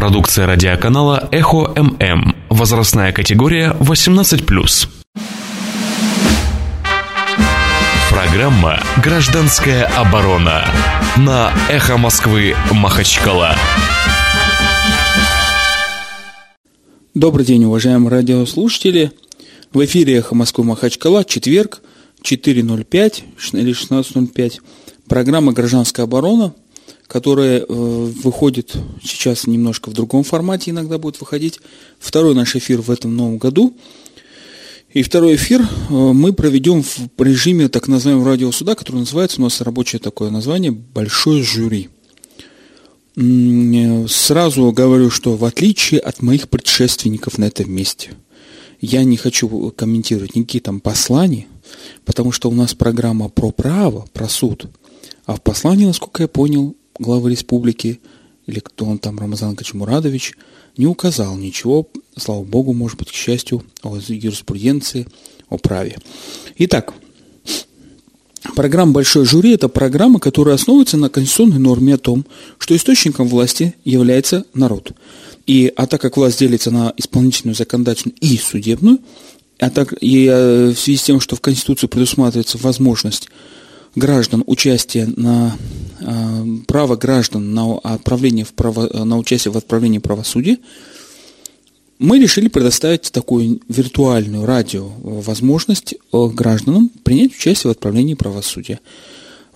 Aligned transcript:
Продукция 0.00 0.46
радиоканала 0.46 1.28
«Эхо 1.30 1.74
ММ». 1.76 2.34
Возрастная 2.48 3.12
категория 3.12 3.76
18+. 3.80 4.88
Программа 8.08 8.80
«Гражданская 9.04 9.84
оборона» 9.84 10.64
на 11.18 11.52
«Эхо 11.68 11.98
Москвы» 11.98 12.56
Махачкала. 12.72 13.54
Добрый 17.12 17.44
день, 17.44 17.66
уважаемые 17.66 18.10
радиослушатели. 18.10 19.12
В 19.74 19.84
эфире 19.84 20.16
«Эхо 20.16 20.34
Москвы» 20.34 20.64
Махачкала, 20.64 21.26
четверг, 21.26 21.82
4.05 22.24 23.22
или 23.52 23.72
16.05. 23.74 24.60
Программа 25.10 25.52
«Гражданская 25.52 26.06
оборона», 26.06 26.54
которая 27.10 27.58
э, 27.58 27.64
выходит 27.66 28.72
сейчас 29.02 29.48
немножко 29.48 29.90
в 29.90 29.94
другом 29.94 30.22
формате, 30.22 30.70
иногда 30.70 30.96
будет 30.96 31.18
выходить. 31.18 31.58
Второй 31.98 32.36
наш 32.36 32.54
эфир 32.54 32.82
в 32.82 32.90
этом 32.90 33.16
новом 33.16 33.38
году. 33.38 33.76
И 34.92 35.02
второй 35.02 35.34
эфир 35.34 35.60
э, 35.60 35.92
мы 35.92 36.32
проведем 36.32 36.84
в 36.84 37.20
режиме 37.20 37.68
так 37.68 37.88
называемого 37.88 38.30
радиосуда, 38.30 38.76
который 38.76 38.98
называется, 38.98 39.40
у 39.40 39.44
нас 39.44 39.60
рабочее 39.60 39.98
такое 39.98 40.30
название, 40.30 40.70
«Большое 40.70 41.42
жюри». 41.42 41.88
Э, 43.16 44.06
сразу 44.08 44.70
говорю, 44.70 45.10
что 45.10 45.34
в 45.34 45.44
отличие 45.44 45.98
от 45.98 46.22
моих 46.22 46.48
предшественников 46.48 47.38
на 47.38 47.46
этом 47.46 47.72
месте, 47.72 48.10
я 48.80 49.02
не 49.02 49.16
хочу 49.16 49.72
комментировать 49.72 50.36
никакие 50.36 50.62
там 50.62 50.78
послания, 50.78 51.48
потому 52.04 52.30
что 52.30 52.48
у 52.48 52.54
нас 52.54 52.74
программа 52.74 53.28
про 53.28 53.50
право, 53.50 54.06
про 54.12 54.28
суд. 54.28 54.66
А 55.26 55.34
в 55.34 55.42
послании, 55.42 55.86
насколько 55.86 56.22
я 56.22 56.28
понял, 56.28 56.76
главы 57.00 57.30
республики, 57.30 57.98
или 58.46 58.60
кто 58.60 58.84
он 58.84 58.98
там, 58.98 59.18
Рамазан 59.18 59.56
Качмурадович, 59.56 60.34
не 60.76 60.86
указал 60.86 61.36
ничего, 61.36 61.88
слава 62.16 62.44
богу, 62.44 62.72
может 62.72 62.98
быть, 62.98 63.10
к 63.10 63.14
счастью, 63.14 63.64
о 63.82 63.96
юриспруденции, 63.96 65.06
о 65.48 65.58
праве. 65.58 65.98
Итак, 66.58 66.94
программа 68.54 68.92
«Большое 68.92 69.24
жюри»– 69.24 69.52
это 69.54 69.68
программа, 69.68 70.20
которая 70.20 70.54
основывается 70.54 70.96
на 70.96 71.08
конституционной 71.08 71.58
норме 71.58 71.94
о 71.94 71.98
том, 71.98 72.24
что 72.58 72.76
источником 72.76 73.26
власти 73.26 73.74
является 73.84 74.44
народ. 74.54 74.92
И, 75.46 75.72
а 75.74 75.86
так 75.86 76.00
как 76.00 76.16
власть 76.16 76.38
делится 76.38 76.70
на 76.70 76.92
исполнительную, 76.96 77.56
законодательную 77.56 78.16
и 78.20 78.36
судебную, 78.36 79.00
а 79.58 79.70
так 79.70 79.94
и 80.00 80.26
э, 80.26 80.70
в 80.70 80.78
связи 80.78 80.98
с 80.98 81.02
тем, 81.02 81.20
что 81.20 81.36
в 81.36 81.40
Конституции 81.40 81.86
предусматривается 81.86 82.58
возможность 82.58 83.28
граждан 83.94 84.44
участия 84.46 85.08
на 85.16 85.56
э, 86.00 86.44
право 86.66 86.96
граждан 86.96 87.54
на 87.54 87.78
отправление 87.78 88.44
в 88.44 88.52
право, 88.52 89.04
на 89.04 89.18
участие 89.18 89.52
в 89.52 89.56
отправлении 89.56 89.98
правосудия, 89.98 90.58
мы 91.98 92.18
решили 92.18 92.48
предоставить 92.48 93.12
такую 93.12 93.60
виртуальную 93.68 94.46
радио 94.46 94.88
возможность 95.02 95.94
э, 95.94 96.26
гражданам 96.28 96.90
принять 97.02 97.34
участие 97.34 97.68
в 97.68 97.72
отправлении 97.72 98.14
правосудия. 98.14 98.80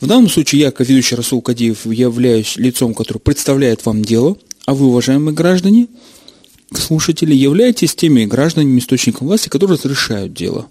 В 0.00 0.06
данном 0.06 0.28
случае 0.28 0.62
я, 0.62 0.70
как 0.70 0.88
ведущий 0.88 1.14
Расул 1.14 1.40
Кадиев, 1.40 1.86
являюсь 1.86 2.56
лицом, 2.56 2.94
который 2.94 3.18
представляет 3.18 3.86
вам 3.86 4.04
дело, 4.04 4.36
а 4.66 4.74
вы, 4.74 4.86
уважаемые 4.86 5.34
граждане, 5.34 5.86
слушатели, 6.72 7.34
являетесь 7.34 7.94
теми 7.94 8.24
гражданами 8.24 8.78
источником 8.78 9.28
власти, 9.28 9.48
которые 9.48 9.78
разрешают 9.78 10.34
дело. 10.34 10.66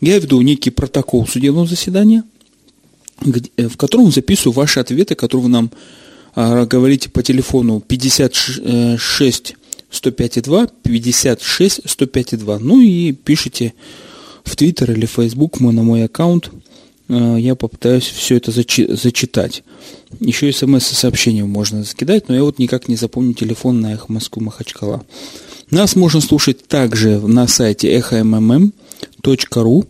Я 0.00 0.18
веду 0.18 0.40
некий 0.40 0.70
протокол 0.70 1.26
судебного 1.26 1.66
заседания, 1.66 2.22
в 3.20 3.76
котором 3.76 4.10
записываю 4.10 4.54
ваши 4.54 4.80
ответы, 4.80 5.14
которые 5.14 5.44
вы 5.44 5.50
нам 5.50 5.70
а, 6.34 6.64
говорите 6.66 7.10
по 7.10 7.22
телефону 7.22 7.80
56 7.80 9.54
105,2, 9.90 10.70
56 10.82 11.80
105,2. 11.80 12.58
Ну 12.60 12.80
и 12.80 13.12
пишите 13.12 13.74
в 14.44 14.56
Твиттер 14.56 14.92
или 14.92 15.06
Фейсбук 15.06 15.60
мой, 15.60 15.72
на 15.72 15.82
мой 15.82 16.04
аккаунт. 16.04 16.50
Э, 17.08 17.36
я 17.38 17.54
попытаюсь 17.56 18.04
все 18.04 18.36
это 18.36 18.52
зачи- 18.52 18.94
зачитать. 18.94 19.64
Еще 20.20 20.52
смс-сообщения 20.52 21.44
можно 21.44 21.82
закидать, 21.82 22.28
но 22.28 22.34
я 22.34 22.42
вот 22.42 22.58
никак 22.58 22.88
не 22.88 22.96
запомню 22.96 23.34
телефон 23.34 23.80
на 23.80 23.94
Эхо 23.94 24.06
Москву 24.12 24.42
Махачкала. 24.42 25.04
Нас 25.70 25.96
можно 25.96 26.20
слушать 26.20 26.66
также 26.66 27.20
на 27.20 27.46
сайте 27.48 27.88
эхоммм.ру. 27.92 29.84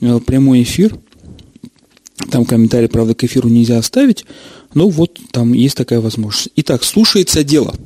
Э, 0.00 0.20
прямой 0.20 0.62
эфир. 0.62 0.98
Там 2.30 2.44
комментарий, 2.44 2.88
правда, 2.88 3.14
к 3.14 3.24
эфиру 3.24 3.48
нельзя 3.48 3.78
оставить, 3.78 4.24
но 4.72 4.88
вот 4.88 5.18
там 5.32 5.52
есть 5.52 5.76
такая 5.76 6.00
возможность. 6.00 6.50
Итак, 6.56 6.84
слушается 6.84 7.44
дело– 7.44 7.74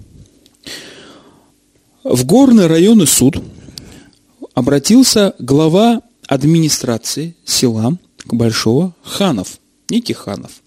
в 2.04 2.24
горный 2.24 2.68
районный 2.68 3.06
суд 3.06 3.42
обратился 4.54 5.34
глава 5.38 6.00
администрации 6.26 7.36
села 7.44 7.98
Большого 8.24 8.94
Ханов, 9.02 9.58
некий 9.90 10.14
Ханов, 10.14 10.62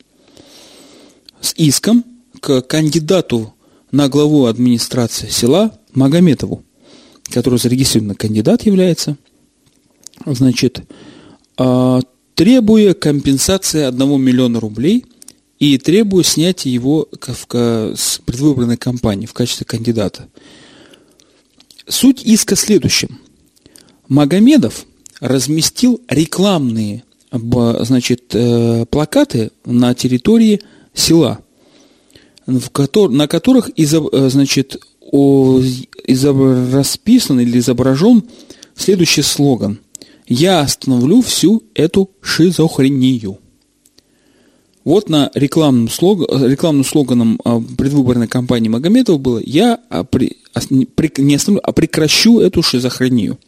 с 1.40 1.54
иском 1.56 2.04
к 2.42 2.62
кандидату 2.62 3.56
на 3.92 4.08
главу 4.08 4.46
администрации 4.46 5.30
села 5.30 5.76
Магометову, 5.94 6.64
который 7.32 7.58
зарегистрированный 7.58 8.16
кандидат 8.16 8.64
является, 8.64 9.18
значит, 10.26 10.84
а, 11.58 12.02
требуя 12.36 12.94
компенсации 12.94 13.84
1 13.84 14.22
миллиона 14.22 14.60
рублей 14.60 15.06
и 15.60 15.78
требуя 15.78 16.24
снятия 16.24 16.72
его 16.72 17.08
с 17.96 18.20
предвыборной 18.26 18.78
кампании 18.78 19.26
в 19.26 19.34
качестве 19.34 19.66
кандидата– 19.66 20.28
Суть 21.92 22.24
иска 22.24 22.56
следующем. 22.56 23.20
Магомедов 24.08 24.86
разместил 25.20 26.02
рекламные 26.08 27.04
значит, 27.32 28.34
э, 28.34 28.86
плакаты 28.90 29.52
на 29.66 29.94
территории 29.94 30.62
села, 30.94 31.40
на 32.46 33.28
которых 33.28 33.72
э, 33.78 34.30
значит, 34.30 34.82
изоб, 35.12 36.44
или 37.40 37.60
изображен 37.60 38.24
следующий 38.76 39.22
слоган. 39.22 39.80
«Я 40.34 40.62
остановлю 40.62 41.22
всю 41.22 41.62
эту 41.74 42.10
шизофрению». 42.22 43.38
Вот 44.86 45.10
на 45.10 45.30
рекламном, 45.36 45.90
слог, 45.90 46.22
рекламным 46.22 46.86
слоганом 46.86 47.38
а, 47.44 47.60
предвыборной 47.60 48.30
кампании 48.30 48.70
Магометова 48.70 49.18
было 49.18 49.42
«Я 49.46 49.80
при, 50.10 50.38
не 51.18 51.36
остановлю, 51.36 51.62
а 51.66 51.74
прекращу 51.74 52.40
эту 52.40 52.64
шизофрению». 52.64 53.40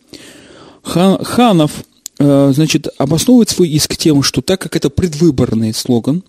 Ханов 0.83 1.85
э, 2.19 2.51
значит, 2.53 2.89
обосновывает 2.97 3.49
свой 3.49 3.69
иск 3.69 3.95
тем, 3.95 4.21
что 4.21 4.41
так 4.41 4.59
как 4.59 4.75
это 4.75 4.89
предвыборный 4.89 5.73
слоган, 5.73 6.21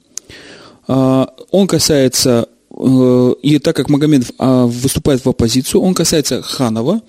а, 0.87 1.35
он 1.51 1.67
касается, 1.67 2.49
э, 2.71 3.35
и 3.43 3.59
так 3.59 3.75
как 3.75 3.91
Магомедов 3.91 4.31
а, 4.39 4.67
выступает 4.67 5.25
в 5.25 5.29
оппозицию, 5.29 5.81
он 5.81 5.95
касается 5.95 6.43
Ханова, 6.43 7.03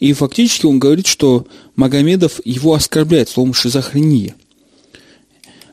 и 0.00 0.12
фактически 0.12 0.66
он 0.66 0.78
говорит, 0.78 1.06
что 1.06 1.46
Магомедов 1.78 2.40
его 2.44 2.74
оскорбляет 2.74 3.28
словом 3.28 3.54
«шизофрения». 3.54 4.34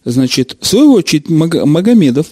Значит, 0.03 0.55
в 0.61 0.67
свою 0.67 0.93
очередь 0.93 1.29
Магомедов 1.29 2.27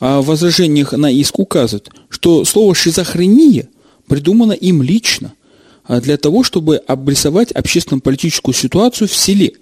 о 0.00 0.20
возражениях 0.20 0.90
на 0.94 1.12
иск 1.12 1.38
указывает, 1.38 1.90
что 2.08 2.44
слово 2.44 2.74
«шизофрения» 2.74 3.68
придумано 4.08 4.50
им 4.50 4.82
лично 4.82 5.32
а 5.84 6.00
для 6.00 6.16
того, 6.16 6.42
чтобы 6.42 6.78
обрисовать 6.78 7.52
общественно-политическую 7.52 8.52
ситуацию 8.52 9.06
в 9.06 9.14
селе. 9.14 9.52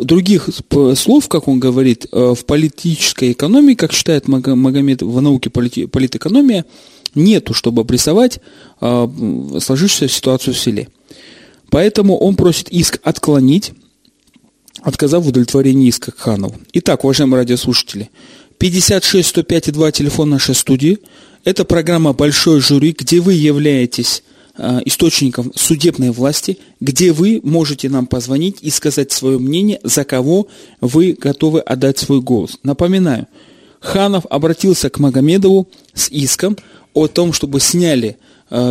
Других 0.00 0.48
слов, 0.96 1.28
как 1.28 1.48
он 1.48 1.60
говорит, 1.60 2.06
э, 2.10 2.34
в 2.34 2.46
политической 2.46 3.32
экономии, 3.32 3.74
как 3.74 3.92
считает 3.92 4.28
Магомед 4.28 5.02
в 5.02 5.20
науке 5.20 5.50
политэкономия, 5.50 6.64
нету, 7.14 7.52
чтобы 7.52 7.82
обрисовать 7.82 8.40
э, 8.80 9.08
сложившуюся 9.60 10.14
ситуацию 10.14 10.54
в 10.54 10.58
селе. 10.58 10.88
Поэтому 11.72 12.18
он 12.18 12.36
просит 12.36 12.68
иск 12.68 13.00
отклонить, 13.02 13.72
отказав 14.82 15.24
в 15.24 15.28
удовлетворении 15.28 15.88
иска 15.88 16.12
Ханову. 16.14 16.54
Итак, 16.74 17.02
уважаемые 17.02 17.38
радиослушатели, 17.38 18.10
56 18.58 19.26
105 19.26 19.72
2 19.72 19.90
телефон 19.90 20.28
нашей 20.28 20.54
студии. 20.54 20.98
Это 21.44 21.64
программа 21.64 22.12
«Большой 22.12 22.60
жюри», 22.60 22.94
где 22.96 23.20
вы 23.20 23.32
являетесь 23.32 24.22
э, 24.58 24.80
источником 24.84 25.50
судебной 25.54 26.10
власти, 26.10 26.58
где 26.78 27.10
вы 27.10 27.40
можете 27.42 27.88
нам 27.88 28.06
позвонить 28.06 28.58
и 28.60 28.68
сказать 28.68 29.10
свое 29.10 29.38
мнение, 29.38 29.80
за 29.82 30.04
кого 30.04 30.48
вы 30.82 31.16
готовы 31.18 31.60
отдать 31.60 31.98
свой 31.98 32.20
голос. 32.20 32.58
Напоминаю, 32.62 33.28
Ханов 33.80 34.26
обратился 34.28 34.90
к 34.90 34.98
Магомедову 34.98 35.68
с 35.94 36.10
иском 36.10 36.58
о 36.92 37.06
том, 37.06 37.32
чтобы 37.32 37.60
сняли 37.60 38.18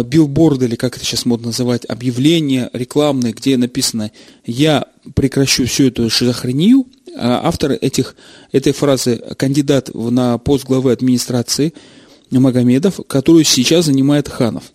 билборды, 0.05 0.65
или 0.65 0.75
как 0.75 0.95
это 0.95 1.05
сейчас 1.05 1.25
модно 1.25 1.47
называть, 1.47 1.85
объявления 1.85 2.69
рекламные, 2.71 3.33
где 3.33 3.57
написано 3.57 4.11
«Я 4.45 4.85
прекращу 5.15 5.65
всю 5.65 5.87
эту 5.87 6.09
шизофрению», 6.09 6.85
а 7.17 7.41
автор 7.43 7.71
этих, 7.71 8.15
этой 8.51 8.73
фразы– 8.73 9.17
кандидат 9.37 9.89
на 9.93 10.37
пост 10.37 10.65
главы 10.65 10.91
администрации 10.91 11.73
Магомедов, 12.29 12.99
которую 13.07 13.43
сейчас 13.43 13.85
занимает 13.85 14.29
Ханов. 14.29 14.71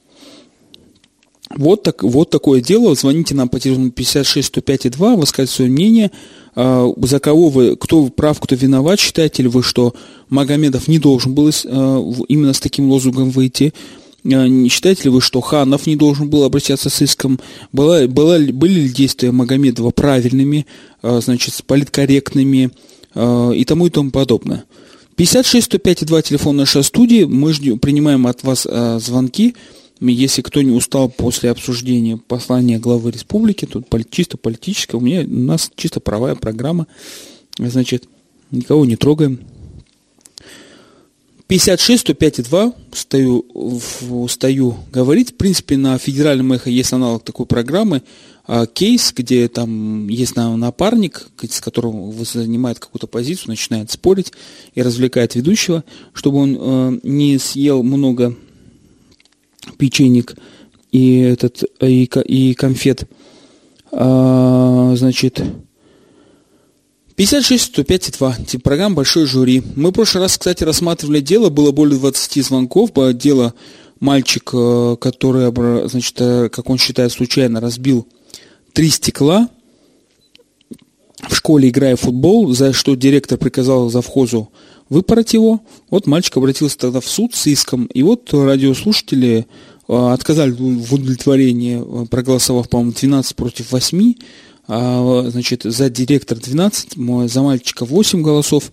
Вот, 1.55 1.85
так, 1.85 2.03
вот 2.03 2.31
такое 2.31 2.61
дело. 2.61 2.95
Звоните 2.95 3.35
нам 3.35 3.49
по 3.49 3.61
телефону 3.61 3.91
56 3.91 4.49
105 4.49 4.91
2, 4.91 5.17
высказывайте 5.17 5.53
свое 5.53 5.71
мнение. 5.71 6.11
А, 6.55 6.93
за 7.03 7.21
кого 7.21 7.49
вы, 7.49 7.77
кто 7.77 8.09
прав, 8.09 8.41
кто 8.41 8.55
виноват. 8.57 8.99
Считаете 8.99 9.45
ли 9.45 9.49
вы, 9.49 9.63
что 9.63 9.95
Магомедов 10.29 10.89
не 10.89 10.99
должен 10.99 11.35
был 11.35 11.49
а, 11.49 12.13
именно 12.29 12.53
с 12.53 12.61
таким 12.61 12.91
лозунгом 12.91 13.31
выйти? 13.31 13.73
А, 14.35 14.49
не 14.49 14.69
считаете 14.69 15.05
ли 15.05 15.11
вы, 15.11 15.21
что 15.21 15.41
Ханов 15.41 15.87
не 15.87 15.97
должен 15.97 16.29
был 16.29 16.45
обращаться 16.45 16.91
с 16.91 17.01
иском? 17.03 17.39
Была, 17.73 18.07
была, 18.07 18.39
были 18.39 18.81
ли 18.81 18.89
действия 18.89 19.31
Магомедова 19.31 19.91
правильными, 19.91 20.67
значит, 21.03 21.55
политкорректными 21.67 22.71
и 23.15 23.65
тому 23.67 23.87
и 23.87 23.91
тому 23.91 24.11
подобное? 24.11 24.65
56 25.17 25.67
105 25.67 26.05
2 26.05 26.23
телефон 26.23 26.57
нашей 26.57 26.83
студии. 26.85 27.25
Мы 27.25 27.53
ждем, 27.53 27.79
принимаем 27.79 28.27
от 28.27 28.43
вас 28.43 28.67
звонки. 29.03 29.55
Если 29.99 30.43
кто 30.43 30.61
не 30.61 30.73
устал 30.73 31.09
после 31.09 31.51
обсуждения 31.51 32.19
послания 32.19 32.79
главы 32.79 33.13
республики, 33.13 33.65
тут 33.65 33.87
чисто 34.11 34.37
политическое, 34.37 34.99
у 34.99 35.01
меня 35.01 35.23
у 35.23 35.31
нас 35.31 35.71
чисто 35.75 36.01
правая 36.01 36.35
программа, 36.35 36.87
значит, 37.57 38.07
никого 38.51 38.85
не 38.85 38.97
трогаем. 38.97 39.41
56 41.49 42.01
105 42.01 42.43
2 42.43 42.73
стою, 42.93 43.45
стою 44.29 44.77
говорить. 44.93 45.31
В 45.31 45.35
принципе, 45.35 45.77
на 45.77 45.97
федеральном 45.99 46.53
эхо 46.53 46.71
есть 46.71 46.93
аналог 46.93 47.23
такой 47.23 47.47
программы, 47.47 48.03
а, 48.49 48.67
кейс, 48.67 49.13
где 49.15 49.49
там 49.49 50.09
есть 50.09 50.35
напарник, 50.37 51.29
с 51.49 51.61
которым 51.61 52.13
занимает 52.25 52.81
какую-то 52.81 53.07
позицию, 53.07 53.51
начинает 53.51 53.91
спорить 53.91 54.33
и 54.75 54.83
развлекает 54.83 55.35
ведущего, 55.35 55.85
чтобы 56.13 56.39
он 56.39 56.57
э, 56.59 57.01
не 57.05 57.39
съел 57.39 57.83
много 57.83 58.37
печенек 59.79 60.37
и 60.93 61.19
этот 61.19 61.65
и, 61.81 62.05
и 62.05 62.55
конфет. 62.55 63.09
А, 63.93 64.95
значит, 64.97 65.43
56 67.17 67.63
105 67.73 68.13
2. 68.19 68.37
Тип 68.47 68.63
программ 68.63 68.95
«Большой 68.95 69.25
жюри». 69.25 69.63
Мы 69.75 69.89
в 69.89 69.93
прошлый 69.93 70.25
раз, 70.25 70.37
кстати, 70.37 70.65
рассматривали 70.65 71.21
дело, 71.21 71.49
было 71.49 71.73
более 71.73 71.99
20 71.99 72.45
звонков. 72.45 72.91
Дело 73.15 73.55
мальчик, 74.01 74.51
э, 74.53 74.97
который, 75.01 75.89
значит, 75.89 76.15
э, 76.21 76.51
как 76.51 76.69
он 76.69 76.77
считает, 76.77 77.13
случайно 77.13 77.63
разбил 77.63 78.07
три 78.75 78.91
стекла 78.91 79.49
в 81.27 81.35
школе, 81.35 81.71
играя 81.71 81.97
в 81.97 82.01
футбол, 82.01 82.53
за 82.53 82.75
что 82.75 82.95
директор 82.95 83.39
приказал 83.39 83.89
завхозу 83.89 84.51
выпороть 84.91 85.33
его. 85.33 85.63
Вот 85.89 86.07
мальчик 86.07 86.37
обратился 86.37 86.77
тогда 86.77 87.01
в 87.01 87.07
суд 87.07 87.35
с 87.35 87.47
иском. 87.47 87.87
И 87.87 88.03
вот 88.03 88.29
радиослушатели 88.35 89.47
Э, 89.89 90.13
отказали 90.13 90.51
в 90.51 90.95
удовлетворении, 90.95 92.07
проголосовав, 92.07 92.69
по-моему, 92.69 92.93
12 92.93 93.37
против 93.37 93.73
8. 93.73 94.15
А, 94.69 95.25
значит, 95.29 95.63
за 95.65 95.91
директор 95.91 96.39
12, 96.39 96.97
за 97.31 97.43
мальчика 97.43 97.85
8 97.85 98.23
голосов. 98.23 98.73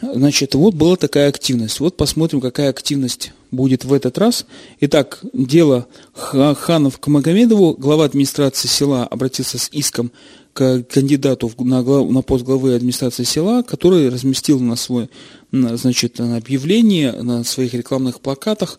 Значит, 0.00 0.54
вот 0.54 0.74
была 0.74 0.96
такая 0.96 1.28
активность. 1.28 1.78
Вот 1.78 1.96
посмотрим, 1.96 2.40
какая 2.40 2.70
активность 2.70 3.32
будет 3.52 3.84
в 3.84 3.92
этот 3.92 4.18
раз. 4.18 4.46
Итак, 4.80 5.20
дело 5.32 5.86
Ханов 6.12 6.98
к 6.98 7.06
Магомедову. 7.06 7.74
Глава 7.74 8.04
администрации 8.04 8.66
села 8.66 9.06
обратился 9.06 9.58
с 9.58 9.68
иском 9.72 10.10
к 10.52 10.82
кандидату 10.82 11.50
на, 11.58 11.82
глав, 11.82 12.10
на 12.10 12.22
пост 12.22 12.44
главы 12.44 12.74
администрации 12.74 13.24
села, 13.24 13.62
который 13.62 14.08
разместил 14.08 14.60
на 14.60 14.76
свой, 14.76 15.08
на, 15.50 15.76
значит, 15.76 16.18
на 16.18 16.36
объявление 16.36 17.12
на 17.12 17.44
своих 17.44 17.72
рекламных 17.74 18.20
плакатах 18.20 18.78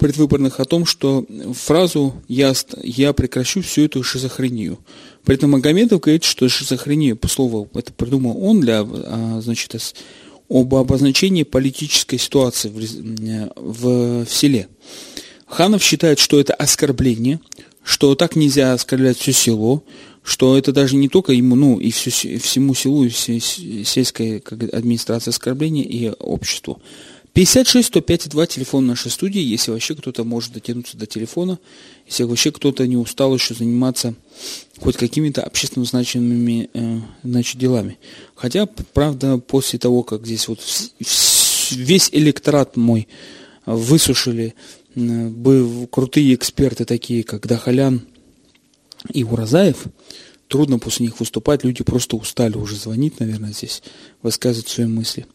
предвыборных 0.00 0.60
о 0.60 0.64
том, 0.64 0.86
что 0.86 1.26
фразу 1.52 2.14
«я, 2.26 2.54
я 2.82 3.12
прекращу 3.12 3.60
всю 3.60 3.82
эту 3.84 4.02
шизофрению». 4.02 4.78
При 5.24 5.34
этом 5.36 5.50
Магомедов 5.50 6.00
говорит, 6.00 6.24
что 6.24 6.48
шизофрения, 6.48 7.14
по 7.14 7.28
слову, 7.28 7.68
это 7.74 7.92
придумал 7.92 8.42
он 8.42 8.60
для, 8.60 8.80
а, 8.80 9.40
значит, 9.42 9.76
об 10.48 10.74
обозначении 10.74 11.42
политической 11.42 12.18
ситуации 12.18 12.70
в, 12.70 13.52
в, 13.56 14.24
в 14.24 14.30
селе. 14.30 14.68
Ханов 15.46 15.82
считает, 15.82 16.18
что 16.18 16.40
это 16.40 16.54
оскорбление, 16.54 17.38
что 17.84 18.14
так 18.14 18.36
нельзя 18.36 18.72
оскорблять 18.72 19.18
все 19.18 19.32
село, 19.32 19.84
что 20.22 20.56
это 20.56 20.72
даже 20.72 20.96
не 20.96 21.10
только 21.10 21.32
ему, 21.32 21.56
ну 21.56 21.78
и 21.78 21.90
всю, 21.90 22.10
всему 22.10 22.74
селу, 22.74 23.04
и 23.04 23.10
сельской 23.10 24.38
администрации 24.72 25.30
оскорбление 25.30 25.84
и 25.84 26.08
обществу. 26.08 26.80
56 27.32 27.86
105 27.86 28.28
2 28.28 28.46
телефон 28.46 28.86
нашей 28.86 29.10
студии, 29.10 29.40
если 29.40 29.70
вообще 29.70 29.94
кто-то 29.94 30.24
может 30.24 30.52
дотянуться 30.52 30.96
до 30.96 31.06
телефона, 31.06 31.60
если 32.06 32.24
вообще 32.24 32.50
кто-то 32.50 32.86
не 32.86 32.96
устал 32.96 33.34
еще 33.34 33.54
заниматься 33.54 34.14
хоть 34.80 34.96
какими-то 34.96 35.42
общественно 35.42 35.84
значимыми 35.84 36.70
э, 36.74 36.98
значит, 37.22 37.58
делами. 37.58 37.98
Хотя, 38.34 38.66
правда, 38.66 39.38
после 39.38 39.78
того, 39.78 40.02
как 40.02 40.26
здесь 40.26 40.48
вот 40.48 40.60
весь 41.70 42.08
электорат 42.12 42.76
мой 42.76 43.06
высушили 43.64 44.54
э, 44.96 45.28
бы 45.28 45.86
крутые 45.88 46.34
эксперты 46.34 46.84
такие, 46.84 47.22
как 47.22 47.46
Дахалян 47.46 48.02
и 49.12 49.22
Уразаев, 49.22 49.84
трудно 50.48 50.80
после 50.80 51.06
них 51.06 51.20
выступать, 51.20 51.62
люди 51.62 51.84
просто 51.84 52.16
устали 52.16 52.56
уже 52.56 52.74
звонить, 52.74 53.20
наверное, 53.20 53.52
здесь, 53.52 53.84
высказывать 54.20 54.68
свои 54.68 54.86
мысли. 54.86 55.26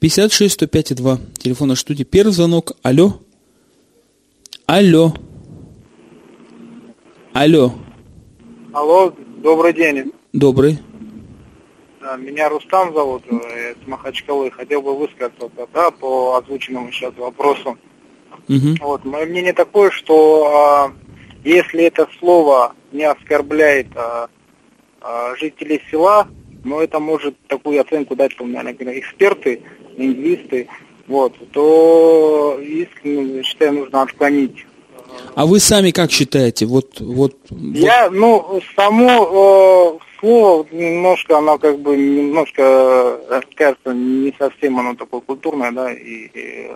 56 0.00 0.52
105 0.54 0.94
2. 0.94 1.18
Телефон 1.38 1.68
нашей 1.68 1.80
студии. 1.80 2.04
Первый 2.04 2.30
звонок. 2.30 2.72
Алло. 2.82 3.14
Алло. 4.66 5.12
Алло. 7.32 7.72
Алло, 8.72 9.12
добрый 9.38 9.72
день. 9.72 10.12
Добрый. 10.32 10.78
Меня 12.18 12.48
Рустам 12.48 12.94
зовут, 12.94 13.26
из 13.26 13.40
э, 13.42 13.74
Махачкалы. 13.86 14.52
Хотел 14.52 14.82
бы 14.82 14.96
высказаться 14.96 15.50
да, 15.74 15.90
по 15.90 16.36
озвученному 16.36 16.92
сейчас 16.92 17.12
вопросу. 17.16 17.76
Угу. 18.48 18.76
Вот, 18.80 19.04
мое 19.04 19.26
мнение 19.26 19.52
такое, 19.52 19.90
что 19.90 20.46
а, 20.46 20.92
если 21.44 21.84
это 21.84 22.08
слово 22.18 22.74
не 22.92 23.04
оскорбляет 23.04 23.88
а, 23.96 24.28
а, 25.00 25.34
жителей 25.36 25.82
села, 25.90 26.28
но 26.64 26.82
это 26.82 26.98
может 27.00 27.36
такую 27.46 27.80
оценку 27.80 28.16
дать, 28.16 28.32
наверное, 28.38 28.98
эксперты, 28.98 29.62
лингвисты, 29.98 30.68
вот, 31.06 31.34
то 31.52 32.58
иск, 32.60 33.44
считаю, 33.44 33.72
нужно 33.74 34.02
отклонить. 34.02 34.66
А 35.34 35.46
вы 35.46 35.60
сами 35.60 35.90
как 35.90 36.10
считаете? 36.10 36.66
Вот, 36.66 37.00
вот, 37.00 37.36
Я, 37.50 38.10
ну, 38.10 38.60
само 38.76 39.98
э, 40.00 40.18
слово 40.20 40.66
немножко, 40.72 41.38
оно 41.38 41.58
как 41.58 41.78
бы 41.80 41.96
немножко, 41.96 42.62
э, 42.62 43.40
кажется, 43.54 43.92
не 43.92 44.34
совсем 44.38 44.78
оно 44.78 44.94
такое 44.94 45.20
культурное, 45.20 45.72
да, 45.72 45.92
и, 45.92 46.30
и 46.34 46.70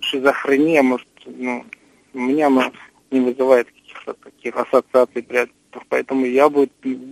шизофрения, 0.00 0.82
может, 0.82 1.06
ну, 1.26 1.64
у 2.14 2.18
меня 2.18 2.46
оно 2.46 2.72
не 3.10 3.20
вызывает 3.20 3.66
каких-то 3.66 4.14
таких 4.14 4.56
ассоциаций 4.56 5.22
при 5.22 5.36
поэтому 5.88 6.26
я 6.26 6.48
бы 6.48 6.68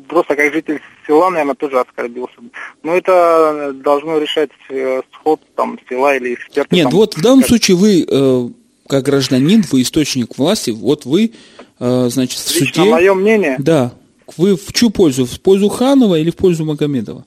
просто 0.09 0.37
как 0.37 0.53
житель 0.53 0.81
села, 1.07 1.31
наверное, 1.31 1.55
тоже 1.55 1.81
оскорбился. 1.81 2.35
Но 2.83 2.95
это 2.95 3.73
должно 3.75 4.19
решать 4.19 4.51
э, 4.71 5.03
сход 5.13 5.41
там 5.55 5.79
села 5.89 6.17
или 6.17 6.35
эксперты. 6.35 6.75
Нет, 6.75 6.85
там, 6.85 6.93
вот 6.93 7.15
в 7.15 7.23
данном 7.23 7.41
как... 7.41 7.49
случае 7.49 7.77
вы, 7.77 8.07
э, 8.09 8.49
как 8.89 9.05
гражданин, 9.05 9.65
вы 9.71 9.83
источник 9.83 10.39
власти, 10.39 10.71
вот 10.71 11.05
вы, 11.05 11.33
э, 11.81 12.09
значит, 12.09 12.39
в 12.39 12.61
Лично 12.61 12.83
суде... 12.83 12.91
мое 12.91 13.15
мнение? 13.15 13.57
Да. 13.59 13.93
Вы 14.37 14.57
в 14.57 14.73
чью 14.73 14.91
пользу? 14.91 15.27
В 15.27 15.41
пользу 15.41 15.69
Ханова 15.69 16.19
или 16.19 16.31
в 16.31 16.37
пользу 16.37 16.65
Магомедова? 16.65 17.25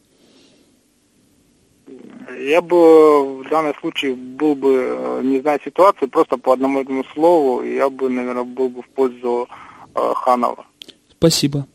Я 2.39 2.61
бы 2.61 3.43
в 3.43 3.49
данном 3.49 3.73
случае 3.81 4.15
был 4.15 4.55
бы, 4.55 5.21
не 5.23 5.41
зная 5.41 5.59
ситуации, 5.63 6.05
просто 6.05 6.37
по 6.37 6.53
одному 6.53 6.79
этому 6.79 7.03
слову, 7.13 7.61
я 7.63 7.89
бы, 7.89 8.09
наверное, 8.09 8.45
был 8.45 8.69
бы 8.69 8.81
в 8.81 8.87
пользу 8.89 9.49
э, 9.93 10.13
Ханова. 10.15 10.65
Спасибо. 11.17 11.67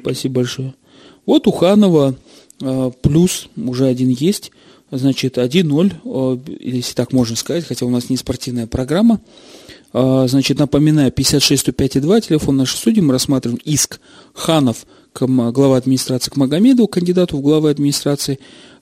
Спасибо 0.00 0.36
большое. 0.36 0.74
Вот 1.26 1.46
у 1.46 1.52
Ханова 1.52 2.14
э, 2.60 2.90
плюс 3.02 3.48
уже 3.56 3.86
один 3.86 4.08
есть. 4.08 4.52
Значит, 4.90 5.36
1-0, 5.36 5.92
э, 6.04 6.54
если 6.60 6.94
так 6.94 7.12
можно 7.12 7.36
сказать, 7.36 7.66
хотя 7.66 7.84
у 7.84 7.90
нас 7.90 8.08
не 8.08 8.16
спортивная 8.16 8.66
программа. 8.66 9.20
Э, 9.92 10.26
значит, 10.28 10.58
напоминаю, 10.58 11.12
56 11.12 11.62
105 11.62 12.00
2, 12.00 12.20
телефон 12.22 12.56
нашей 12.56 12.76
судьи, 12.76 13.02
мы 13.02 13.12
рассматриваем 13.12 13.60
иск 13.64 14.00
Ханов, 14.32 14.86
глава 15.14 15.76
администрации 15.76 16.30
к 16.30 16.36
Магомедову, 16.36 16.88
кандидату 16.88 17.36
в 17.36 17.42
главы 17.42 17.70
администрации. 17.70 18.38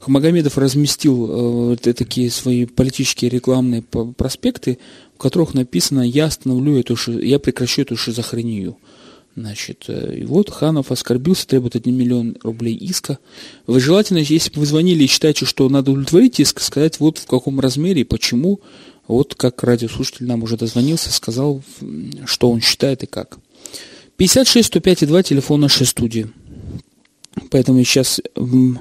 Магомедов 0.06 0.58
разместил 0.58 1.72
э, 1.72 1.76
такие 1.76 2.30
свои 2.30 2.66
политические 2.66 3.30
рекламные 3.30 3.82
проспекты, 3.82 4.78
в 5.14 5.18
которых 5.18 5.54
написано 5.54 6.02
«Я 6.02 6.26
остановлю 6.26 6.78
эту, 6.78 6.96
я 7.20 7.38
прекращу 7.38 7.82
эту 7.82 7.96
шизофрению». 7.96 8.76
Значит, 9.36 9.84
э, 9.88 10.16
и 10.20 10.24
вот 10.24 10.48
Ханов 10.48 10.90
оскорбился, 10.90 11.46
требует 11.46 11.76
1 11.76 11.94
миллион 11.94 12.38
рублей 12.42 12.74
иска. 12.74 13.18
Вы 13.66 13.80
желательно, 13.80 14.18
если 14.18 14.50
бы 14.50 14.60
вы 14.60 14.66
звонили 14.66 15.04
и 15.04 15.06
считаете, 15.06 15.44
что 15.44 15.68
надо 15.68 15.90
удовлетворить 15.90 16.40
иск, 16.40 16.60
сказать 16.60 16.98
вот 17.00 17.18
в 17.18 17.26
каком 17.26 17.60
размере 17.60 18.00
и 18.00 18.04
почему. 18.04 18.60
Вот 19.06 19.34
как 19.34 19.62
радиослушатель 19.62 20.26
нам 20.26 20.42
уже 20.42 20.56
дозвонился, 20.56 21.12
сказал, 21.12 21.62
что 22.24 22.50
он 22.50 22.62
считает 22.62 23.02
и 23.02 23.06
как. 23.06 23.38
56 24.16 24.68
105 24.68 25.02
и 25.02 25.06
2, 25.06 25.22
телефон 25.22 25.60
нашей 25.60 25.86
студии. 25.86 26.28
Поэтому 27.50 27.84
сейчас 27.84 28.20
у 28.34 28.78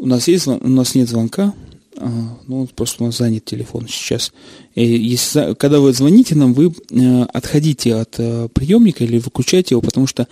нас 0.00 0.28
есть 0.28 0.46
у 0.46 0.68
нас 0.68 0.94
нет 0.94 1.10
звонка, 1.10 1.54
ну 1.98 2.68
просто 2.74 3.02
у 3.02 3.06
нас 3.06 3.18
занят 3.18 3.44
телефон 3.44 3.86
сейчас. 3.88 4.32
И 4.74 4.84
если, 4.84 5.54
когда 5.54 5.80
вы 5.80 5.92
звоните 5.92 6.34
нам, 6.34 6.52
вы 6.52 6.72
э, 6.90 7.22
отходите 7.32 7.94
от 7.94 8.16
э, 8.18 8.48
приемника 8.52 9.04
или 9.04 9.18
выключайте 9.18 9.74
его, 9.74 9.82
потому 9.82 10.06
что 10.06 10.28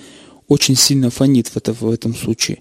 очень 0.48 0.76
сильно 0.76 1.10
фонит 1.10 1.48
в, 1.48 1.56
это, 1.56 1.72
в 1.72 1.90
этом 1.90 2.14
случае. 2.14 2.58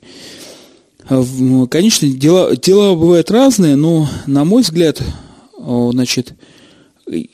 А, 1.09 1.23
конечно, 1.67 2.07
дела, 2.07 2.55
дела 2.55 2.95
бывают 2.95 3.29
разные, 3.29 3.75
но, 3.75 4.09
на 4.25 4.45
мой 4.45 4.63
взгляд, 4.63 5.01
значит, 5.59 6.33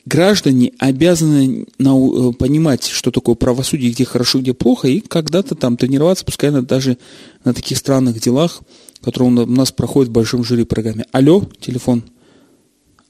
граждане 0.04 0.72
обязаны 0.78 1.66
э, 1.78 2.32
понимать, 2.38 2.86
что 2.86 3.10
такое 3.10 3.34
правосудие, 3.34 3.92
где 3.92 4.04
хорошо, 4.04 4.40
где 4.40 4.52
плохо, 4.52 4.88
и 4.88 5.00
когда-то 5.00 5.54
там 5.54 5.76
тренироваться, 5.76 6.24
пускай 6.24 6.50
даже 6.50 6.98
на 7.44 7.54
таких 7.54 7.78
странных 7.78 8.20
делах, 8.20 8.62
которые 9.04 9.30
у 9.30 9.46
нас 9.46 9.72
проходят 9.72 10.10
в 10.10 10.12
большом 10.12 10.44
жюри 10.44 10.64
программе. 10.64 11.04
Алло, 11.12 11.42
телефон. 11.60 12.02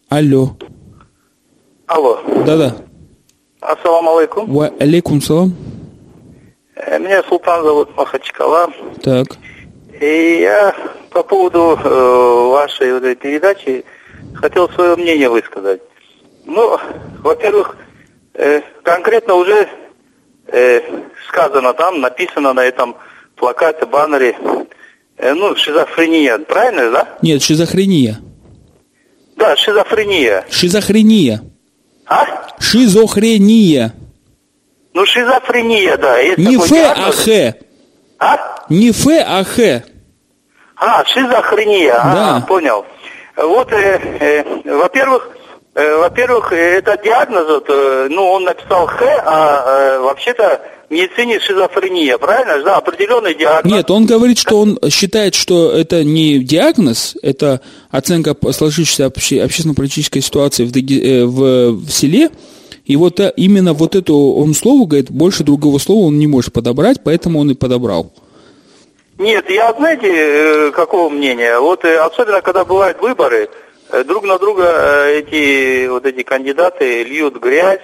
Алло. 0.08 0.56
Алло. 1.86 2.20
Да-да. 2.46 2.76
Ассаламу 3.60 4.16
алейкум. 4.16 4.52
Ва 4.52 4.72
алейкум 4.78 5.20
салам. 5.20 5.54
Э, 6.76 6.98
меня 6.98 7.22
Султан 7.24 7.62
зовут 7.62 7.96
Махачкала. 7.96 8.70
Так. 9.02 9.36
И 10.00 10.40
я 10.40 10.74
по 11.10 11.22
поводу 11.22 11.78
э, 11.82 12.50
вашей 12.50 12.92
вот 12.92 13.04
этой 13.04 13.16
передачи 13.16 13.84
хотел 14.34 14.68
свое 14.70 14.96
мнение 14.96 15.28
высказать. 15.28 15.82
Ну, 16.46 16.78
во-первых, 17.22 17.76
э, 18.34 18.62
конкретно 18.82 19.34
уже 19.34 19.68
э, 20.46 20.80
сказано 21.28 21.74
там, 21.74 22.00
написано 22.00 22.52
на 22.52 22.64
этом 22.64 22.96
плакате, 23.36 23.84
баннере, 23.86 24.36
ну, 25.22 25.54
шизофрения, 25.56 26.38
правильно, 26.38 26.90
да? 26.90 27.08
Нет, 27.22 27.42
шизофрения. 27.42 28.18
Да, 29.36 29.56
шизофрения. 29.56 30.44
Шизофрения. 30.50 31.40
А? 32.06 32.24
Шизофрения. 32.58 33.94
Ну, 34.92 35.06
шизофрения, 35.06 35.96
да. 35.96 36.18
Есть 36.18 36.38
Не 36.38 36.56
Ф, 36.56 36.68
диагноз. 36.68 37.28
а 37.28 37.30
Х. 37.30 37.54
А? 38.18 38.64
Не 38.68 38.90
Ф, 38.90 39.06
а 39.06 39.44
Х. 39.44 39.82
А, 40.76 41.04
шизофрения, 41.04 41.92
Да. 41.92 42.36
а, 42.36 42.40
понял. 42.40 42.84
Вот, 43.36 43.70
э, 43.72 44.00
э, 44.20 44.74
во-первых, 44.76 45.30
э, 45.74 45.96
во-первых, 45.96 46.52
э, 46.52 46.78
этот 46.78 47.02
диагноз, 47.02 47.46
вот, 47.48 47.66
э, 47.68 48.08
ну, 48.10 48.26
он 48.30 48.44
написал 48.44 48.86
Х, 48.86 49.04
а 49.24 49.64
э, 49.66 49.98
вообще-то 50.00 50.60
медицине 50.90 51.40
шизофрения, 51.40 52.18
правильно? 52.18 52.62
Да, 52.62 52.76
определенный 52.76 53.34
диагноз. 53.34 53.72
Нет, 53.72 53.90
он 53.90 54.06
говорит, 54.06 54.38
что 54.38 54.60
он 54.60 54.78
считает, 54.90 55.34
что 55.34 55.70
это 55.72 56.04
не 56.04 56.40
диагноз, 56.40 57.16
это 57.22 57.60
оценка 57.90 58.36
сложившейся 58.52 59.06
обще- 59.06 59.42
общественно-политической 59.42 60.20
ситуации 60.20 60.64
в, 60.64 60.72
Даги- 60.72 61.00
э, 61.00 61.24
в, 61.24 61.70
в 61.86 61.90
селе. 61.90 62.30
И 62.84 62.96
вот 62.96 63.20
именно 63.36 63.72
вот 63.72 63.94
это 63.94 64.12
он 64.12 64.52
слово, 64.52 64.86
говорит, 64.86 65.10
больше 65.10 65.44
другого 65.44 65.78
слова 65.78 66.06
он 66.06 66.18
не 66.18 66.26
может 66.26 66.52
подобрать, 66.52 66.98
поэтому 67.04 67.38
он 67.38 67.50
и 67.50 67.54
подобрал. 67.54 68.12
Нет, 69.18 69.48
я, 69.48 69.72
знаете, 69.74 70.08
э, 70.08 70.70
какого 70.72 71.08
мнения? 71.08 71.58
Вот 71.60 71.84
э, 71.84 71.98
особенно, 71.98 72.40
когда 72.40 72.64
бывают 72.64 73.00
выборы, 73.00 73.48
друг 74.06 74.24
на 74.24 74.38
друга 74.38 75.06
эти 75.06 75.86
вот 75.88 76.06
эти 76.06 76.22
кандидаты 76.22 77.04
льют 77.04 77.40
грязь, 77.40 77.80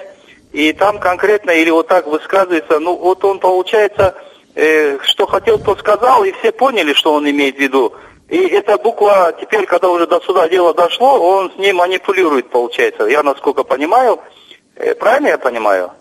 и 0.53 0.73
там 0.73 0.99
конкретно 0.99 1.51
или 1.51 1.71
вот 1.71 1.89
так 1.89 2.07
высказывается, 2.07 2.79
ну 2.79 2.97
вот 2.97 3.25
он 3.25 3.39
получается, 3.39 4.15
э, 4.55 4.99
что 5.03 5.27
хотел, 5.27 5.59
то 5.59 5.77
сказал, 5.77 6.25
и 6.25 6.33
все 6.33 6.53
поняли, 6.53 6.93
что 6.93 7.15
он 7.15 7.29
имеет 7.29 7.57
в 7.57 7.61
виду. 7.61 7.93
И 8.29 8.39
эта 8.39 8.77
буква, 8.77 9.35
теперь, 9.41 9.67
когда 9.67 9.89
уже 9.89 10.07
до 10.07 10.21
суда 10.21 10.49
дело 10.49 10.75
дошло, 10.75 11.19
он 11.21 11.53
с 11.53 11.59
ней 11.59 11.73
манипулирует, 11.73 12.51
получается. 12.51 13.05
Я, 13.05 13.23
насколько 13.23 13.63
понимаю, 13.63 14.19
э, 14.75 14.95
правильно 14.95 15.29
я 15.29 15.39
понимаю? 15.39 15.93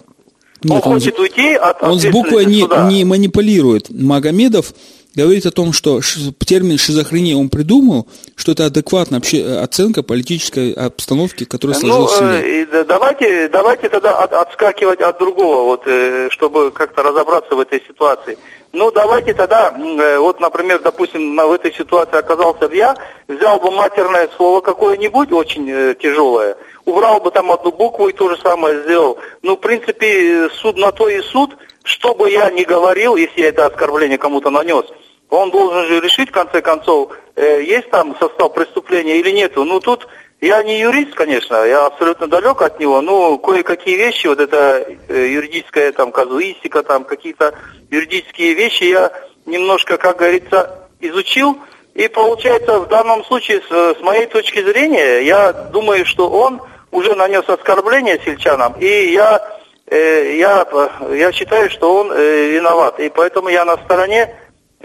Нет, 0.64 0.84
он 0.84 0.94
он, 0.94 1.00
хочет 1.00 1.20
уйти 1.20 1.54
от 1.54 1.84
он 1.84 2.00
с 2.00 2.06
буквой 2.08 2.46
не, 2.46 2.62
суда. 2.62 2.88
не 2.90 3.06
манипулирует. 3.06 3.90
Магомедов 3.90 4.74
говорит 5.16 5.46
о 5.46 5.52
том, 5.52 5.74
что 5.74 6.02
термин 6.46 6.78
шизофрения 6.78 7.36
он 7.36 7.50
придумал, 7.50 8.08
что 8.36 8.52
это 8.52 8.66
адекватная 8.66 9.20
обще- 9.20 9.60
оценка 9.64 10.04
политической 10.04 10.74
обстановки, 10.74 11.46
которая 11.46 11.78
Ну, 11.82 11.88
сложилась 12.08 12.12
в 12.12 12.18
селе. 12.18 12.68
э, 12.72 12.84
давайте, 12.84 13.48
давайте 13.50 13.90
тогда 13.90 14.18
от- 14.20 14.34
отскакивать 14.34 15.02
от 15.02 15.18
другого, 15.20 15.64
вот, 15.64 15.84
э, 15.88 16.30
чтобы 16.32 16.72
как-то 16.72 17.04
разобраться 17.04 17.56
в 17.56 17.60
этой 17.60 17.82
ситуации. 17.88 18.38
Ну, 18.74 18.92
давайте 18.92 19.34
тогда, 19.34 19.74
э, 19.78 20.18
вот, 20.20 20.42
например, 20.42 20.82
допустим, 20.84 21.34
на- 21.36 21.48
в 21.48 21.54
этой 21.54 21.74
ситуации 21.74 22.18
оказался 22.18 22.68
бы 22.68 22.76
я, 22.76 22.96
взял 23.30 23.58
бы 23.60 23.72
матерное 23.72 24.28
слово 24.36 24.60
какое-нибудь 24.62 25.32
очень 25.32 25.70
э, 25.70 25.96
тяжелое, 26.02 26.58
убрал 26.84 27.22
бы 27.22 27.32
там 27.32 27.52
одну 27.52 27.72
букву 27.72 28.10
и 28.10 28.14
то 28.14 28.30
же 28.30 28.38
самое 28.42 28.84
сделал. 28.84 29.18
Ну, 29.44 29.56
в 29.56 29.62
принципе, 29.62 30.46
э, 30.46 30.50
суд 30.62 30.78
на 30.78 30.92
то 30.92 31.08
и 31.08 31.22
суд, 31.22 31.56
что 31.84 32.14
бы 32.16 32.30
я 32.30 32.50
ни 32.50 32.64
говорил, 32.64 33.16
если 33.16 33.42
я 33.44 33.48
это 33.50 33.66
оскорбление 33.68 34.18
кому-то 34.18 34.50
нанес, 34.50 34.84
он 35.30 35.52
должен 35.52 35.86
же 35.88 36.00
решить, 36.00 36.30
в 36.30 36.34
конце 36.34 36.62
концов, 36.62 37.12
э, 37.36 37.64
есть 37.64 37.90
там 37.90 38.16
состав 38.20 38.54
преступления 38.54 39.18
или 39.20 39.32
нету. 39.32 39.64
Ну, 39.64 39.80
тут 39.80 40.08
я 40.42 40.62
не 40.64 40.80
юрист, 40.80 41.16
конечно, 41.16 41.64
я 41.66 41.86
абсолютно 41.86 42.28
далек 42.28 42.62
от 42.62 42.80
него, 42.80 43.02
но 43.02 43.38
кое-какие 43.38 43.96
вещи, 43.96 44.28
вот 44.28 44.40
это 44.40 44.86
э, 45.08 45.28
юридическая 45.28 45.92
там 45.92 46.12
казуистика, 46.12 46.84
там 46.84 47.04
какие-то 47.06 47.56
юридические 47.90 48.54
вещи 48.54 48.84
я 48.84 49.12
немножко, 49.46 49.98
как 49.98 50.18
говорится, 50.18 50.88
изучил. 51.00 51.58
И 51.94 52.08
получается, 52.10 52.80
в 52.80 52.88
данном 52.88 53.24
случае, 53.24 53.62
с, 53.62 53.98
с 53.98 54.02
моей 54.02 54.26
точки 54.26 54.62
зрения, 54.62 55.22
я 55.22 55.54
думаю, 55.54 56.06
что 56.06 56.30
он 56.30 56.62
уже 56.92 57.16
нанес 57.16 57.48
оскорбление 57.48 58.20
сельчанам, 58.24 58.76
и 58.80 59.14
я, 59.14 59.42
э, 59.88 60.36
я, 60.38 60.68
я 61.12 61.32
считаю, 61.32 61.70
что 61.70 61.96
он 61.96 62.12
э, 62.12 62.50
виноват. 62.50 63.00
И 63.00 63.10
поэтому 63.10 63.50
я 63.50 63.64
на 63.64 63.78
стороне 63.78 64.36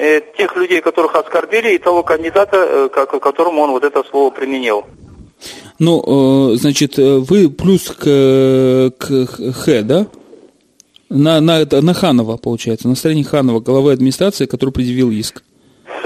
э, 0.00 0.20
тех 0.38 0.56
людей, 0.56 0.80
которых 0.80 1.14
оскорбили, 1.14 1.74
и 1.74 1.78
того 1.78 2.02
кандидата, 2.02 2.56
э, 2.56 2.88
к 2.88 3.18
которому 3.20 3.62
он 3.62 3.70
вот 3.70 3.84
это 3.84 4.02
слово 4.10 4.30
применил. 4.30 4.84
Ну, 5.78 6.52
э, 6.52 6.56
значит, 6.56 6.96
вы 6.98 7.48
плюс 7.48 7.90
к, 7.90 8.90
к 8.98 9.52
Х, 9.52 9.82
да? 9.82 10.06
На, 11.08 11.40
на, 11.40 11.64
на 11.64 11.94
Ханова, 11.94 12.36
получается, 12.36 12.88
на 12.88 12.94
стороне 12.94 13.24
Ханова, 13.24 13.60
главы 13.60 13.92
администрации, 13.92 14.46
который 14.46 14.70
предъявил 14.70 15.10
иск. 15.10 15.42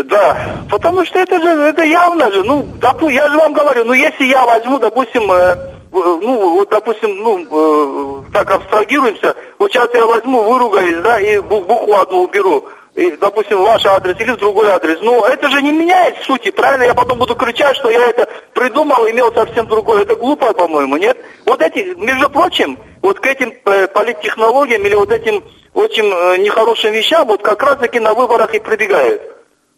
Да, 0.04 0.64
потому 0.70 1.04
что 1.04 1.18
это 1.18 1.38
же, 1.40 1.48
это 1.48 1.84
явно 1.84 2.32
же, 2.32 2.42
ну, 2.42 2.64
допу- 2.80 3.12
я 3.12 3.28
же 3.28 3.36
вам 3.36 3.52
говорю, 3.52 3.84
ну, 3.84 3.92
если 3.92 4.24
я 4.24 4.44
возьму, 4.46 4.78
допустим, 4.78 5.30
э, 5.30 5.56
ну, 5.92 6.54
вот, 6.56 6.68
допустим, 6.70 7.16
ну, 7.22 7.44
э, 7.50 8.32
так 8.32 8.50
абстрагируемся, 8.50 9.34
вот 9.58 9.70
сейчас 9.72 9.88
я 9.94 10.06
возьму, 10.06 10.42
выругаюсь, 10.42 11.02
да, 11.04 11.20
и 11.20 11.36
бу- 11.36 11.64
букву 11.66 11.94
одну 11.94 12.22
уберу, 12.24 12.64
и, 12.94 13.10
допустим, 13.16 13.60
ваш 13.60 13.84
адрес 13.86 14.14
или 14.20 14.30
в 14.30 14.36
другой 14.36 14.68
адрес, 14.68 14.98
ну, 15.00 15.24
это 15.24 15.48
же 15.48 15.60
не 15.62 15.72
меняет 15.72 16.16
сути, 16.18 16.52
правильно? 16.52 16.84
Я 16.84 16.94
потом 16.94 17.18
буду 17.18 17.34
кричать, 17.34 17.76
что 17.76 17.90
я 17.90 18.06
это 18.06 18.28
придумал, 18.52 19.08
имел 19.10 19.34
совсем 19.34 19.66
другое, 19.66 20.02
это 20.02 20.14
глупо, 20.14 20.52
по-моему, 20.52 20.96
нет? 20.96 21.18
Вот 21.44 21.60
эти, 21.60 21.94
между 21.96 22.30
прочим, 22.30 22.78
вот 23.02 23.18
к 23.18 23.26
этим 23.26 23.52
э, 23.64 23.88
политтехнологиям 23.88 24.86
или 24.86 24.94
вот 24.94 25.10
этим 25.10 25.42
очень 25.74 26.04
э, 26.04 26.36
нехорошим 26.38 26.92
вещам 26.92 27.26
вот 27.26 27.42
как 27.42 27.60
раз-таки 27.64 27.98
на 27.98 28.14
выборах 28.14 28.54
и 28.54 28.60
прибегают. 28.60 29.22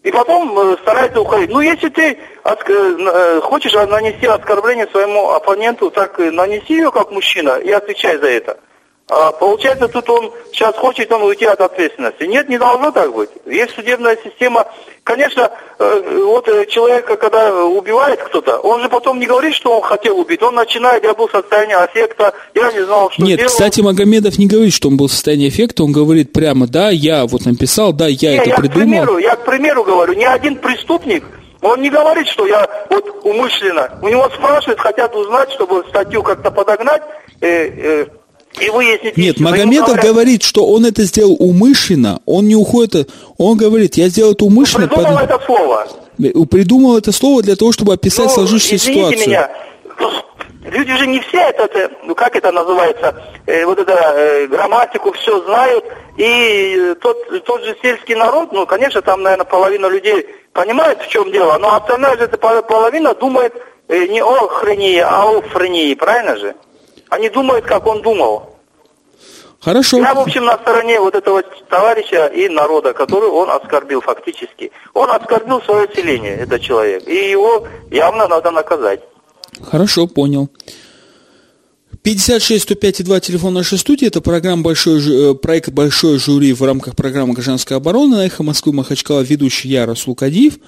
И 0.02 0.10
потом 0.10 0.56
э, 0.58 0.76
старается 0.82 1.18
уходить. 1.18 1.50
Ну, 1.50 1.60
если 1.60 1.88
ты 1.88 2.18
хочешь 3.40 3.72
нанести 3.72 4.26
оскорбление 4.26 4.86
своему 4.88 5.30
оппоненту, 5.30 5.90
так 5.90 6.18
нанеси 6.18 6.74
ее 6.74 6.92
как 6.92 7.10
мужчина 7.10 7.56
и 7.56 7.70
отвечай 7.70 8.18
за 8.18 8.28
это. 8.28 8.58
А 9.08 9.30
получается, 9.30 9.86
тут 9.86 10.10
он 10.10 10.32
сейчас 10.52 10.74
хочет 10.74 11.12
он 11.12 11.22
уйти 11.22 11.44
от 11.44 11.60
ответственности. 11.60 12.24
Нет, 12.24 12.48
не 12.48 12.58
должно 12.58 12.90
так 12.90 13.14
быть. 13.14 13.30
Есть 13.46 13.76
судебная 13.76 14.18
система. 14.24 14.66
Конечно, 15.04 15.48
э, 15.78 16.22
вот 16.24 16.48
э, 16.48 16.66
человека, 16.66 17.16
когда 17.16 17.54
убивает 17.64 18.20
кто-то, 18.20 18.58
он 18.58 18.82
же 18.82 18.88
потом 18.88 19.20
не 19.20 19.26
говорит, 19.26 19.54
что 19.54 19.76
он 19.76 19.82
хотел 19.82 20.18
убить. 20.18 20.42
Он 20.42 20.56
начинает, 20.56 21.04
я 21.04 21.14
был 21.14 21.28
в 21.28 21.30
состоянии 21.30 21.76
аффекта, 21.76 22.34
я 22.54 22.72
не 22.72 22.84
знал, 22.84 23.08
что 23.12 23.22
Нет, 23.22 23.38
делал. 23.38 23.48
кстати, 23.48 23.80
Магомедов 23.80 24.38
не 24.38 24.48
говорит, 24.48 24.74
что 24.74 24.88
он 24.88 24.96
был 24.96 25.06
в 25.06 25.12
состоянии 25.12 25.50
эффекта, 25.50 25.84
он 25.84 25.92
говорит 25.92 26.32
прямо, 26.32 26.66
да, 26.66 26.90
я 26.90 27.26
вот 27.26 27.44
написал, 27.46 27.92
да, 27.92 28.08
я 28.08 28.32
Не, 28.32 28.36
это 28.38 28.48
я 28.48 28.54
к 28.56 28.60
придумал. 28.60 28.88
примеру, 28.88 29.18
я 29.18 29.36
к 29.36 29.44
примеру 29.44 29.84
говорю, 29.84 30.14
ни 30.14 30.24
один 30.24 30.56
преступник, 30.56 31.22
он 31.62 31.80
не 31.80 31.90
говорит, 31.90 32.26
что 32.26 32.44
я 32.44 32.68
вот 32.90 33.24
умышленно. 33.24 34.00
У 34.02 34.08
него 34.08 34.28
спрашивают, 34.30 34.80
хотят 34.80 35.14
узнать, 35.14 35.52
чтобы 35.52 35.84
статью 35.88 36.24
как-то 36.24 36.50
подогнать 36.50 37.02
э, 37.40 38.02
э, 38.02 38.06
и 38.60 38.70
выяснить. 38.70 39.16
Нет, 39.16 39.40
Магомедов 39.40 39.96
говорит, 39.96 40.42
что 40.42 40.66
он 40.66 40.86
это 40.86 41.02
сделал 41.02 41.36
умышленно, 41.38 42.20
он 42.26 42.46
не 42.48 42.56
уходит, 42.56 43.10
он 43.38 43.56
говорит, 43.56 43.96
я 43.96 44.08
сделал 44.08 44.32
это 44.32 44.44
умышленно, 44.44 44.88
Придумал 44.88 45.14
под- 45.18 45.22
это 45.30 45.40
слово. 45.46 45.86
придумал 46.50 46.96
это 46.98 47.12
слово 47.12 47.42
для 47.42 47.56
того, 47.56 47.72
чтобы 47.72 47.92
описать 47.94 48.26
Ну, 48.26 48.32
сложившуюся 48.32 48.78
ситуацию. 48.78 49.26
меня. 49.28 49.50
люди 50.70 50.96
же 50.96 51.06
не 51.06 51.20
все 51.20 51.38
это, 51.38 51.68
э, 51.78 51.88
ну 52.04 52.14
как 52.14 52.34
это 52.36 52.50
называется, 52.52 53.14
э, 53.46 53.64
вот 53.66 53.78
это 53.78 53.92
э, 53.92 54.46
грамматику 54.48 55.12
все 55.12 55.42
знают, 55.44 55.84
и 56.16 56.94
тот, 57.00 57.16
тот 57.44 57.62
же 57.64 57.76
сельский 57.82 58.14
народ, 58.14 58.52
ну, 58.52 58.66
конечно, 58.66 59.00
там, 59.02 59.22
наверное, 59.22 59.44
половина 59.44 59.86
людей 59.86 60.26
понимает, 60.52 61.00
в 61.02 61.08
чем 61.08 61.30
дело, 61.30 61.58
но 61.58 61.74
остальная 61.76 62.16
же 62.16 62.24
эта 62.24 62.36
половина 62.38 63.14
думает 63.14 63.52
э, 63.88 64.06
не 64.08 64.22
о 64.22 64.48
хронии, 64.48 64.98
а 64.98 65.24
о 65.30 65.40
френии, 65.42 65.94
правильно 65.94 66.36
же? 66.36 66.54
Они 67.08 67.28
думают, 67.28 67.64
как 67.64 67.86
он 67.86 68.02
думал. 68.02 68.56
Хорошо. 69.60 69.98
Я, 69.98 70.14
в 70.14 70.20
общем, 70.20 70.44
на 70.44 70.56
стороне 70.58 71.00
вот 71.00 71.14
этого 71.14 71.42
товарища 71.68 72.26
и 72.26 72.48
народа, 72.48 72.92
который 72.92 73.28
он 73.28 73.50
оскорбил 73.50 74.00
фактически. 74.00 74.70
Он 74.94 75.10
оскорбил 75.10 75.60
свое 75.62 75.88
селение, 75.94 76.36
этот 76.36 76.60
человек. 76.60 77.08
И 77.08 77.30
его 77.30 77.66
явно 77.90 78.28
надо 78.28 78.50
наказать. 78.50 79.00
Хорошо, 79.62 80.06
понял. 80.06 80.50
56 82.02 82.62
105 82.62 83.04
2 83.04 83.20
телефон 83.20 83.54
нашей 83.54 83.78
студии. 83.78 84.06
Это 84.06 84.20
программа 84.20 84.62
большой, 84.62 85.00
э, 85.00 85.34
проект 85.34 85.70
«Большой 85.70 86.20
жюри» 86.20 86.52
в 86.52 86.62
рамках 86.62 86.94
программы 86.94 87.34
«Гражданская 87.34 87.78
оборона». 87.78 88.18
На 88.18 88.26
«Эхо 88.26 88.44
Москвы» 88.44 88.72
Махачкала 88.72 89.22
ведущий 89.22 89.68
я, 89.68 89.86
Расул 89.86 90.14
Кадиев 90.14 90.58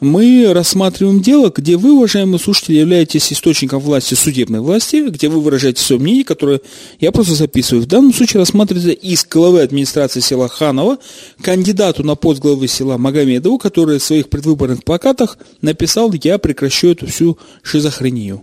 мы 0.00 0.52
рассматриваем 0.52 1.22
дело, 1.22 1.50
где 1.54 1.76
вы, 1.76 1.92
уважаемые 1.92 2.38
слушатели, 2.38 2.76
являетесь 2.76 3.32
источником 3.32 3.80
власти, 3.80 4.14
судебной 4.14 4.60
власти, 4.60 5.08
где 5.08 5.28
вы 5.28 5.40
выражаете 5.40 5.82
свое 5.82 6.00
мнение, 6.00 6.24
которое 6.24 6.60
я 7.00 7.12
просто 7.12 7.34
записываю. 7.34 7.82
В 7.82 7.86
данном 7.86 8.12
случае 8.12 8.40
рассматривается 8.40 8.90
иск 8.90 9.32
главы 9.32 9.62
администрации 9.62 10.20
села 10.20 10.48
Ханова, 10.48 10.98
кандидату 11.40 12.04
на 12.04 12.14
пост 12.14 12.40
главы 12.40 12.68
села 12.68 12.98
Магомедову, 12.98 13.58
который 13.58 13.98
в 13.98 14.02
своих 14.02 14.28
предвыборных 14.28 14.84
плакатах 14.84 15.38
написал 15.62 16.12
«Я 16.12 16.38
прекращу 16.38 16.88
эту 16.88 17.06
всю 17.06 17.38
шизофрению». 17.62 18.42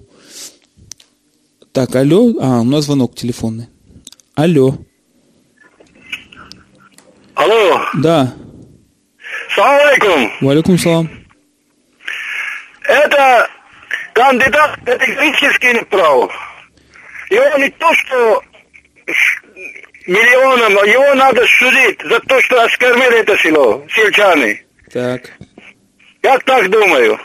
Так, 1.71 1.95
алло, 1.95 2.33
а, 2.39 2.61
у 2.61 2.63
нас 2.63 2.85
звонок 2.85 3.15
телефонный. 3.15 3.67
Алло. 4.35 4.77
Алло. 7.35 7.79
Да. 8.01 8.33
Салам 9.55 9.87
алейкум. 9.87 10.31
Валикум 10.41 10.79
салам. 10.79 11.22
Это 12.83 13.49
кандидат 14.13 14.79
категорически 14.85 15.83
прав. 15.85 16.31
Его 17.29 17.57
не 17.57 17.69
то, 17.71 17.93
что 17.95 18.43
миллионом, 20.05 20.73
его 20.85 21.13
надо 21.15 21.45
судить 21.59 22.01
за 22.03 22.19
то, 22.21 22.41
что 22.41 22.63
оскорбили 22.63 23.19
это 23.19 23.37
село, 23.37 23.85
сельчаны. 23.89 24.63
Так. 24.91 25.31
Я 26.21 26.37
так 26.39 26.69
думаю. 26.69 27.19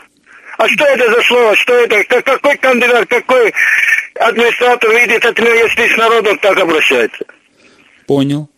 А 0.57 0.67
что 0.67 0.85
это 0.85 1.09
за 1.13 1.21
слово? 1.21 1.55
Что 1.55 1.73
это? 1.73 2.03
Какой 2.21 2.57
кандидат, 2.57 3.07
какой 3.07 3.53
администратор 4.15 4.91
видит 4.91 5.23
от 5.23 5.37
него, 5.39 5.53
если 5.53 5.93
с 5.93 5.97
народом 5.97 6.37
так 6.39 6.57
обращается? 6.57 7.25
Понял. 8.07 8.49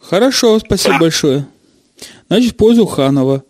Хорошо, 0.00 0.58
спасибо 0.58 0.94
да. 0.94 1.00
большое. 1.00 1.46
Значит, 2.28 2.52
в 2.52 2.56
пользу 2.56 2.86
Ханова. 2.86 3.44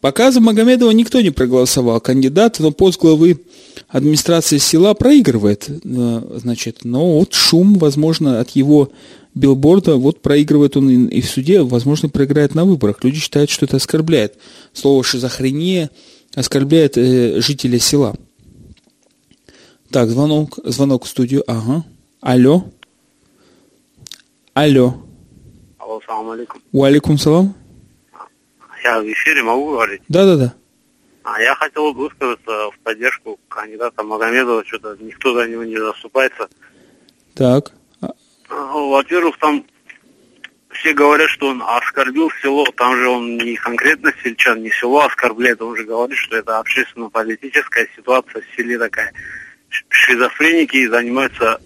Пока 0.00 0.30
за 0.30 0.40
Магомедова 0.40 0.90
никто 0.90 1.20
не 1.20 1.30
проголосовал. 1.30 2.00
Кандидат 2.00 2.60
на 2.60 2.70
пост 2.70 3.00
главы 3.00 3.40
администрации 3.88 4.58
села 4.58 4.94
проигрывает. 4.94 5.68
Э, 5.68 6.38
значит, 6.42 6.80
но 6.84 7.18
вот 7.18 7.32
шум, 7.32 7.74
возможно, 7.74 8.40
от 8.40 8.50
его 8.50 8.90
билборда, 9.34 9.96
вот 9.96 10.20
проигрывает 10.20 10.76
он 10.76 11.08
и 11.08 11.20
в 11.20 11.28
суде, 11.28 11.62
возможно, 11.62 12.08
проиграет 12.08 12.54
на 12.54 12.64
выборах. 12.64 13.02
Люди 13.02 13.18
считают, 13.18 13.50
что 13.50 13.64
это 13.64 13.76
оскорбляет. 13.76 14.34
Слово 14.72 15.02
«шизофрения» 15.02 15.90
оскорбляет 16.34 16.98
э, 16.98 17.40
жителя 17.40 17.78
села. 17.78 18.16
Так, 19.90 20.10
звонок, 20.10 20.58
звонок 20.64 21.04
в 21.04 21.08
студию. 21.08 21.42
Ага. 21.46 21.84
Алло. 22.20 22.64
Алло. 24.52 24.96
Алло, 25.78 26.00
салам 26.06 26.30
алейкум. 26.30 26.60
Уалейкум 26.72 27.18
салам. 27.18 27.54
Я 28.86 29.00
в 29.00 29.12
эфире 29.12 29.42
могу 29.42 29.72
говорить? 29.72 30.02
Да-да-да. 30.08 30.54
А 31.24 31.42
я 31.42 31.56
хотел 31.56 31.92
бы 31.92 32.04
высказаться 32.04 32.70
в 32.70 32.78
поддержку 32.84 33.40
кандидата 33.48 34.04
Магомедова, 34.04 34.64
что-то 34.64 34.96
никто 35.00 35.34
за 35.34 35.48
него 35.48 35.64
не 35.64 35.76
заступается. 35.76 36.48
Так. 37.34 37.72
А, 38.00 38.12
во-первых, 38.48 39.36
там 39.38 39.64
все 40.70 40.92
говорят, 40.92 41.28
что 41.30 41.48
он 41.48 41.64
оскорбил 41.66 42.30
село, 42.40 42.64
там 42.76 42.96
же 42.96 43.08
он 43.08 43.38
не 43.38 43.56
конкретно 43.56 44.12
сельчан, 44.22 44.62
не 44.62 44.70
село 44.70 45.00
оскорбляет, 45.00 45.60
он 45.60 45.76
же 45.76 45.82
говорит, 45.82 46.16
что 46.16 46.36
это 46.36 46.60
общественно-политическая 46.60 47.88
ситуация 47.96 48.42
в 48.42 48.56
селе 48.56 48.78
такая. 48.78 49.12
Шизофреники 49.88 50.86
занимаются 50.86 51.60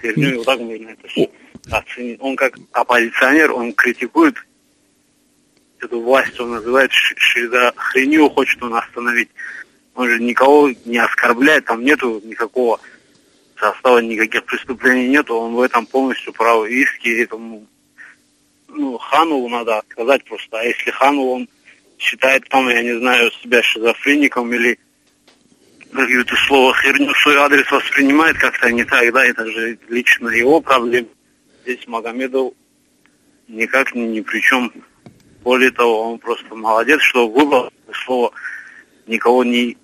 херней, 0.00 0.36
вот 0.36 0.46
так 0.46 0.60
можно 0.60 0.88
это 0.88 1.30
оценить. 1.72 2.18
Он 2.22 2.36
как 2.36 2.54
оппозиционер, 2.72 3.52
он 3.52 3.74
критикует 3.74 4.36
эту 5.82 6.00
власть 6.00 6.38
он 6.40 6.50
называет 6.50 6.90
шизофрению, 6.92 8.30
хочет 8.30 8.62
он 8.62 8.74
остановить. 8.74 9.30
Он 9.94 10.08
же 10.08 10.20
никого 10.20 10.70
не 10.84 10.98
оскорбляет, 10.98 11.64
там 11.64 11.84
нету 11.84 12.20
никакого 12.24 12.80
состава, 13.58 13.98
никаких 13.98 14.44
преступлений 14.44 15.08
нету, 15.08 15.34
он 15.34 15.54
в 15.54 15.60
этом 15.60 15.86
полностью 15.86 16.32
прав. 16.32 16.66
Иски 16.68 17.22
этому 17.22 17.66
ну, 18.68 18.98
Ханову 18.98 19.48
надо 19.48 19.78
отказать 19.78 20.24
просто. 20.24 20.60
А 20.60 20.62
если 20.62 20.90
Ханов, 20.90 21.26
он 21.26 21.48
считает 21.98 22.48
там, 22.48 22.68
я 22.68 22.82
не 22.82 22.96
знаю, 22.98 23.30
себя 23.42 23.62
шизофреником 23.62 24.52
или 24.52 24.78
какое-то 25.92 26.36
слово 26.46 26.74
херню 26.74 27.12
свой 27.14 27.36
адрес 27.36 27.70
воспринимает 27.70 28.38
как-то 28.38 28.70
не 28.70 28.84
так, 28.84 29.12
да, 29.12 29.24
это 29.24 29.46
же 29.46 29.78
лично 29.88 30.28
его 30.28 30.60
проблема. 30.60 31.08
Здесь 31.62 31.86
Магомедов 31.86 32.52
никак 33.48 33.94
ни, 33.94 34.02
ни 34.02 34.20
при 34.20 34.40
чем. 34.40 34.72
Более 35.48 35.70
того, 35.70 36.12
он 36.12 36.18
просто 36.18 36.54
молодец, 36.54 37.00
что 37.00 37.26
выбрал 37.26 37.70
слово, 38.04 38.32
никого 39.06 39.44
не 39.44 39.78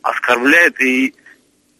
оскорбляет 0.00 0.80
и 0.80 1.12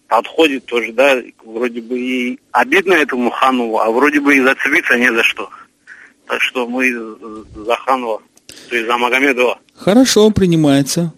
подходит 0.08 0.66
тоже, 0.66 0.92
да, 0.92 1.22
вроде 1.44 1.80
бы 1.82 2.00
и 2.00 2.40
обидно 2.50 2.94
этому 2.94 3.30
Ханову, 3.30 3.78
а 3.78 3.88
вроде 3.92 4.18
бы 4.18 4.34
и 4.34 4.40
зацепиться 4.40 4.98
не 4.98 5.12
за 5.12 5.22
что. 5.22 5.48
Так 6.26 6.40
что 6.40 6.66
мы 6.66 6.90
за 7.64 7.76
Ханова, 7.76 8.20
то 8.68 8.74
есть 8.74 8.88
за 8.88 8.98
Магомедова. 8.98 9.60
Хорошо, 9.76 10.28
принимается. 10.32 11.12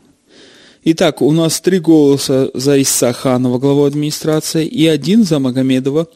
Итак, 0.83 1.23
у 1.23 1.33
нас 1.33 1.59
три 1.62 1.79
голоса 1.79 2.51
за 2.53 2.77
Иса 2.77 3.14
Ханова, 3.14 3.59
главу 3.59 3.85
администрации, 3.85 4.67
и 4.67 4.87
один 4.87 5.25
за 5.25 5.38
Магомедова. 5.38 6.07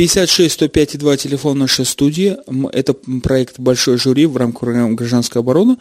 56 0.00 0.54
105 0.54 0.98
2 0.98 1.16
телефон 1.18 1.58
нашей 1.58 1.84
студии. 1.84 2.38
Это 2.72 2.94
проект 2.94 3.58
«Большой 3.58 3.98
жюри» 3.98 4.24
в 4.24 4.34
рамках 4.38 4.60
программы 4.60 4.94
«Гражданская 4.94 5.42
оборона». 5.42 5.76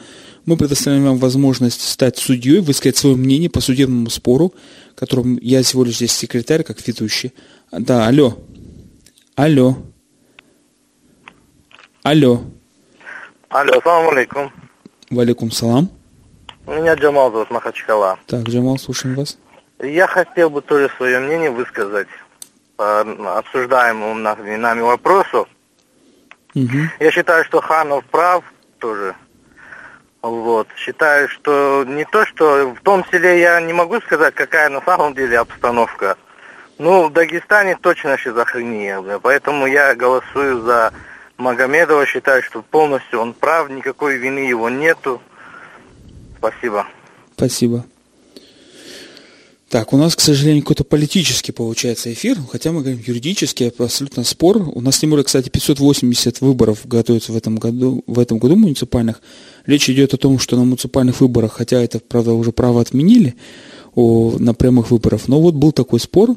Мы 0.46 0.58
предоставляем 0.58 1.06
вам 1.06 1.18
возможность 1.20 1.80
стать 1.80 2.18
судьей, 2.18 2.60
высказать 2.60 2.98
свое 2.98 3.16
мнение 3.16 3.50
по 3.50 3.62
судебному 3.62 4.10
спору, 4.10 4.54
которым 4.96 5.40
я 5.42 5.64
всего 5.64 5.86
лишь 5.86 5.96
здесь 5.96 6.12
секретарь, 6.12 6.64
как 6.64 6.86
ведущий. 6.86 7.32
Да, 7.72 8.08
алло. 8.08 8.38
Алло. 9.38 9.78
Алло. 12.04 12.42
Алло, 13.48 13.82
салам 13.82 14.10
алейкум. 14.10 14.52
Валикум 15.10 15.50
салам. 15.50 15.90
Меня 16.68 16.96
Джамал 16.96 17.32
зовут 17.32 17.52
Махачкала. 17.52 18.20
Так, 18.28 18.50
Джамал, 18.50 18.78
слушаем 18.80 19.16
вас. 19.16 19.38
Я 19.82 20.08
хотел 20.08 20.50
бы 20.50 20.62
тоже 20.62 20.92
свое 20.98 21.22
мнение 21.22 21.52
высказать 21.52 22.10
по 22.80 23.02
обсуждаемому 23.40 24.14
нами 24.16 24.80
вопросу. 24.80 25.50
Угу. 26.56 26.78
Я 27.02 27.12
считаю, 27.12 27.44
что 27.44 27.60
Ханов 27.60 28.06
прав 28.06 28.42
тоже. 28.80 29.16
Вот. 30.22 30.70
Считаю, 30.78 31.28
что 31.28 31.84
не 31.86 32.06
то, 32.06 32.26
что 32.26 32.74
в 32.74 32.80
том 32.82 33.04
селе 33.12 33.42
я 33.42 33.60
не 33.60 33.74
могу 33.74 34.00
сказать, 34.00 34.34
какая 34.34 34.70
на 34.70 34.82
самом 34.82 35.14
деле 35.14 35.40
обстановка. 35.40 36.16
Ну, 36.78 37.10
в 37.10 37.12
Дагестане 37.12 37.76
точно 37.76 38.18
шизофрения. 38.18 39.20
Поэтому 39.20 39.68
я 39.68 39.94
голосую 39.94 40.62
за 40.62 40.94
Магомедова. 41.36 42.06
Считаю, 42.06 42.42
что 42.44 42.62
полностью 42.62 43.20
он 43.20 43.34
прав, 43.34 43.70
никакой 43.70 44.16
вины 44.16 44.40
его 44.40 44.70
нету. 44.70 45.22
Спасибо. 46.38 46.88
Спасибо. 47.36 47.84
Так, 49.70 49.94
у 49.94 49.98
нас, 49.98 50.16
к 50.16 50.20
сожалению, 50.20 50.64
какой-то 50.64 50.84
политический 50.84 51.52
получается 51.52 52.12
эфир, 52.12 52.40
хотя 52.52 52.72
мы 52.72 52.82
говорим 52.82 53.04
юридический, 53.06 53.70
абсолютно 53.70 54.24
спор. 54.24 54.68
У 54.74 54.82
нас, 54.82 54.98
тем 54.98 55.12
более, 55.12 55.24
кстати, 55.24 55.50
580 55.50 56.42
выборов 56.42 56.80
готовится 56.86 57.32
в 57.32 57.38
этом 57.38 57.56
году, 57.56 58.04
в 58.08 58.18
этом 58.18 58.40
году 58.40 58.56
муниципальных. 58.56 59.22
Речь 59.68 59.88
идет 59.88 60.16
о 60.16 60.18
том, 60.18 60.40
что 60.40 60.56
на 60.56 60.64
муниципальных 60.64 61.22
выборах, 61.22 61.54
хотя 61.54 61.84
это, 61.84 62.00
правда, 62.00 62.34
уже 62.34 62.52
право 62.52 62.82
отменили 62.82 63.36
о, 63.94 64.38
на 64.40 64.56
прямых 64.56 64.90
выборах, 64.90 65.28
но 65.28 65.40
вот 65.40 65.54
был 65.54 65.72
такой 65.72 66.00
спор, 66.00 66.36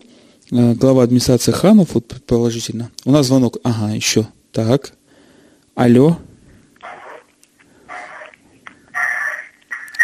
э, 0.51 0.75
глава 0.75 1.03
администрации 1.03 1.53
Ханов, 1.53 1.95
вот 1.95 2.07
предположительно. 2.07 2.90
У 3.07 3.12
нас 3.12 3.29
звонок, 3.29 3.57
ага, 3.62 3.95
еще. 3.95 4.29
Так, 4.53 4.92
алло. 5.75 6.18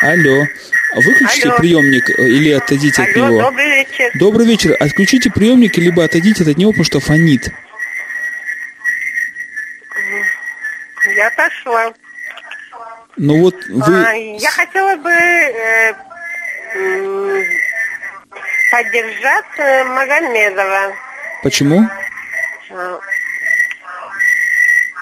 Алло. 0.01 0.47
Выключите 0.95 1.49
Алло. 1.49 1.59
приемник 1.59 2.11
э, 2.11 2.23
или 2.23 2.53
отойдите 2.53 3.03
Алло, 3.03 3.11
от 3.11 3.17
него. 3.17 3.43
Добрый 3.43 3.71
вечер. 3.71 4.11
Добрый 4.15 4.47
вечер. 4.47 4.77
Отключите 4.79 5.31
приемник, 5.31 5.77
либо 5.77 6.05
отойдите 6.05 6.45
от 6.49 6.57
него, 6.57 6.71
потому 6.71 6.85
что 6.85 7.01
фонит. 7.01 7.49
Я 11.17 11.29
отошла. 11.29 11.93
Ну 13.17 13.41
вот 13.41 13.57
вы... 13.69 14.05
А, 14.05 14.13
я 14.13 14.51
хотела 14.51 14.97
бы 14.97 15.11
э, 15.11 15.95
поддержать 18.71 19.59
э, 19.59 19.85
Магомедова. 19.85 20.95
Почему? 21.43 21.89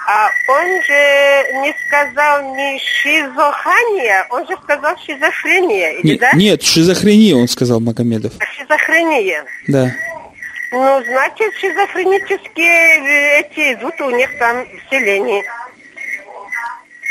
А, 0.09 0.29
он 0.47 0.67
же 0.83 1.61
не 1.63 1.75
сказал 1.85 2.55
ни 2.55 2.79
шизохания, 2.79 4.25
он 4.29 4.47
же 4.47 4.55
сказал 4.63 4.95
шизофрения, 5.05 5.97
или 5.97 6.11
не, 6.13 6.17
да? 6.17 6.31
Нет, 6.31 6.63
шизофрения, 6.63 7.35
он 7.35 7.49
сказал 7.49 7.81
Магомедов. 7.81 8.31
А 8.39 8.45
шизофрения? 8.45 9.43
Да. 9.67 9.91
Ну, 10.71 11.03
значит, 11.03 11.53
шизофренические 11.55 12.69
э, 12.69 13.39
эти 13.41 13.73
идут 13.73 13.99
у 13.99 14.09
них 14.11 14.29
там 14.39 14.63
в 14.63 14.89
селении. 14.89 15.43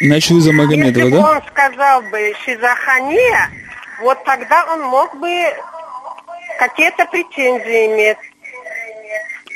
Значит, 0.00 0.30
вы 0.30 0.40
за 0.40 0.52
Магомедова, 0.54 1.04
Если 1.04 1.10
да? 1.10 1.16
Если 1.16 1.36
он 1.36 1.42
сказал 1.48 2.00
бы 2.00 2.34
шизофрения, 2.46 3.50
вот 4.00 4.24
тогда 4.24 4.64
он 4.72 4.80
мог 4.84 5.14
бы 5.18 5.28
какие-то 6.58 7.04
претензии 7.04 7.86
иметь. 7.92 8.16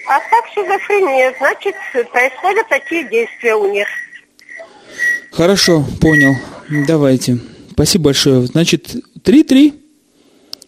А 0.06 0.18
так 0.18 0.46
шизофрения, 0.54 1.34
значит, 1.38 1.74
происходят 2.12 2.68
такие 2.68 3.08
действия 3.08 3.54
у 3.54 3.70
них. 3.70 3.86
Хорошо, 5.30 5.84
понял. 6.00 6.34
Давайте. 6.86 7.38
Спасибо 7.72 8.06
большое. 8.06 8.46
Значит, 8.46 8.94
3-3 9.24 9.74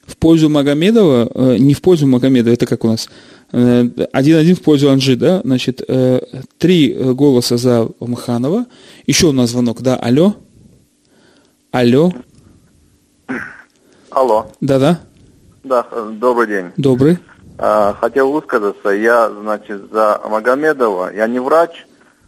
в 0.06 0.16
пользу 0.16 0.48
Магомедова, 0.48 1.30
э, 1.34 1.56
не 1.58 1.74
в 1.74 1.82
пользу 1.82 2.06
Магомедова, 2.06 2.52
это 2.52 2.66
как 2.66 2.84
у 2.84 2.88
нас, 2.88 3.08
1-1 3.52 4.12
э, 4.12 4.54
в 4.54 4.62
пользу 4.62 4.90
Анжи, 4.90 5.16
да, 5.16 5.40
значит, 5.44 5.82
э, 5.86 6.20
три 6.58 6.92
голоса 6.92 7.56
за 7.56 7.88
Маханова. 8.00 8.66
Еще 9.06 9.26
у 9.26 9.32
нас 9.32 9.50
звонок, 9.50 9.82
да, 9.82 9.96
алло. 9.96 10.36
Алло. 11.70 12.12
Алло. 14.10 14.50
Да-да. 14.60 15.00
Да, 15.64 15.86
добрый 16.12 16.46
день. 16.46 16.66
Добрый. 16.76 17.18
А, 17.58 17.94
хотел 18.00 18.32
высказаться. 18.32 18.90
Я, 18.90 19.30
значит, 19.30 19.90
за 19.92 20.20
Магомедова. 20.28 21.14
Я 21.14 21.26
не 21.26 21.38
врач, 21.38 21.86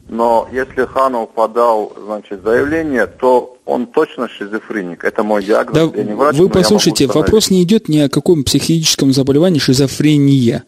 но 0.08 0.48
если 0.52 0.84
Ханов 0.84 1.30
подал, 1.30 1.92
значит, 2.04 2.42
заявление, 2.42 3.06
то 3.06 3.56
он 3.64 3.86
точно 3.86 4.28
шизофреник. 4.28 5.04
Это 5.04 5.22
мой 5.22 5.42
диагноз. 5.42 5.74
Да, 5.74 5.98
я 5.98 6.04
не 6.04 6.14
врач, 6.14 6.36
вы 6.36 6.48
послушайте, 6.48 7.06
вопрос 7.06 7.50
не 7.50 7.62
идет 7.62 7.88
ни 7.88 7.98
о 7.98 8.08
каком 8.08 8.44
психическом 8.44 9.12
заболевании 9.12 9.58
шизофрения. 9.58 10.64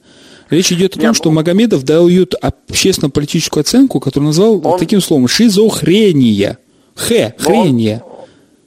Речь 0.49 0.73
идет 0.73 0.93
о 0.93 1.01
том, 1.01 1.09
Нет, 1.09 1.17
что 1.17 1.31
ну, 1.31 1.37
Магомедов 1.37 1.83
дает 1.83 2.35
общественно-политическую 2.35 3.63
оценку, 3.63 3.99
которую 4.01 4.29
назвал 4.29 4.65
он, 4.65 4.79
таким 4.79 5.01
словом 5.01 5.27
шизохрения. 5.29 6.59
Х, 6.95 7.35
хрения. 7.39 8.03
Он, 8.07 8.16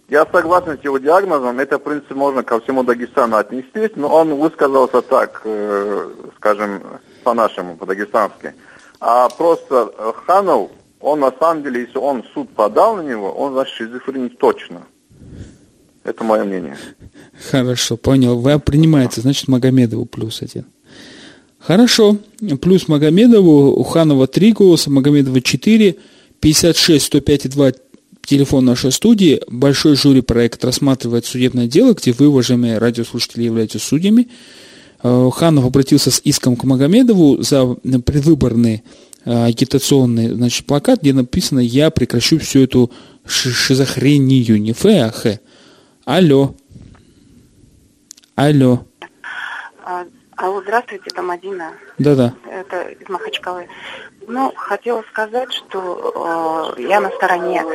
я 0.10 0.26
согласен 0.32 0.78
с 0.80 0.84
его 0.84 0.98
диагнозом. 0.98 1.60
Это, 1.60 1.78
в 1.78 1.84
принципе, 1.84 2.15
можно 2.15 2.43
ко 2.43 2.60
всему 2.60 2.84
Дагестану 2.84 3.38
отнести, 3.38 3.91
но 3.95 4.08
он 4.08 4.34
высказался 4.36 5.02
так, 5.02 5.41
э, 5.43 6.10
скажем, 6.38 6.82
по-нашему, 7.24 7.78
по-дагестански. 7.78 8.54
А 9.00 9.30
просто 9.30 9.91
э, 9.98 10.12
Ханов, 10.26 10.72
он 11.00 11.19
на 11.19 11.32
самом 11.39 11.63
деле, 11.63 11.82
если 11.82 11.98
он 11.98 12.24
суд 12.34 12.50
подал 12.50 12.98
на 12.98 13.02
него, 13.02 13.32
он, 13.32 13.54
значит, 13.54 13.76
шизофреник 13.76 14.38
точно. 14.38 14.82
Это 16.04 16.24
мое 16.24 16.43
мнение. 16.43 16.76
Хорошо, 17.52 17.95
понял. 17.95 18.39
Вы 18.39 18.60
принимаете, 18.60 19.22
значит, 19.22 19.48
Магомедову 19.48 20.06
плюс 20.06 20.41
один. 20.41 20.65
Хорошо. 21.60 22.17
Плюс 22.62 22.88
Магомедову, 22.88 23.80
у 23.80 23.84
Ханова 23.84 24.28
три 24.28 24.54
голоса, 24.54 24.89
Магомедова 24.89 25.41
4, 25.41 25.95
56, 26.39 27.06
105 27.06 27.45
и 27.45 27.50
2 27.50 27.72
телефон 28.30 28.65
нашей 28.65 28.92
студии. 28.92 29.42
Большой 29.48 29.96
жюри 29.96 30.22
проект 30.22 30.63
рассматривает 30.63 31.26
судебное 31.26 31.65
дело, 31.65 31.94
где 31.94 32.12
вы, 32.12 32.28
уважаемые 32.28 32.78
радиослушатели, 32.78 33.44
являетесь 33.44 33.82
судьями. 33.82 34.30
Э, 35.02 35.30
Ханов 35.34 35.65
обратился 35.65 36.12
с 36.12 36.22
иском 36.24 36.56
к 36.56 36.63
Магомедову 36.63 37.42
за 37.42 37.65
предвыборный 38.06 38.84
э, 39.26 39.46
агитационный 39.46 40.28
значит, 40.28 40.68
плакат, 40.68 41.02
где 41.02 41.12
написано 41.12 41.60
«Я 41.60 41.89
прекращу 41.89 42.38
всю 42.38 42.60
эту 42.60 42.92
шизохрению». 43.26 44.62
Не 44.62 44.74
фе, 44.74 45.02
а 45.02 45.12
хе. 45.12 45.39
Алло. 46.06 46.56
Алло. 48.36 48.86
А, 49.84 50.06
алло, 50.38 50.62
здравствуйте, 50.62 51.06
это 51.08 51.24
Мадина. 51.24 51.72
Да-да. 51.98 52.36
Это 52.48 52.89
из 52.89 53.10
Махачкалы. 53.10 53.68
Ну, 54.32 54.54
хотела 54.56 55.04
сказать, 55.10 55.52
что 55.52 56.76
э, 56.78 56.82
я 56.84 57.00
на 57.00 57.10
стороне, 57.10 57.65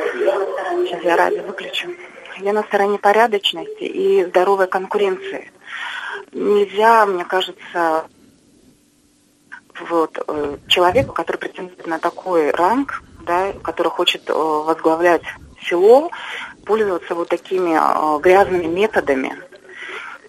сейчас 0.85 1.03
я 1.03 1.17
радио 1.17 1.43
выключу, 1.43 1.89
я 2.37 2.53
на 2.53 2.63
стороне 2.63 2.97
порядочности 2.97 3.83
и 3.83 4.23
здоровой 4.23 4.67
конкуренции. 4.67 5.51
Нельзя, 6.31 7.05
мне 7.07 7.25
кажется, 7.25 8.05
вот, 9.89 10.17
э, 10.25 10.57
человеку, 10.69 11.11
который 11.11 11.35
претендует 11.35 11.85
на 11.87 11.99
такой 11.99 12.51
ранг, 12.51 13.03
да, 13.25 13.51
который 13.61 13.89
хочет 13.89 14.29
э, 14.29 14.33
возглавлять 14.33 15.23
село, 15.61 16.09
пользоваться 16.65 17.15
вот 17.15 17.27
такими 17.27 17.75
э, 17.77 18.21
грязными 18.21 18.67
методами. 18.67 19.41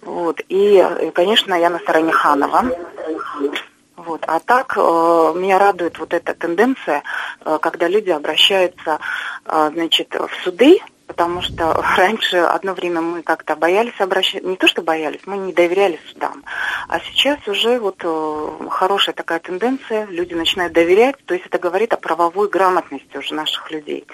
Вот. 0.01 0.41
И, 0.49 0.75
э, 0.75 1.11
конечно, 1.11 1.53
я 1.53 1.69
на 1.69 1.79
стороне 1.79 2.11
Ханова. 2.11 2.65
Вот. 4.07 4.23
А 4.25 4.39
так 4.39 4.73
э, 4.77 4.79
меня 5.35 5.59
радует 5.59 5.99
вот 5.99 6.13
эта 6.13 6.33
тенденция, 6.33 7.03
э, 7.43 7.59
когда 7.61 7.89
люди 7.89 8.09
обращаются 8.09 8.99
э, 9.45 9.71
значит, 9.73 10.15
в 10.15 10.29
суды, 10.45 10.79
потому 11.07 11.41
что 11.41 11.73
раньше 11.97 12.37
одно 12.37 12.73
время 12.73 13.01
мы 13.01 13.21
как-то 13.21 13.57
боялись 13.57 13.99
обращаться, 13.99 14.47
не 14.47 14.55
то 14.55 14.65
что 14.65 14.81
боялись, 14.81 15.19
мы 15.25 15.37
не 15.37 15.51
доверяли 15.51 15.99
судам, 16.09 16.45
а 16.87 17.01
сейчас 17.01 17.45
уже 17.49 17.79
вот 17.79 17.97
э, 18.01 18.49
хорошая 18.69 19.13
такая 19.13 19.39
тенденция, 19.39 20.05
люди 20.05 20.33
начинают 20.33 20.71
доверять, 20.71 21.15
то 21.25 21.33
есть 21.33 21.45
это 21.45 21.59
говорит 21.59 21.91
о 21.91 21.97
правовой 21.97 22.47
грамотности 22.47 23.17
уже 23.17 23.33
наших 23.33 23.69
людей. 23.71 24.05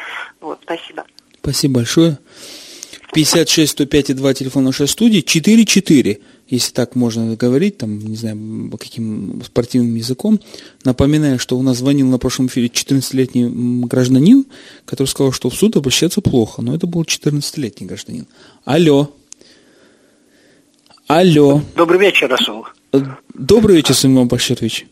Вот, 0.41 0.60
спасибо. 0.63 1.06
Спасибо 1.39 1.75
большое. 1.75 2.17
56 3.13 3.71
105 3.73 4.10
и 4.10 4.13
2 4.13 4.34
телефон 4.34 4.63
нашей 4.63 4.88
студии, 4.88 5.23
44 5.23 6.19
если 6.47 6.73
так 6.73 6.95
можно 6.95 7.36
говорить, 7.36 7.77
там, 7.77 7.99
не 7.99 8.15
знаю, 8.15 8.71
каким 8.77 9.41
спортивным 9.43 9.95
языком. 9.95 10.39
Напоминаю, 10.84 11.39
что 11.39 11.58
у 11.58 11.62
нас 11.62 11.77
звонил 11.77 12.08
на 12.08 12.19
прошлом 12.19 12.47
эфире 12.47 12.67
14-летний 12.67 13.86
гражданин, 13.86 14.45
который 14.86 15.08
сказал, 15.08 15.32
что 15.32 15.49
в 15.49 15.56
суд 15.56 15.75
обращаться 15.77 16.21
плохо, 16.21 16.62
но 16.62 16.75
это 16.75 16.86
был 16.86 17.03
14-летний 17.03 17.88
гражданин. 17.88 18.27
Алло. 18.65 19.12
Алло. 21.08 21.62
Добрый 21.75 21.99
вечер, 21.99 22.29
Расул. 22.29 22.67
Э, 22.91 22.99
добрый 23.34 23.77
вечер, 23.77 23.93
Симон 23.93 24.27
Баширович. 24.27 24.86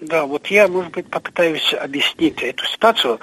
Да, 0.00 0.26
вот 0.26 0.46
я, 0.48 0.68
может 0.68 0.92
быть, 0.92 1.06
попытаюсь 1.06 1.72
объяснить 1.74 2.42
эту 2.42 2.64
ситуацию. 2.66 3.20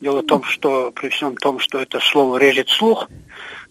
Дело 0.00 0.22
в 0.22 0.26
том, 0.26 0.42
что 0.44 0.90
при 0.92 1.08
всем 1.10 1.36
том, 1.36 1.58
что 1.60 1.78
это 1.78 2.00
слово 2.00 2.38
режет 2.38 2.68
слух, 2.68 3.08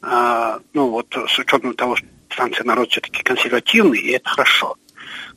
а, 0.01 0.59
ну 0.73 0.89
вот 0.89 1.07
с 1.13 1.39
учетом 1.39 1.73
того, 1.73 1.95
что 1.95 2.07
станция 2.31 2.63
народ 2.63 2.91
все-таки 2.91 3.23
консервативный, 3.23 3.99
и 3.99 4.11
это 4.11 4.29
хорошо. 4.29 4.75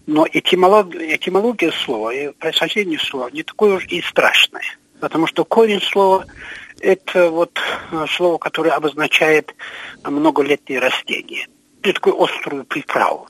Но 0.06 0.26
этимология, 0.30 1.16
этимология 1.16 1.70
слова 1.70 2.12
и 2.12 2.32
происхождение 2.32 2.98
слова 2.98 3.30
не 3.32 3.42
такое 3.42 3.76
уж 3.76 3.86
и 3.86 4.02
страшное. 4.02 4.64
Потому 5.00 5.26
что 5.26 5.44
корень 5.44 5.82
слова– 5.82 6.26
это 6.80 7.30
вот 7.30 7.58
э, 7.90 8.06
слово, 8.10 8.38
которое 8.38 8.70
обозначает 8.70 9.54
многолетние 10.02 10.78
растения. 10.78 11.46
Это 11.82 11.94
такую 11.94 12.22
острую 12.22 12.64
приправу. 12.64 13.28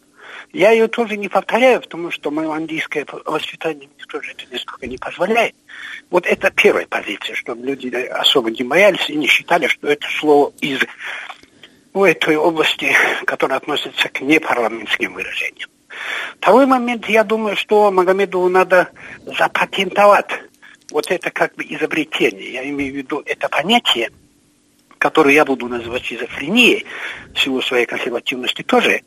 Я 0.53 0.71
ее 0.71 0.87
тоже 0.87 1.17
не 1.17 1.29
повторяю, 1.29 1.81
потому 1.81 2.13
что 2.13 2.31
мое 2.31 2.53
английское 2.53 3.05
воспитание 3.25 3.89
мне 3.89 4.05
тоже 4.07 4.33
это 4.33 4.45
несколько 4.53 4.87
не 4.87 4.99
позволяет. 4.99 5.55
Вот 6.11 6.27
это 6.27 6.51
первая 6.53 6.87
позиция, 6.87 7.35
чтобы 7.35 7.67
люди 7.67 7.89
особо 7.89 8.53
не 8.53 8.63
боялись 8.63 9.11
и 9.11 9.17
не 9.17 9.27
считали, 9.27 9.67
что 9.67 9.89
это 9.89 10.07
слово 10.21 10.53
из 10.61 10.79
в 11.95 12.03
этой 12.03 12.37
области, 12.37 12.93
которая 13.25 13.59
относится 13.59 14.09
к 14.09 14.21
непарламентским 14.21 15.15
выражениям. 15.15 15.71
Второй 16.39 16.67
момент, 16.67 17.09
я 17.09 17.23
думаю, 17.23 17.57
что 17.57 17.91
Магомедову 17.93 18.49
надо 18.49 18.91
запатентовать 19.25 20.29
вот 20.91 21.11
это 21.11 21.31
как 21.31 21.55
бы 21.55 21.63
изобретение. 21.65 22.53
Я 22.53 22.69
имею 22.69 22.93
в 22.93 22.97
виду 22.97 23.23
это 23.25 23.49
понятие, 23.49 24.11
которое 24.99 25.35
я 25.35 25.45
буду 25.45 25.69
называть 25.69 26.05
шизофренией, 26.05 26.85
в 27.33 27.39
силу 27.39 27.63
своей 27.63 27.87
консервативности 27.87 28.63
тоже. 28.63 29.03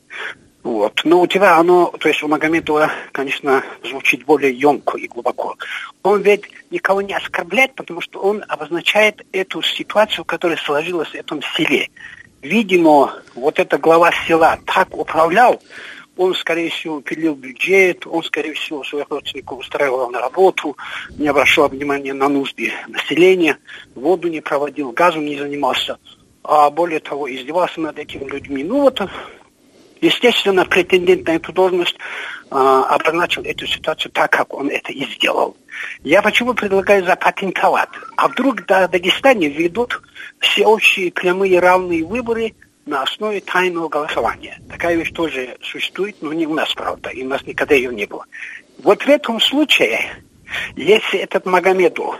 Вот. 0.62 1.02
Но 1.04 1.20
у 1.20 1.26
тебя 1.26 1.58
оно, 1.58 1.92
то 1.98 2.08
есть 2.08 2.22
у 2.22 2.28
Магомедова, 2.28 2.90
конечно, 3.12 3.62
звучит 3.84 4.24
более 4.24 4.52
емко 4.52 4.96
и 4.96 5.08
глубоко. 5.08 5.56
Он 6.02 6.22
ведь 6.22 6.44
никого 6.70 7.02
не 7.02 7.14
оскорбляет, 7.14 7.74
потому 7.74 8.00
что 8.00 8.20
он 8.20 8.42
обозначает 8.48 9.26
эту 9.32 9.60
ситуацию, 9.62 10.24
которая 10.24 10.56
сложилась 10.58 11.10
в 11.10 11.14
этом 11.14 11.42
селе 11.42 11.90
видимо, 12.42 13.14
вот 13.34 13.58
эта 13.58 13.78
глава 13.78 14.10
села 14.26 14.58
так 14.66 14.96
управлял, 14.96 15.60
он, 16.16 16.34
скорее 16.34 16.70
всего, 16.70 17.00
пилил 17.00 17.34
бюджет, 17.34 18.04
он, 18.06 18.24
скорее 18.24 18.52
всего, 18.54 18.82
своих 18.82 19.08
родственников 19.08 19.60
устраивал 19.60 20.10
на 20.10 20.20
работу, 20.20 20.76
не 21.16 21.28
обращал 21.28 21.68
внимания 21.68 22.12
на 22.12 22.28
нужды 22.28 22.72
населения, 22.88 23.58
воду 23.94 24.28
не 24.28 24.40
проводил, 24.40 24.90
газом 24.90 25.24
не 25.24 25.38
занимался, 25.38 25.98
а 26.42 26.70
более 26.70 26.98
того, 26.98 27.32
издевался 27.32 27.80
над 27.80 27.98
этими 27.98 28.24
людьми. 28.24 28.64
Ну 28.64 28.80
вот, 28.80 29.00
естественно, 30.00 30.64
претендент 30.64 31.26
на 31.26 31.32
эту 31.32 31.52
должность 31.52 31.96
а, 32.50 32.84
обозначил 32.84 33.42
эту 33.42 33.66
ситуацию 33.66 34.12
так, 34.12 34.30
как 34.32 34.54
он 34.54 34.68
это 34.68 34.92
и 34.92 35.04
сделал. 35.14 35.56
Я 36.02 36.22
почему 36.22 36.54
предлагаю 36.54 37.04
запатентовать? 37.04 37.90
А 38.16 38.28
вдруг 38.28 38.66
до 38.66 38.88
Дагестане 38.88 39.48
ведут 39.48 40.00
всеобщие 40.40 41.12
прямые 41.12 41.60
равные 41.60 42.04
выборы– 42.04 42.54
на 42.88 43.02
основе 43.02 43.40
тайного 43.40 43.88
голосования. 43.88 44.60
Такая 44.68 44.96
вещь 44.96 45.12
тоже 45.12 45.56
существует, 45.62 46.16
но 46.20 46.32
не 46.32 46.46
у 46.46 46.54
нас, 46.54 46.72
правда, 46.74 47.10
и 47.10 47.22
у 47.22 47.28
нас 47.28 47.46
никогда 47.46 47.74
ее 47.74 47.94
не 47.94 48.06
было. 48.06 48.24
Вот 48.78 49.02
в 49.02 49.08
этом 49.08 49.40
случае, 49.40 50.00
если 50.74 51.18
этот 51.20 51.44
Магомедов 51.46 52.16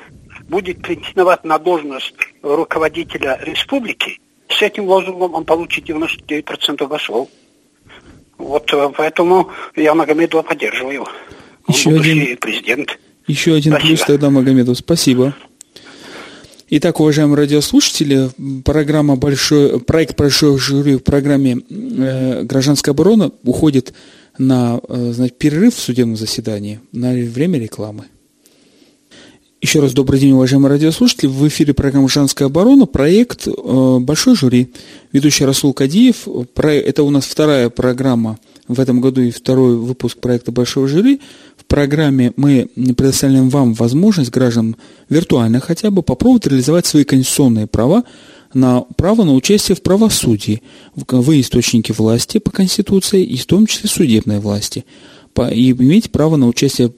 будет 0.49 0.83
претендовать 0.83 1.45
на 1.45 1.59
должность 1.59 2.15
руководителя 2.43 3.39
республики, 3.43 4.21
с 4.49 4.63
этим 4.63 4.85
лозунгом 4.85 5.35
он 5.35 5.45
получит 5.45 5.89
99% 5.89 6.87
голосов. 6.87 7.29
Вот 8.49 8.73
э, 8.73 8.91
поэтому 8.97 9.51
я 9.77 9.95
Магомедова 9.95 10.43
поддерживаю. 10.43 11.03
Он 11.67 11.75
Еще 11.75 11.91
один 11.91 12.37
президент. 12.39 12.99
Еще 13.27 13.55
один 13.55 13.73
Спасибо. 13.73 13.89
плюс 13.89 14.01
тогда 14.07 14.31
Магомедов. 14.31 14.79
Спасибо. 14.79 15.35
Итак, 16.71 17.01
уважаемые 17.01 17.37
радиослушатели, 17.37 18.31
программа 18.65 19.17
большой, 19.17 19.81
проект 19.81 20.17
«Большой 20.17 20.59
жюри» 20.59 20.97
в 20.97 21.03
программе 21.03 21.59
э, 21.69 22.43
«Гражданская 22.45 22.95
оборона» 22.95 23.33
уходит 23.43 23.95
на 24.39 24.81
э, 24.89 25.13
значит, 25.13 25.39
перерыв 25.39 25.75
в 25.75 25.81
судебном 25.81 26.17
заседании 26.17 26.81
на 26.93 27.13
время 27.13 27.59
рекламы. 27.59 28.05
Еще 29.61 29.81
раз 29.81 29.93
добрый 29.93 30.21
день, 30.21 30.33
уважаемые 30.33 30.71
радиослушатели. 30.71 31.27
В 31.27 31.49
эфире 31.49 31.75
программа 31.75 32.07
«Гражданская 32.07 32.47
оборона», 32.47 32.87
проект 32.87 33.49
э, 33.49 33.99
«Большой 33.99 34.37
жюри». 34.37 34.73
Ведущий 35.11 35.45
Расул 35.45 35.73
Кадиев. 35.73 36.29
Это 36.57 37.03
у 37.03 37.11
нас 37.11 37.25
вторая 37.25 37.69
программа 37.69 38.39
в 38.69 38.79
этом 38.79 39.01
году 39.01 39.21
и 39.21 39.33
второй 39.33 39.75
выпуск 39.75 40.19
проекта 40.19 40.53
«Большого 40.53 40.87
жюри» 40.87 41.21
программе 41.69 42.33
мы 42.37 42.69
предоставляем 42.75 43.51
вам 43.51 43.75
возможность, 43.75 44.31
гражданам 44.31 44.77
виртуально 45.09 45.61
хотя 45.61 45.91
бы, 45.91 46.03
попробовать 46.03 46.47
реализовать 46.47 46.87
свои 46.87 47.05
конституционные 47.05 47.67
права 47.67 48.05
на 48.55 48.81
право 48.97 49.25
на 49.25 49.35
участие 49.35 49.77
в 49.77 49.83
правосудии. 49.83 50.63
Вы 50.97 51.41
источники 51.41 51.93
власти 51.93 52.39
по 52.39 52.51
Конституции, 52.51 53.23
и 53.23 53.37
в 53.37 53.47
том 53.47 53.67
числе 53.67 53.89
судебной 53.89 54.41
власти. 54.41 54.85
И 55.47 55.73
иметь 55.73 56.11
право 56.11 56.37
на 56.37 56.47
участие 56.47 56.91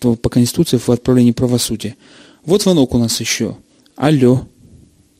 по 0.00 0.28
Конституции 0.28 0.76
в 0.76 0.88
отправлении 0.88 1.32
правосудия. 1.32 1.96
Вот 2.44 2.62
звонок 2.62 2.94
у 2.94 2.98
нас 2.98 3.20
еще. 3.20 3.56
Алло. 3.96 4.42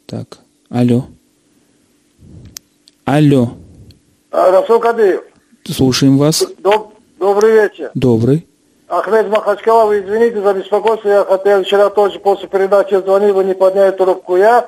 Так, 0.07 0.38
алло. 0.71 1.07
Алло. 3.05 3.53
А, 4.31 4.51
Расул 4.51 4.79
Кадыев. 4.79 5.23
Слушаем 5.64 6.19
вас. 6.19 6.47
Доб- 6.59 6.93
добрый 7.19 7.53
вечер. 7.53 7.91
Добрый. 7.95 8.47
Ахмед 8.88 9.29
Махачкала, 9.29 9.87
вы 9.87 10.01
извините 10.01 10.41
за 10.41 10.55
беспокойство, 10.55 11.09
я 11.09 11.25
хотел 11.25 11.62
вчера 11.62 11.91
тоже 11.91 12.19
после 12.21 12.49
передачи 12.49 12.95
звонил, 12.95 13.35
вы 13.35 13.45
не 13.45 13.55
подняли 13.55 13.91
трубку. 13.91 14.37
Я, 14.37 14.67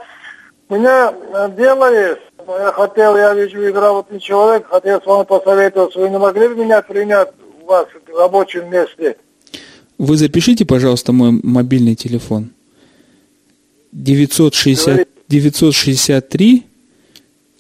у 0.69 0.75
меня 0.75 1.15
э, 1.33 1.51
дело 1.57 1.91
есть, 1.91 2.21
я 2.47 2.73
хотел, 2.73 3.17
я 3.17 3.33
вижу, 3.33 3.73
грамотный 3.73 4.21
человек, 4.21 4.67
хотел 4.69 5.01
с 5.01 5.07
вами 5.07 5.25
посоветоваться, 5.25 5.99
вы 5.99 6.11
не 6.11 6.19
могли 6.19 6.49
бы 6.49 6.57
меня 6.57 6.83
принять 6.83 7.31
вас 7.71 7.87
в 8.07 8.19
рабочем 8.19 8.71
месте? 8.71 9.17
Вы 9.97 10.17
запишите, 10.17 10.65
пожалуйста, 10.65 11.13
мой 11.13 11.31
мобильный 11.43 11.95
телефон. 11.95 12.51
960, 13.93 15.09
963 15.29 16.67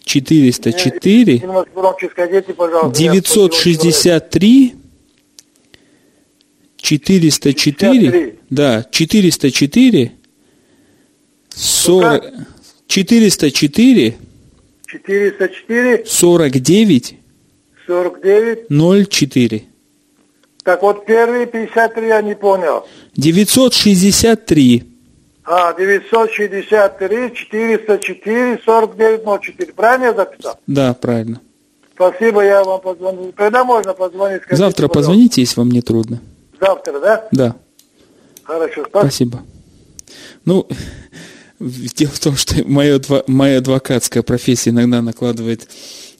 404 0.04 1.42
963 2.92 4.74
404, 6.82 8.34
да, 8.48 8.86
404, 8.90 10.12
40, 11.50 12.24
404, 12.86 14.16
404, 14.86 16.04
49, 16.06 17.16
49, 17.86 18.66
04. 19.08 19.69
Так 20.70 20.82
вот, 20.82 21.04
первые 21.04 21.46
53 21.46 22.06
я 22.06 22.22
не 22.22 22.36
понял. 22.36 22.86
963. 23.16 24.84
А, 25.44 25.74
963, 25.74 27.34
404, 27.34 28.60
49, 28.64 29.40
04. 29.42 29.72
Правильно 29.72 30.04
я 30.04 30.14
записал? 30.14 30.60
Да, 30.68 30.94
правильно. 30.94 31.40
Спасибо, 31.92 32.44
я 32.44 32.62
вам 32.62 32.80
позвоню. 32.80 33.32
Когда 33.36 33.64
можно 33.64 33.94
позвонить? 33.94 34.42
Скажите, 34.42 34.62
Завтра 34.64 34.86
пожалуйста. 34.86 35.10
позвоните, 35.10 35.40
если 35.40 35.58
вам 35.58 35.70
не 35.72 35.82
трудно. 35.82 36.20
Завтра, 36.60 37.00
да? 37.00 37.28
Да. 37.32 37.56
Хорошо, 38.44 38.84
спасибо. 38.88 39.08
Спасибо. 39.08 39.42
Ну, 40.44 40.68
дело 41.58 42.12
в 42.12 42.20
том, 42.20 42.36
что 42.36 42.54
моя, 42.64 43.00
моя 43.26 43.58
адвокатская 43.58 44.22
профессия 44.22 44.70
иногда 44.70 45.02
накладывает 45.02 45.68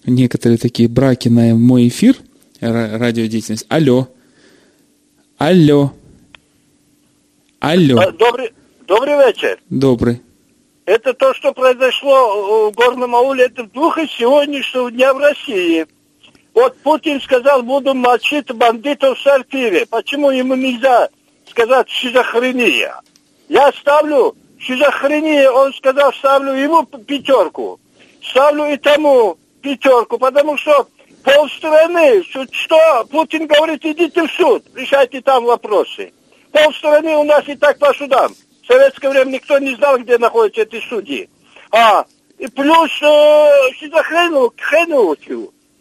некоторые 0.06 0.58
такие 0.58 0.88
браки 0.88 1.28
на 1.28 1.54
мой 1.54 1.86
эфир, 1.86 2.16
радиодеятельность. 2.60 3.66
Алло. 3.68 4.08
Алло. 5.40 5.90
Алло. 7.60 7.98
А, 7.98 8.10
добрый, 8.10 8.52
добрый 8.86 9.26
вечер. 9.26 9.58
Добрый. 9.70 10.20
Это 10.84 11.14
то, 11.14 11.32
что 11.32 11.54
произошло 11.54 12.70
в 12.70 12.74
Горном 12.74 13.16
ауле, 13.16 13.46
это 13.46 13.64
в 13.64 13.72
духе 13.72 14.06
сегодняшнего 14.06 14.90
дня 14.90 15.14
в 15.14 15.16
России. 15.16 15.86
Вот 16.52 16.76
Путин 16.82 17.22
сказал, 17.22 17.62
буду 17.62 17.94
мочить 17.94 18.52
бандитов 18.52 19.18
в 19.18 19.22
сортире. 19.22 19.86
Почему 19.86 20.30
ему 20.30 20.56
нельзя 20.56 21.08
сказать 21.48 21.88
шизофрения? 21.88 23.00
Я 23.48 23.72
ставлю 23.72 24.36
шизофрения, 24.58 25.50
он 25.50 25.72
сказал, 25.72 26.12
ставлю 26.12 26.52
ему 26.52 26.84
пятерку. 26.84 27.80
Ставлю 28.22 28.66
и 28.66 28.76
тому 28.76 29.38
пятерку, 29.62 30.18
потому 30.18 30.58
что 30.58 30.86
полстраны, 31.22 32.22
что 32.24 33.06
Путин 33.10 33.46
говорит, 33.46 33.84
идите 33.84 34.26
в 34.26 34.30
суд, 34.32 34.64
решайте 34.74 35.20
там 35.20 35.44
вопросы. 35.44 36.12
Полстраны 36.52 37.16
у 37.16 37.24
нас 37.24 37.46
и 37.48 37.54
так 37.54 37.78
по 37.78 37.92
судам. 37.94 38.32
В 38.62 38.66
советское 38.66 39.10
время 39.10 39.30
никто 39.30 39.58
не 39.58 39.74
знал, 39.76 39.98
где 39.98 40.18
находятся 40.18 40.62
эти 40.62 40.82
судьи. 40.88 41.28
А, 41.70 42.04
и 42.38 42.46
плюс 42.48 42.90
э, 43.02 43.72
шизофрену, 43.78 44.52
хрену 44.56 45.14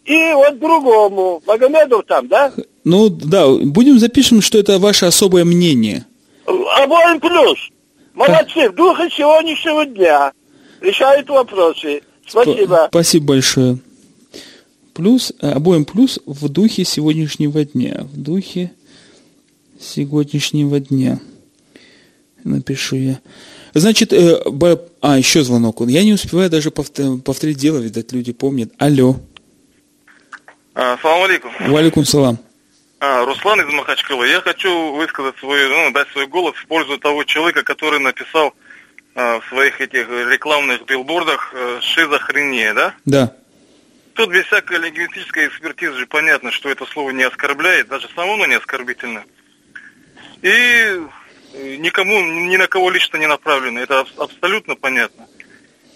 и 0.04 0.32
вот 0.32 0.58
другому, 0.58 1.42
Магомедов 1.46 2.04
там, 2.06 2.26
да? 2.28 2.52
Ну, 2.84 3.08
да, 3.08 3.46
будем 3.48 3.98
запишем, 3.98 4.40
что 4.40 4.58
это 4.58 4.78
ваше 4.78 5.06
особое 5.06 5.44
мнение. 5.44 6.04
Обоим 6.46 7.20
плюс. 7.20 7.58
Молодцы, 8.14 8.68
в 8.70 8.74
духе 8.74 9.08
сегодняшнего 9.10 9.86
дня 9.86 10.32
решают 10.80 11.28
вопросы. 11.28 12.02
Спасибо. 12.26 12.88
Спасибо 12.90 13.26
большое. 13.26 13.78
Плюс, 15.00 15.32
э, 15.40 15.52
обоим 15.52 15.86
плюс 15.86 16.20
в 16.26 16.50
духе 16.50 16.84
сегодняшнего 16.84 17.64
дня. 17.64 18.02
В 18.02 18.20
духе 18.20 18.70
сегодняшнего 19.80 20.78
дня. 20.78 21.18
Напишу 22.44 22.96
я. 22.96 23.20
Значит, 23.72 24.12
э, 24.12 24.42
б... 24.50 24.78
а, 25.00 25.16
еще 25.16 25.42
звонок. 25.42 25.80
Я 25.86 26.04
не 26.04 26.12
успеваю 26.12 26.50
даже 26.50 26.70
повторить 26.70 27.56
дело, 27.56 27.78
видать, 27.78 28.12
люди 28.12 28.34
помнят. 28.34 28.72
Алло. 28.76 29.16
А, 30.74 30.98
салам 30.98 31.22
алейкум. 31.22 31.50
Валикум 31.68 32.04
салам. 32.04 32.38
А, 32.98 33.24
Руслан 33.24 33.58
из 33.62 33.72
Махачкала. 33.72 34.24
Я 34.24 34.42
хочу 34.42 34.92
высказать 34.96 35.38
свой, 35.38 35.66
ну, 35.66 35.92
дать 35.92 36.08
свой 36.08 36.26
голос 36.26 36.54
в 36.56 36.66
пользу 36.66 36.98
того 36.98 37.24
человека, 37.24 37.62
который 37.62 38.00
написал 38.00 38.52
а, 39.14 39.40
в 39.40 39.48
своих 39.48 39.80
этих 39.80 40.10
рекламных 40.10 40.84
билбордах 40.84 41.54
а, 41.54 41.80
«шизофрения», 41.80 42.74
да? 42.74 42.94
Да. 43.06 43.36
Тут 44.14 44.30
без 44.30 44.44
всякой 44.46 44.78
лингвистической 44.78 45.46
экспертизы 45.46 45.98
же 45.98 46.06
понятно, 46.06 46.50
что 46.50 46.68
это 46.68 46.84
слово 46.86 47.10
не 47.10 47.22
оскорбляет, 47.22 47.88
даже 47.88 48.08
само 48.14 48.34
оно 48.34 48.46
не 48.46 48.54
оскорбительно. 48.54 49.24
И 50.42 50.48
э, 50.48 51.76
никому, 51.76 52.20
ни 52.20 52.56
на 52.56 52.66
кого 52.66 52.90
лично 52.90 53.18
не 53.18 53.26
направлено, 53.26 53.80
это 53.80 54.04
абсолютно 54.16 54.74
понятно. 54.74 55.26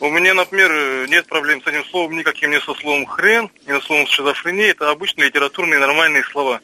У 0.00 0.09
меня, 0.11 0.35
например, 0.35 1.09
нет 1.09 1.27
проблем 1.27 1.62
с 1.62 1.66
этим 1.66 1.85
словом 1.87 2.16
никаким, 2.16 2.50
ни 2.50 2.59
со 2.59 2.74
словом 2.74 3.07
хрен, 3.07 3.50
ни 3.66 3.72
со 3.72 3.81
словом 3.81 4.07
шизофрения. 4.07 4.70
Это 4.70 4.90
обычные 4.90 5.29
литературные 5.29 5.79
нормальные 5.79 6.24
слова. 6.24 6.61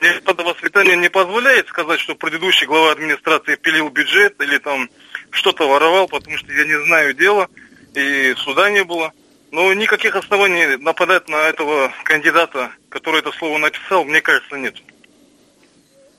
Мне 0.00 0.10
это 0.10 0.42
воспитание 0.42 0.96
не 0.96 1.08
позволяет 1.08 1.68
сказать, 1.68 2.00
что 2.00 2.16
предыдущий 2.16 2.66
глава 2.66 2.90
администрации 2.90 3.54
пилил 3.54 3.88
бюджет 3.88 4.40
или 4.42 4.58
там 4.58 4.90
что-то 5.30 5.68
воровал, 5.68 6.08
потому 6.08 6.36
что 6.38 6.52
я 6.52 6.64
не 6.64 6.84
знаю 6.86 7.14
дела, 7.14 7.48
и 7.94 8.34
суда 8.38 8.70
не 8.70 8.82
было. 8.82 9.12
Но 9.52 9.72
никаких 9.74 10.16
оснований 10.16 10.76
нападать 10.78 11.28
на 11.28 11.36
этого 11.36 11.92
кандидата, 12.04 12.70
который 12.88 13.20
это 13.20 13.30
слово 13.32 13.58
написал, 13.58 14.04
мне 14.04 14.22
кажется, 14.22 14.56
нет. 14.56 14.74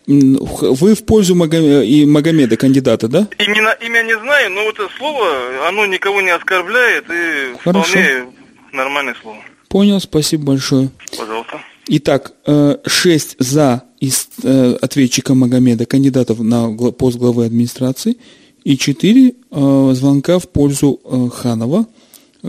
Вы 0.06 0.94
в 0.94 1.04
пользу 1.04 1.34
Магомеда, 1.34 1.82
и 1.84 2.06
Магомеда 2.06 2.58
кандидата, 2.58 3.08
да? 3.08 3.28
Именно 3.40 3.76
имя 3.82 4.04
не 4.04 4.18
знаю, 4.20 4.52
но 4.52 4.62
это 4.70 4.88
слово, 4.98 5.68
оно 5.68 5.86
никого 5.88 6.22
не 6.22 6.30
оскорбляет 6.30 7.06
и 7.10 7.56
Хорошо. 7.64 7.90
вполне 7.90 8.26
нормальное 8.72 9.16
слово. 9.20 9.40
Понял, 9.68 10.00
спасибо 10.00 10.44
большое. 10.44 10.92
Пожалуйста. 11.18 11.60
Итак, 11.88 12.34
6 12.46 13.36
э, 13.40 13.44
за 13.44 13.84
из 14.00 14.28
э, 14.44 14.78
ответчика 14.80 15.34
Магомеда, 15.34 15.86
кандидатов 15.88 16.40
на 16.40 16.70
пост 16.92 17.18
главы 17.18 17.46
администрации, 17.46 18.18
и 18.64 18.78
4 18.78 19.30
э, 19.30 19.90
звонка 19.94 20.38
в 20.38 20.50
пользу 20.50 21.00
Ханова, 21.34 21.88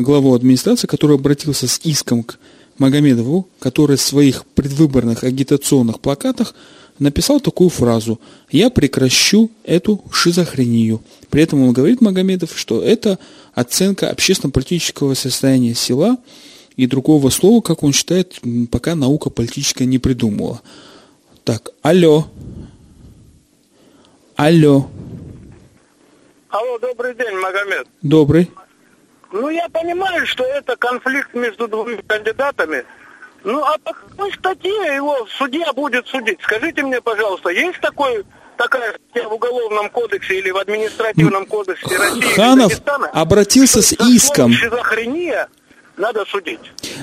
главу 0.02 0.34
администрации, 0.34 0.86
который 0.86 1.16
обратился 1.16 1.66
с 1.68 1.80
иском 1.84 2.22
к 2.22 2.38
Магомедову, 2.78 3.48
который 3.60 3.96
в 3.96 4.02
своих 4.02 4.44
предвыборных 4.44 5.24
агитационных 5.24 6.00
плакатах 6.00 6.54
написал 6.98 7.40
такую 7.40 7.70
фразу 7.70 8.20
«Я 8.50 8.70
прекращу 8.70 9.50
эту 9.64 10.04
шизофрению». 10.12 11.02
При 11.30 11.42
этом 11.42 11.62
он 11.62 11.72
говорит 11.72 12.00
Магомедов, 12.00 12.58
что 12.58 12.82
это 12.82 13.18
оценка 13.54 14.10
общественно-политического 14.10 15.14
состояния 15.14 15.74
села– 15.74 16.18
и 16.76 16.86
другого 16.86 17.30
слова, 17.30 17.60
как 17.60 17.82
он 17.82 17.92
считает, 17.92 18.40
пока 18.70 18.94
наука 18.94 19.30
политическая 19.30 19.86
не 19.86 19.98
придумала. 19.98 20.60
Так, 21.44 21.70
алло. 21.82 22.26
Алло. 24.36 24.88
Алло, 26.48 26.78
добрый 26.78 27.14
день, 27.14 27.36
Магомед. 27.38 27.86
Добрый. 28.02 28.50
Ну, 29.34 29.48
я 29.48 29.68
понимаю, 29.68 30.24
что 30.28 30.44
это 30.44 30.76
конфликт 30.76 31.34
между 31.34 31.66
двумя 31.66 31.98
кандидатами. 32.06 32.84
Ну, 33.42 33.64
а 33.64 33.76
по 33.78 33.92
какой 33.92 34.32
статье 34.32 34.94
его 34.94 35.26
судья 35.36 35.72
будет 35.72 36.06
судить? 36.06 36.38
Скажите 36.40 36.84
мне, 36.84 37.00
пожалуйста, 37.00 37.48
есть 37.48 37.80
такой 37.80 38.24
такая 38.56 38.94
статья 38.94 39.28
в 39.28 39.32
Уголовном 39.32 39.90
кодексе 39.90 40.38
или 40.38 40.50
в 40.52 40.56
Административном 40.56 41.46
кодексе 41.46 41.96
России 41.96 42.20
Ханов 42.20 42.72
обратился 43.12 43.82
с 43.82 43.92
иском. 43.94 44.52
Шизофрения 44.52 45.48
надо 45.96 46.24
судить. 46.26 46.60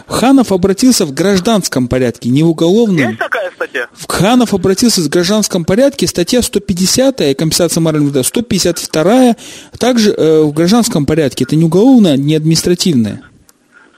Ханов 0.07 0.51
обратился 0.51 1.05
в 1.05 1.13
гражданском 1.13 1.87
порядке, 1.87 2.29
не 2.29 2.43
в 2.43 2.49
уголовном. 2.49 2.97
Есть 2.97 3.19
такая 3.19 3.51
статья? 3.51 3.87
Ханов 4.07 4.53
обратился 4.53 5.01
в 5.01 5.09
гражданском 5.09 5.65
порядке, 5.65 6.07
статья 6.07 6.41
150, 6.41 7.17
компенсация 7.37 7.81
морального 7.81 8.11
вреда, 8.11 8.23
152, 8.23 9.35
также 9.79 10.11
э, 10.11 10.41
в 10.41 10.53
гражданском 10.53 11.05
порядке. 11.05 11.45
Это 11.45 11.55
не 11.55 11.65
уголовное, 11.65 12.17
не 12.17 12.35
административное. 12.35 13.21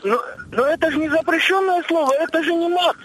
Но, 0.04 0.20
но 0.52 0.66
это 0.66 0.92
же 0.92 0.98
не 0.98 1.10
запрещенное 1.10 1.82
слово, 1.88 2.14
это 2.20 2.44
же 2.44 2.54
не 2.54 2.70
мат. 2.70 2.96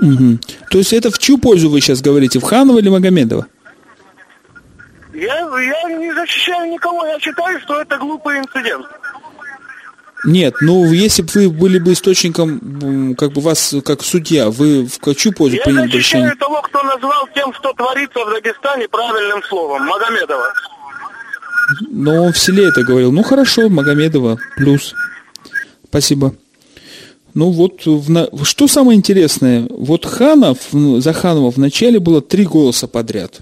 Угу. 0.00 0.38
То 0.70 0.78
есть 0.78 0.92
это 0.92 1.10
в 1.10 1.18
чью 1.18 1.38
пользу 1.38 1.70
вы 1.70 1.80
сейчас 1.80 2.02
говорите, 2.02 2.38
в 2.38 2.42
Ханова 2.42 2.78
или 2.78 2.88
Магомедова? 2.88 3.46
Я, 5.14 5.34
я 5.34 5.98
не 5.98 6.12
защищаю 6.12 6.70
никого, 6.70 7.04
я 7.06 7.18
считаю, 7.18 7.58
что 7.60 7.80
это 7.80 7.96
глупый 7.96 8.38
инцидент. 8.38 8.86
Нет, 10.24 10.54
ну 10.60 10.92
если 10.92 11.22
бы 11.22 11.28
вы 11.32 11.50
были 11.50 11.78
бы 11.78 11.92
источником, 11.92 13.14
как 13.16 13.32
бы 13.32 13.40
вас, 13.40 13.74
как 13.84 14.02
судья, 14.02 14.50
вы 14.50 14.86
в 14.86 14.98
какую 14.98 15.32
пользу 15.32 15.56
Я 15.56 15.62
приняли 15.62 15.90
решение? 15.90 16.28
Я 16.28 16.34
того, 16.34 16.60
кто 16.62 16.82
назвал 16.82 17.28
тем, 17.34 17.52
что 17.54 17.72
творится 17.72 18.24
в 18.24 18.30
Дагестане, 18.30 18.88
правильным 18.88 19.42
словом, 19.44 19.84
Магомедова. 19.84 20.52
Но 21.90 22.24
он 22.24 22.32
в 22.32 22.38
селе 22.38 22.68
это 22.68 22.82
говорил. 22.82 23.12
Ну 23.12 23.22
хорошо, 23.22 23.68
Магомедова, 23.68 24.38
плюс. 24.56 24.94
Спасибо. 25.88 26.34
Ну 27.34 27.50
вот, 27.50 27.82
в, 27.84 28.44
что 28.44 28.66
самое 28.66 28.98
интересное, 28.98 29.66
вот 29.70 30.04
Ханов, 30.04 30.58
за 30.72 31.12
Ханова 31.12 31.50
вначале 31.50 32.00
было 32.00 32.20
три 32.20 32.44
голоса 32.44 32.88
подряд. 32.88 33.40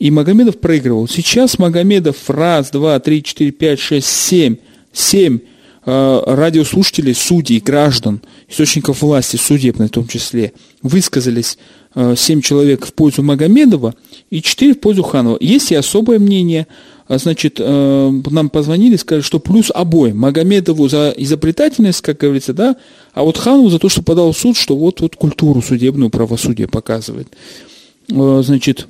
И 0.00 0.10
Магомедов 0.10 0.58
проигрывал. 0.58 1.06
Сейчас 1.06 1.58
Магомедов 1.60 2.28
раз, 2.28 2.70
два, 2.70 2.98
три, 2.98 3.22
четыре, 3.22 3.52
пять, 3.52 3.78
шесть, 3.78 4.08
семь, 4.08 4.56
семь 4.92 5.38
радиослушателей, 5.86 7.14
судей, 7.14 7.60
граждан, 7.60 8.22
источников 8.48 9.02
власти, 9.02 9.36
судебной 9.36 9.88
в 9.88 9.90
том 9.90 10.06
числе, 10.06 10.54
высказались 10.82 11.58
э, 11.94 12.14
семь 12.16 12.40
человек 12.40 12.86
в 12.86 12.94
пользу 12.94 13.22
Магомедова 13.22 13.94
и 14.30 14.40
четыре 14.40 14.74
в 14.74 14.80
пользу 14.80 15.02
Ханова. 15.02 15.36
Есть 15.40 15.72
и 15.72 15.74
особое 15.74 16.18
мнение, 16.18 16.66
э, 17.08 17.18
значит, 17.18 17.58
нам 17.58 18.48
позвонили, 18.48 18.96
сказали, 18.96 19.22
что 19.22 19.38
плюс 19.40 19.70
обоим. 19.74 20.18
Магомедову 20.18 20.88
за 20.88 21.12
изобретательность, 21.16 22.00
как 22.00 22.16
говорится, 22.18 22.54
да, 22.54 22.76
а 23.12 23.22
вот 23.22 23.36
Ханову 23.36 23.68
за 23.68 23.78
то, 23.78 23.90
что 23.90 24.02
подал 24.02 24.32
в 24.32 24.38
суд, 24.38 24.56
что 24.56 24.76
вот, 24.76 25.02
вот 25.02 25.16
культуру 25.16 25.60
судебную 25.60 26.08
правосудие 26.08 26.66
показывает. 26.66 27.28
Значит, 28.08 28.86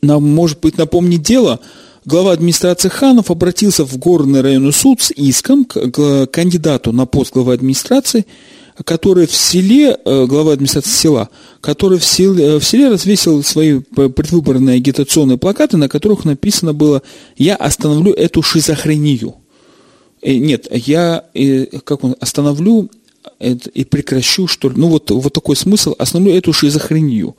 нам, 0.00 0.26
может 0.26 0.60
быть, 0.60 0.78
напомнить 0.78 1.22
дело– 1.22 1.60
глава 2.04 2.32
администрации 2.32 2.88
Ханов 2.88 3.30
обратился 3.30 3.84
в 3.84 3.96
горный 3.98 4.40
районный 4.40 4.72
суд 4.72 5.00
с 5.00 5.10
иском 5.10 5.64
к 5.64 6.26
кандидату 6.26 6.92
на 6.92 7.06
пост 7.06 7.32
главы 7.32 7.54
администрации, 7.54 8.26
который 8.84 9.26
в 9.26 9.34
селе, 9.34 9.98
э, 10.04 10.26
глава 10.26 10.52
администрации 10.52 10.90
села, 10.90 11.28
который 11.60 11.98
в 11.98 12.04
селе, 12.04 12.58
в 12.58 12.64
селе 12.64 12.88
развесил 12.88 13.42
свои 13.42 13.80
предвыборные 13.80 14.76
агитационные 14.76 15.38
плакаты, 15.38 15.76
на 15.76 15.88
которых 15.88 16.24
написано 16.24 16.72
было 16.72 17.02
«Я 17.36 17.56
остановлю 17.56 18.12
эту 18.12 18.42
шизофрению». 18.42 19.36
Э, 20.22 20.34
нет, 20.34 20.66
я 20.70 21.24
э, 21.34 21.66
как 21.84 22.04
он, 22.04 22.16
остановлю 22.20 22.90
и 23.38 23.84
прекращу, 23.84 24.46
что 24.46 24.70
ли, 24.70 24.74
ну 24.78 24.88
вот, 24.88 25.10
вот 25.10 25.32
такой 25.32 25.56
смысл, 25.56 25.94
остановлю 25.98 26.34
эту 26.34 26.54
шизофрению. 26.54 27.36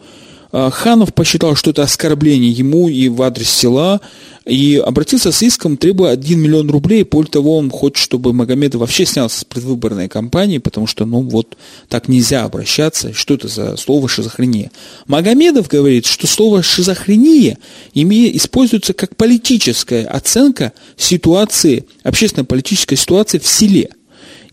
А, 0.51 0.69
Ханов 0.69 1.13
посчитал, 1.13 1.55
что 1.55 1.71
это 1.71 1.83
оскорбление 1.83 2.51
ему 2.51 2.89
и 2.89 3.07
в 3.09 3.21
адрес 3.21 3.49
села, 3.49 4.01
и 4.45 4.81
обратился 4.83 5.31
с 5.31 5.41
иском, 5.43 5.77
требуя 5.77 6.11
1 6.11 6.39
миллион 6.39 6.69
рублей. 6.69 7.03
Более 7.03 7.31
того, 7.31 7.57
он 7.57 7.69
хочет, 7.69 7.97
чтобы 7.97 8.33
Магомедов 8.33 8.81
вообще 8.81 9.05
снялся 9.05 9.41
с 9.41 9.45
предвыборной 9.45 10.09
кампании, 10.09 10.57
потому 10.57 10.87
что, 10.87 11.05
ну, 11.05 11.21
вот 11.21 11.55
так 11.89 12.07
нельзя 12.07 12.43
обращаться. 12.43 13.13
Что 13.13 13.35
это 13.35 13.47
за 13.47 13.77
слово 13.77 14.09
шизофрения? 14.09 14.71
Магомедов 15.07 15.67
говорит, 15.67 16.05
что 16.05 16.27
слово 16.27 16.63
шизофрения 16.63 17.59
имеет, 17.93 18.35
используется 18.35 18.93
как 18.93 19.15
политическая 19.15 20.05
оценка 20.05 20.73
ситуации, 20.97 21.85
общественно-политической 22.03 22.95
ситуации 22.95 23.37
в 23.37 23.47
селе– 23.47 23.89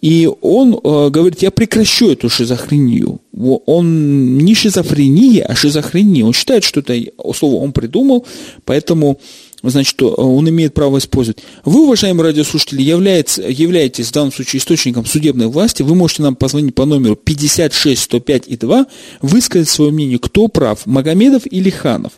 и 0.00 0.30
он 0.40 0.74
э, 0.74 1.10
говорит, 1.10 1.42
я 1.42 1.50
прекращу 1.50 2.10
эту 2.10 2.28
шизофрению. 2.28 3.20
Он 3.32 4.38
не 4.38 4.54
шизофрения, 4.54 5.44
а 5.44 5.54
шизофрения. 5.54 6.24
Он 6.24 6.32
считает, 6.32 6.64
что 6.64 6.80
это 6.80 6.94
слово 7.34 7.62
он 7.62 7.72
придумал, 7.72 8.24
поэтому 8.64 9.18
значит, 9.62 10.00
он 10.02 10.48
имеет 10.48 10.74
право 10.74 10.98
использовать. 10.98 11.42
Вы, 11.64 11.82
уважаемые 11.84 12.26
радиослушатели, 12.26 12.80
являетесь, 12.80 13.38
являетесь 13.38 14.08
в 14.08 14.12
данном 14.12 14.32
случае 14.32 14.60
источником 14.60 15.04
судебной 15.04 15.48
власти. 15.48 15.82
Вы 15.82 15.96
можете 15.96 16.22
нам 16.22 16.36
позвонить 16.36 16.74
по 16.74 16.84
номеру 16.84 17.16
56 17.16 18.00
105 18.00 18.44
и 18.46 18.56
2, 18.56 18.86
высказать 19.22 19.68
свое 19.68 19.90
мнение, 19.90 20.18
кто 20.20 20.46
прав, 20.46 20.86
Магомедов 20.86 21.42
или 21.50 21.70
Ханов. 21.70 22.12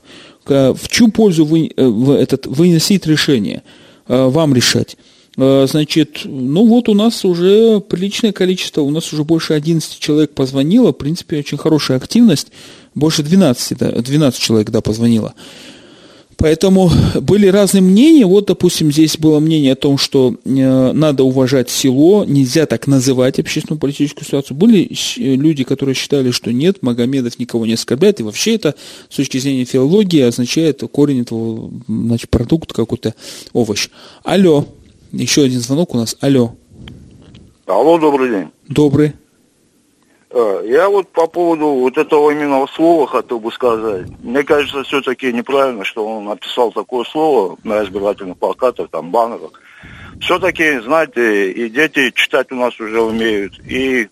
В 0.47 0.89
чью 0.89 1.11
пользу 1.11 1.45
вы, 1.45 1.71
э, 1.75 2.17
этот, 2.21 2.47
выносить 2.47 3.07
решение, 3.07 3.63
э, 4.09 4.27
вам 4.27 4.55
решать. 4.55 4.97
Э, 5.37 5.67
значит, 5.69 6.23
ну 6.25 6.67
вот 6.67 6.89
у 6.89 6.95
нас 6.95 7.25
уже 7.25 7.81
приличное 7.81 8.33
количество, 8.33 8.83
у 8.83 8.91
нас 8.91 9.13
уже 9.13 9.25
больше 9.25 9.55
11 9.55 9.99
человек 9.99 10.33
позвонило, 10.33 10.93
в 10.93 10.99
принципе, 10.99 11.39
очень 11.39 11.59
хорошая 11.59 11.99
активность, 11.99 12.49
больше 12.95 13.23
12, 13.23 13.79
да, 13.79 13.93
12 13.93 14.41
человек, 14.41 14.71
да, 14.71 14.81
позвонило. 14.81 15.35
Поэтому 16.41 16.91
были 17.21 17.49
разные 17.49 17.83
мнения. 17.83 18.25
Вот, 18.25 18.47
допустим, 18.47 18.91
здесь 18.91 19.19
было 19.19 19.41
мнение 19.41 19.75
о 19.75 19.77
том, 19.77 19.99
что 19.99 20.37
э, 20.43 20.93
надо 20.93 21.23
уважать 21.23 21.69
село, 21.69 22.25
нельзя 22.25 22.65
так 22.65 22.87
называть 22.87 23.39
общественную 23.39 23.79
политическую 23.79 24.25
ситуацию. 24.25 24.57
Были 24.57 24.91
люди, 25.19 25.65
которые 25.65 25.95
считали, 25.95 26.31
что 26.31 26.51
нет, 26.51 26.83
Магомедов 26.83 27.39
никого 27.39 27.67
не 27.67 27.75
оскорбляет, 27.75 28.21
и 28.21 28.23
вообще 28.23 28.55
это 28.55 28.75
с 29.11 29.17
точки 29.17 29.37
зрения 29.37 29.67
филологии 29.67 30.23
означает 30.23 30.83
корень 30.91 31.21
этого, 31.21 31.71
значит, 31.87 32.31
продукт 32.31 32.73
какой-то, 32.73 33.15
овощ. 33.53 33.91
Алло. 34.25 34.67
Еще 35.13 35.43
один 35.43 35.61
звонок 35.61 35.95
у 35.95 35.99
нас. 35.99 36.17
Алло. 36.21 36.55
Алло, 37.67 37.99
добрый 37.99 38.31
день. 38.31 38.51
Добрый. 38.69 39.15
Э, 40.31 40.63
я 40.67 40.89
вот 40.89 41.09
по 41.09 41.27
поводу 41.27 41.67
вот 41.67 41.99
этого 41.99 42.31
именно 42.31 42.67
слова 42.69 43.07
хотел 43.07 43.41
бы 43.41 43.51
сказать. 43.51 44.07
Мне 44.23 44.45
кажется, 44.45 44.85
все-таки 44.85 45.33
неправильно, 45.33 45.85
что 45.85 46.07
он 46.07 46.25
написал 46.25 46.71
такое 46.73 47.05
слово 47.05 47.59
на 47.65 47.85
избирательных 47.85 48.39
плакатах, 48.39 48.91
там, 48.91 49.11
баннерах. 49.11 49.53
Все-таки, 50.21 50.79
знаете, 50.81 51.51
и 51.51 51.69
дети 51.69 52.11
читать 52.15 52.53
у 52.53 52.57
нас 52.57 52.79
уже 52.79 53.01
умеют. 53.01 53.59
И 53.67 54.09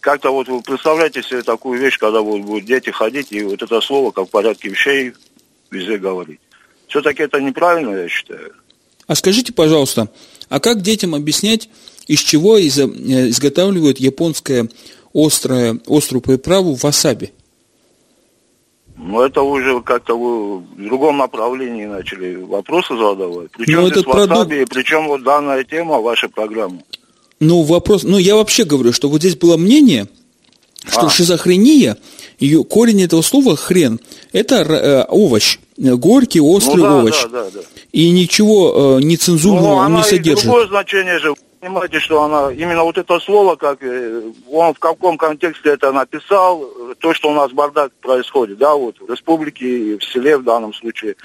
как-то 0.00 0.30
вот 0.30 0.48
вы 0.48 0.62
представляете 0.62 1.22
себе 1.22 1.42
такую 1.42 1.78
вещь, 1.78 1.98
когда 1.98 2.20
вот 2.20 2.40
будут 2.40 2.64
дети 2.64 2.90
ходить, 2.90 3.30
и 3.30 3.42
вот 3.42 3.62
это 3.62 3.80
слово, 3.80 4.10
как 4.10 4.26
в 4.26 4.30
порядке 4.30 4.70
вещей, 4.70 5.12
везде 5.70 5.98
говорить. 5.98 6.40
Все-таки 6.88 7.22
это 7.22 7.40
неправильно, 7.40 7.94
я 7.94 8.08
считаю. 8.08 8.52
А 9.10 9.16
скажите, 9.16 9.52
пожалуйста, 9.52 10.08
а 10.48 10.60
как 10.60 10.82
детям 10.82 11.16
объяснять 11.16 11.68
из 12.06 12.20
чего 12.20 12.56
э, 12.56 12.60
изготавливают 12.68 13.98
японское 13.98 14.68
острое, 15.12 15.80
острую 15.88 16.22
приправу 16.22 16.74
васаби. 16.74 17.32
Ну, 18.96 19.20
это 19.20 19.42
уже 19.42 19.80
как-то 19.82 20.16
вы 20.16 20.58
в 20.58 20.76
другом 20.76 21.18
направлении 21.18 21.86
начали 21.86 22.36
вопросы 22.36 22.96
задавать. 22.96 23.50
Причем 23.58 23.80
Но 23.80 23.88
здесь 23.88 23.96
этот 24.02 24.06
васаби, 24.06 24.28
продукт- 24.28 24.70
причем 24.72 25.08
вот 25.08 25.24
данная 25.24 25.64
тема 25.64 25.98
вашей 25.98 26.28
программы. 26.28 26.84
Ну, 27.40 27.62
вопрос, 27.62 28.04
ну, 28.04 28.16
я 28.16 28.36
вообще 28.36 28.62
говорю, 28.62 28.92
что 28.92 29.08
вот 29.08 29.22
здесь 29.22 29.34
было 29.34 29.56
мнение, 29.56 30.06
что 30.90 31.06
А. 31.06 31.10
шизофрения, 31.10 31.96
ее 32.38 32.64
корень 32.64 33.02
этого 33.02 33.22
слова 33.22 33.56
хрен, 33.56 34.00
это 34.32 34.56
э, 34.56 35.04
овощ, 35.08 35.58
горький, 35.76 36.40
острый 36.40 36.82
ну, 36.82 36.88
да, 36.88 36.96
овощ. 36.96 37.22
да, 37.24 37.28
да, 37.28 37.50
да. 37.54 37.60
И 37.92 38.10
ничего 38.10 38.98
э, 38.98 39.02
нецензурного 39.02 39.66
Ну, 39.66 39.76
он 39.76 39.94
не 39.94 40.02
содержит. 40.02 40.44
другое 40.44 40.66
значение 40.68 41.18
же. 41.18 41.34
Понимаете, 41.60 42.00
что 42.00 42.22
она, 42.22 42.50
именно 42.52 42.84
вот 42.84 42.96
это 42.96 43.20
слово, 43.20 43.56
как 43.56 43.82
э, 43.82 44.22
он 44.50 44.72
в 44.72 44.78
каком 44.78 45.18
контексте 45.18 45.70
это 45.70 45.92
написал, 45.92 46.64
то, 47.00 47.12
что 47.12 47.28
у 47.30 47.34
нас 47.34 47.52
бардак 47.52 47.92
происходит, 48.00 48.56
да, 48.58 48.74
вот 48.74 48.96
в 48.98 49.10
республике, 49.10 49.66
и 49.66 49.98
в 49.98 50.04
селе 50.04 50.38
в 50.38 50.44
данном 50.44 50.72
случае, 50.72 51.16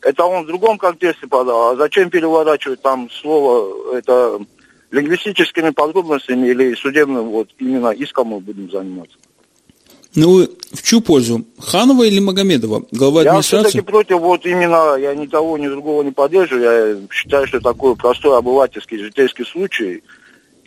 это 0.00 0.24
он 0.24 0.44
в 0.44 0.46
другом 0.46 0.78
контексте 0.78 1.26
подал. 1.26 1.72
А 1.72 1.76
зачем 1.76 2.08
переворачивать 2.10 2.80
там 2.80 3.10
слово, 3.10 3.96
это 3.96 4.38
лингвистическими 4.94 5.70
подробностями 5.70 6.48
или 6.48 6.74
судебным, 6.74 7.30
вот 7.30 7.48
именно 7.58 7.90
иском 7.90 8.28
мы 8.28 8.40
будем 8.40 8.70
заниматься? 8.70 9.16
Ну, 10.14 10.46
в 10.72 10.82
чью 10.82 11.00
пользу? 11.00 11.44
Ханова 11.58 12.04
или 12.04 12.20
Магомедова? 12.20 12.84
Глава 12.92 13.22
Я 13.22 13.30
администрации? 13.30 13.68
все-таки 13.68 13.90
против 13.90 14.20
вот 14.20 14.46
именно, 14.46 14.96
я 14.96 15.12
ни 15.14 15.26
того, 15.26 15.58
ни 15.58 15.66
другого 15.66 16.04
не 16.04 16.12
поддерживаю. 16.12 16.62
Я 16.62 17.08
считаю, 17.10 17.48
что 17.48 17.60
такой 17.60 17.96
простой 17.96 18.38
обывательский, 18.38 18.98
житейский 18.98 19.44
случай. 19.44 20.04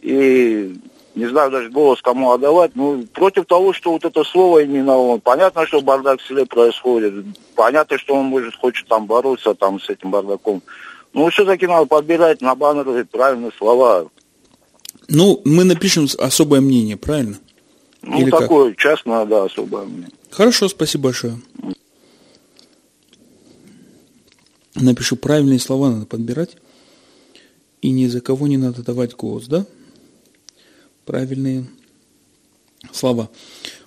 И 0.01 0.75
не 1.15 1.25
знаю 1.27 1.49
даже 1.49 1.69
голос 1.69 2.01
кому 2.01 2.31
отдавать. 2.31 2.71
Ну, 2.75 3.05
против 3.13 3.45
того, 3.45 3.71
что 3.71 3.93
вот 3.93 4.03
это 4.03 4.25
слово 4.25 4.63
именно 4.63 4.97
он. 4.97 5.21
Понятно, 5.21 5.65
что 5.65 5.81
бардак 5.81 6.19
в 6.19 6.27
селе 6.27 6.45
происходит. 6.45 7.13
Понятно, 7.55 7.97
что 7.97 8.15
он 8.15 8.25
может, 8.25 8.53
хочет 8.55 8.85
там 8.87 9.05
бороться 9.05 9.53
там 9.53 9.79
с 9.79 9.89
этим 9.89 10.11
бардаком. 10.11 10.61
Но 11.17 11.31
все-таки 11.31 11.65
надо 11.65 11.87
подбирать 11.87 12.41
на 12.41 12.53
баннеры 12.53 13.03
правильные 13.03 13.51
слова. 13.57 14.07
Ну, 15.07 15.41
мы 15.45 15.63
напишем 15.63 16.07
особое 16.19 16.61
мнение, 16.61 16.95
правильно? 16.95 17.39
Ну, 18.03 18.21
Или 18.21 18.29
как? 18.29 18.41
такое 18.41 18.75
частное, 18.75 19.25
да, 19.25 19.45
особое 19.45 19.85
мнение. 19.85 20.09
Хорошо, 20.29 20.69
спасибо 20.69 21.05
большое. 21.05 21.41
Напишу 24.75 25.15
правильные 25.15 25.57
слова, 25.57 25.89
надо 25.89 26.05
подбирать. 26.05 26.57
И 27.81 27.89
ни 27.89 28.05
за 28.05 28.21
кого 28.21 28.45
не 28.45 28.57
надо 28.57 28.83
давать 28.83 29.15
голос, 29.15 29.47
да? 29.47 29.65
Правильные 31.03 31.65
слова. 32.91 33.31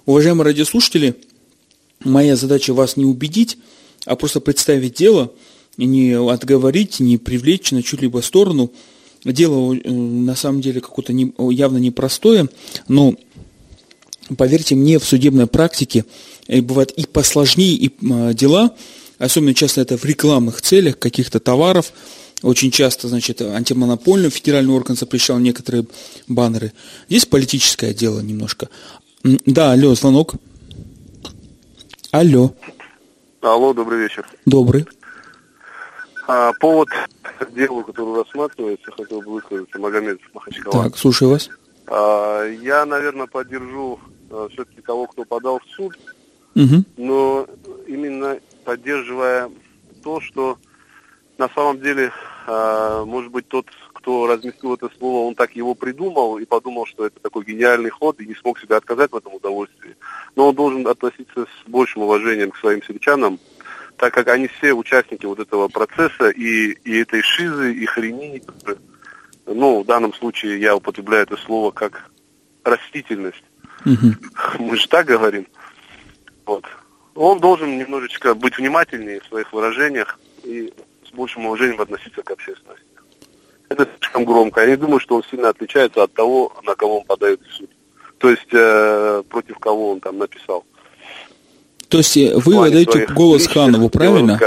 Уважаемые 0.04 0.46
радиослушатели, 0.46 1.14
моя 2.00 2.34
задача 2.34 2.74
вас 2.74 2.96
не 2.96 3.04
убедить, 3.04 3.56
а 4.04 4.16
просто 4.16 4.40
представить 4.40 4.94
дело, 4.94 5.32
не 5.84 6.12
отговорить, 6.12 7.00
не 7.00 7.16
привлечь 7.18 7.72
на 7.72 7.82
чью-либо 7.82 8.20
сторону. 8.20 8.70
Дело 9.24 9.74
э, 9.74 9.90
на 9.90 10.34
самом 10.34 10.60
деле 10.60 10.80
какое-то 10.80 11.12
не- 11.12 11.34
явно 11.52 11.78
непростое, 11.78 12.48
но 12.88 13.14
поверьте 14.36 14.74
мне, 14.74 14.98
в 14.98 15.04
судебной 15.04 15.46
практике 15.46 16.04
э, 16.48 16.60
бывают 16.62 16.90
и 16.92 17.06
посложнее 17.06 17.74
и 17.74 17.92
м, 18.02 18.32
дела, 18.34 18.74
особенно 19.18 19.54
часто 19.54 19.80
это 19.82 19.98
в 19.98 20.04
рекламных 20.04 20.62
целях 20.62 20.98
каких-то 20.98 21.40
товаров, 21.40 21.92
очень 22.42 22.70
часто, 22.70 23.08
значит, 23.08 23.42
антимонопольный 23.42 24.30
федеральный 24.30 24.72
орган 24.72 24.96
запрещал 24.96 25.38
некоторые 25.38 25.84
баннеры. 26.26 26.72
Здесь 27.10 27.26
политическое 27.26 27.92
дело 27.92 28.20
немножко. 28.20 28.70
Да, 29.22 29.72
алло, 29.72 29.94
звонок. 29.94 30.34
Алло, 32.10 32.54
Алло, 33.42 33.72
добрый 33.74 34.00
вечер. 34.00 34.26
добрый. 34.46 34.86
А, 36.32 36.52
повод 36.60 36.88
к 37.40 37.52
делу, 37.54 37.82
который 37.82 38.22
рассматривается, 38.22 38.92
хотел 38.92 39.20
бы 39.20 39.32
высказаться, 39.32 39.80
Магомед 39.80 40.20
Махачкала. 40.32 40.84
Так, 40.84 40.96
слушаю 40.96 41.32
вас. 41.32 41.50
А, 41.88 42.44
я, 42.44 42.86
наверное, 42.86 43.26
поддержу 43.26 43.98
все-таки 44.52 44.80
того, 44.80 45.08
кто 45.08 45.24
подал 45.24 45.58
в 45.58 45.66
суд, 45.74 45.98
Мгм. 46.54 46.84
но 46.96 47.48
именно 47.88 48.38
поддерживая 48.64 49.50
то, 50.04 50.20
что 50.20 50.56
на 51.36 51.48
самом 51.48 51.80
деле, 51.80 52.12
а, 52.46 53.04
может 53.04 53.32
быть, 53.32 53.48
тот, 53.48 53.66
кто 53.92 54.28
разместил 54.28 54.74
это 54.74 54.88
слово, 54.98 55.26
он 55.26 55.34
так 55.34 55.56
его 55.56 55.74
придумал 55.74 56.38
и 56.38 56.44
подумал, 56.44 56.86
что 56.86 57.06
это 57.06 57.18
такой 57.18 57.44
гениальный 57.44 57.90
ход 57.90 58.20
и 58.20 58.26
не 58.26 58.36
смог 58.36 58.60
себе 58.60 58.76
отказать 58.76 59.10
в 59.10 59.16
этом 59.16 59.34
удовольствии. 59.34 59.96
Но 60.36 60.50
он 60.50 60.54
должен 60.54 60.86
относиться 60.86 61.46
с 61.46 61.68
большим 61.68 62.02
уважением 62.02 62.52
к 62.52 62.56
своим 62.58 62.84
сельчанам, 62.84 63.40
так 64.00 64.14
как 64.14 64.28
они 64.28 64.48
все 64.48 64.72
участники 64.72 65.26
вот 65.26 65.40
этого 65.40 65.68
процесса 65.68 66.30
и, 66.30 66.70
и 66.72 67.02
этой 67.02 67.20
шизы, 67.20 67.74
и 67.74 67.84
хрени, 67.84 68.42
ну, 69.44 69.82
в 69.82 69.86
данном 69.86 70.14
случае 70.14 70.58
я 70.58 70.74
употребляю 70.74 71.24
это 71.24 71.36
слово 71.36 71.70
как 71.70 72.10
растительность. 72.64 73.44
Мы 74.58 74.76
же 74.78 74.88
так 74.88 75.04
говорим. 75.04 75.46
Вот. 76.46 76.64
Он 77.14 77.40
должен 77.40 77.76
немножечко 77.76 78.34
быть 78.34 78.56
внимательнее 78.56 79.20
в 79.20 79.26
своих 79.26 79.52
выражениях 79.52 80.18
и 80.44 80.72
с 81.06 81.12
большим 81.12 81.44
уважением 81.44 81.82
относиться 81.82 82.22
к 82.22 82.30
общественности. 82.30 82.86
Это 83.68 83.86
слишком 83.98 84.24
громко. 84.24 84.62
Я 84.62 84.68
не 84.68 84.76
думаю, 84.76 85.00
что 85.00 85.16
он 85.16 85.24
сильно 85.24 85.50
отличается 85.50 86.02
от 86.02 86.14
того, 86.14 86.56
на 86.64 86.74
кого 86.74 87.00
он 87.00 87.04
подает 87.04 87.42
в 87.42 87.52
суд. 87.52 87.70
То 88.16 88.30
есть 88.30 88.48
э, 88.52 89.22
против 89.28 89.58
кого 89.58 89.92
он 89.92 90.00
там 90.00 90.16
написал. 90.16 90.64
То 91.90 91.98
есть 91.98 92.16
э, 92.16 92.32
вы 92.36 92.56
отдаете 92.66 93.06
голос 93.06 93.48
Ханову, 93.48 93.90
правильно? 93.90 94.40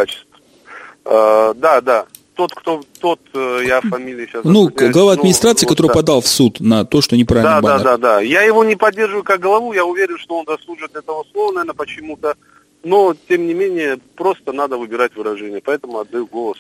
Э, 1.06 1.54
да, 1.56 1.82
да. 1.82 2.06
Тот, 2.36 2.52
кто, 2.56 2.82
тот, 3.00 3.20
э, 3.34 3.64
я 3.68 3.82
фамилии 3.82 4.26
сейчас... 4.26 4.44
Ну, 4.46 4.70
глава 4.70 5.14
ну, 5.14 5.20
администрации, 5.20 5.66
вот 5.66 5.74
который 5.74 5.90
да. 5.90 5.94
подал 5.94 6.22
в 6.22 6.28
суд 6.28 6.62
на 6.62 6.86
то, 6.86 7.02
что 7.02 7.16
неправильно 7.18 7.56
Да, 7.56 7.62
да, 7.62 7.68
баннер. 7.68 7.84
да, 7.84 7.98
да. 7.98 8.22
Я 8.22 8.42
его 8.44 8.64
не 8.64 8.76
поддерживаю 8.76 9.24
как 9.24 9.42
главу, 9.42 9.74
я 9.74 9.86
уверен, 9.86 10.18
что 10.18 10.40
он 10.40 10.46
заслужит 10.48 10.96
этого 10.96 11.26
слова, 11.32 11.52
наверное, 11.52 11.76
почему-то. 11.76 12.36
Но, 12.84 13.14
тем 13.28 13.46
не 13.46 13.54
менее, 13.54 14.00
просто 14.16 14.54
надо 14.54 14.78
выбирать 14.78 15.16
выражение, 15.16 15.62
поэтому 15.64 16.00
отдаю 16.00 16.26
голос. 16.26 16.58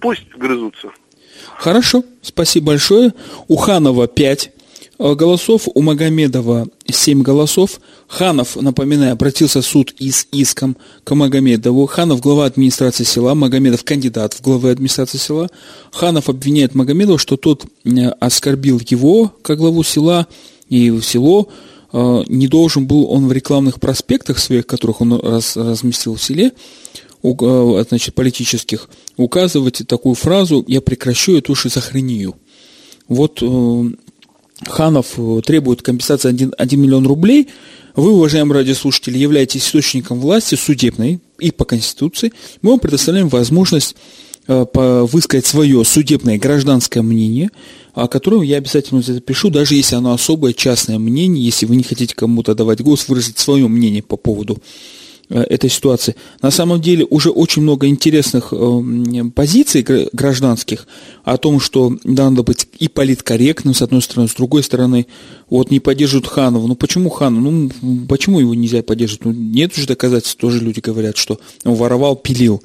Пусть 0.00 0.28
грызутся. 0.34 0.88
Хорошо, 1.58 2.02
спасибо 2.22 2.68
большое. 2.68 3.12
У 3.46 3.56
Ханова 3.56 4.08
5 4.08 4.52
голосов, 4.98 5.68
у 5.72 5.80
Магомедова 5.82 6.66
7 6.90 7.22
голосов. 7.22 7.80
Ханов, 8.08 8.56
напоминаю, 8.56 9.12
обратился 9.12 9.60
в 9.60 9.66
суд 9.66 9.94
и 9.98 10.10
с 10.10 10.26
иском 10.32 10.76
к 11.04 11.14
Магомедову. 11.14 11.86
Ханов 11.86 12.20
глава 12.20 12.46
администрации 12.46 13.04
села, 13.04 13.34
Магомедов 13.34 13.84
кандидат 13.84 14.34
в 14.34 14.40
главы 14.42 14.70
администрации 14.70 15.18
села. 15.18 15.48
Ханов 15.92 16.28
обвиняет 16.28 16.74
Магомедова, 16.74 17.18
что 17.18 17.36
тот 17.36 17.64
э, 17.84 18.08
оскорбил 18.20 18.80
его 18.88 19.32
как 19.42 19.58
главу 19.58 19.84
села 19.84 20.26
и 20.68 21.00
село. 21.00 21.48
Э, 21.92 22.24
Не 22.28 22.48
должен 22.48 22.86
был 22.86 23.10
он 23.10 23.28
в 23.28 23.32
рекламных 23.32 23.78
проспектах 23.80 24.38
своих, 24.38 24.66
которых 24.66 25.00
он 25.00 25.20
раз- 25.20 25.56
разместил 25.56 26.16
в 26.16 26.22
селе, 26.22 26.52
э, 27.22 27.84
значит, 27.88 28.14
политических, 28.14 28.88
указывать 29.16 29.82
такую 29.86 30.14
фразу 30.16 30.64
«я 30.66 30.80
прекращу 30.80 31.36
эту 31.36 31.54
шизофрению». 31.54 32.34
Вот 33.06 33.38
э, 33.42 33.90
Ханов 34.66 35.14
э, 35.16 35.40
требует 35.44 35.82
компенсации 35.82 36.28
1, 36.28 36.54
1 36.56 36.80
миллион 36.80 37.06
рублей. 37.06 37.48
Вы, 37.94 38.12
уважаемые 38.12 38.58
радиослушатели, 38.58 39.18
являетесь 39.18 39.66
источником 39.66 40.20
власти 40.20 40.54
судебной 40.54 41.20
и 41.38 41.50
по 41.50 41.64
Конституции. 41.64 42.32
Мы 42.62 42.70
вам 42.70 42.80
предоставляем 42.80 43.28
возможность 43.28 43.96
э, 44.46 44.64
высказать 44.74 45.46
свое 45.46 45.84
судебное 45.84 46.38
гражданское 46.38 47.02
мнение, 47.02 47.50
о 47.94 48.08
котором 48.08 48.42
я 48.42 48.58
обязательно 48.58 49.02
запишу, 49.02 49.50
даже 49.50 49.74
если 49.74 49.96
оно 49.96 50.12
особое 50.12 50.52
частное 50.52 50.98
мнение, 50.98 51.44
если 51.44 51.66
вы 51.66 51.76
не 51.76 51.82
хотите 51.82 52.14
кому-то 52.14 52.54
давать 52.54 52.80
голос, 52.80 53.08
выразить 53.08 53.38
свое 53.38 53.68
мнение 53.68 54.02
по 54.02 54.16
поводу 54.16 54.58
этой 55.30 55.68
ситуации. 55.68 56.14
На 56.42 56.50
самом 56.50 56.80
деле 56.80 57.06
уже 57.08 57.30
очень 57.30 57.62
много 57.62 57.86
интересных 57.86 58.52
э, 58.52 59.24
позиций 59.34 59.82
гра- 59.82 60.06
гражданских 60.12 60.86
о 61.24 61.36
том, 61.36 61.60
что 61.60 61.96
надо 62.04 62.42
быть 62.42 62.66
и 62.78 62.88
политкорректным, 62.88 63.74
с 63.74 63.82
одной 63.82 64.00
стороны, 64.02 64.28
с 64.28 64.34
другой 64.34 64.62
стороны, 64.62 65.06
вот 65.50 65.70
не 65.70 65.80
поддерживают 65.80 66.26
Ханова. 66.26 66.66
Ну 66.66 66.74
почему 66.74 67.10
Ханова? 67.10 67.50
Ну 67.50 67.70
почему 68.08 68.40
его 68.40 68.54
нельзя 68.54 68.82
поддерживать? 68.82 69.24
Ну, 69.26 69.32
нет 69.32 69.76
уже 69.76 69.86
доказательств, 69.86 70.38
тоже 70.38 70.60
люди 70.60 70.80
говорят, 70.80 71.16
что 71.16 71.38
он 71.64 71.74
воровал, 71.74 72.16
пилил. 72.16 72.62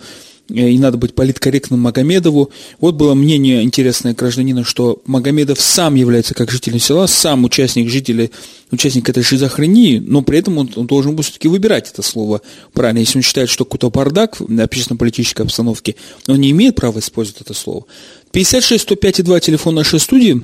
Э, 0.49 0.69
И 0.69 0.77
надо 0.77 0.97
быть 0.97 1.13
политкорректным 1.15 1.79
Магомедову. 1.79 2.51
Вот 2.79 2.95
было 2.95 3.13
мнение 3.13 3.63
интересное 3.63 4.13
гражданина, 4.13 4.63
что 4.63 5.01
Магомедов 5.05 5.59
сам 5.61 5.95
является 5.95 6.33
как 6.33 6.51
житель 6.51 6.79
села, 6.79 7.07
сам 7.07 7.43
участник 7.45 7.89
жителей, 7.89 8.31
участник 8.71 9.07
этой 9.09 9.23
шизофрении, 9.23 9.99
но 9.99 10.21
при 10.21 10.39
этом 10.39 10.57
он, 10.57 10.69
он 10.75 10.87
должен 10.87 11.15
был 11.15 11.23
все-таки 11.23 11.47
выбирать 11.47 11.89
это 11.91 12.01
слово 12.01 12.41
правильно. 12.73 12.99
Если 12.99 13.17
он 13.17 13.23
считает, 13.23 13.49
что 13.49 13.65
какой-то 13.65 13.89
бардак 13.89 14.39
в 14.39 14.61
общественно-политической 14.61 15.43
обстановке, 15.43 15.95
он 16.27 16.39
не 16.39 16.51
имеет 16.51 16.75
права 16.75 16.99
использовать 16.99 17.41
это 17.41 17.53
слово. 17.53 17.85
56 18.31 18.83
105 18.83 19.23
2 19.23 19.39
телефон 19.39 19.75
нашей 19.75 19.99
студии. 19.99 20.41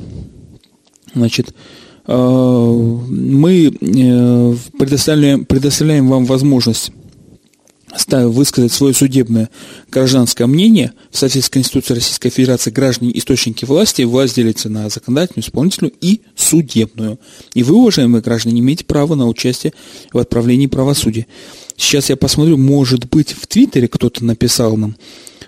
Значит, 1.13 1.53
э, 2.05 2.15
мы 2.15 3.67
э, 3.67 4.55
предоставляем, 4.77 5.45
предоставляем 5.45 6.07
вам 6.07 6.25
возможность 6.25 6.91
высказать 8.27 8.71
свое 8.71 8.93
судебное 8.93 9.49
гражданское 9.89 10.45
мнение 10.45 10.93
в 11.11 11.17
соответствии 11.17 11.49
с 11.49 11.49
Конституцией 11.49 11.95
Российской 11.95 12.29
Федерации 12.29 12.71
граждане 12.71 13.17
источники 13.17 13.65
власти, 13.65 14.03
власть 14.03 14.35
делится 14.35 14.69
на 14.69 14.89
законодательную, 14.89 15.45
исполнительную 15.45 15.93
и 16.01 16.21
судебную. 16.35 17.19
И 17.53 17.63
вы, 17.63 17.75
уважаемые 17.75 18.21
граждане, 18.21 18.59
имеете 18.59 18.85
право 18.85 19.15
на 19.15 19.27
участие 19.27 19.73
в 20.13 20.17
отправлении 20.17 20.67
правосудия. 20.67 21.27
Сейчас 21.77 22.09
я 22.09 22.17
посмотрю, 22.17 22.57
может 22.57 23.09
быть, 23.09 23.31
в 23.33 23.47
Твиттере 23.47 23.87
кто-то 23.87 24.23
написал 24.23 24.75
нам, 24.75 24.95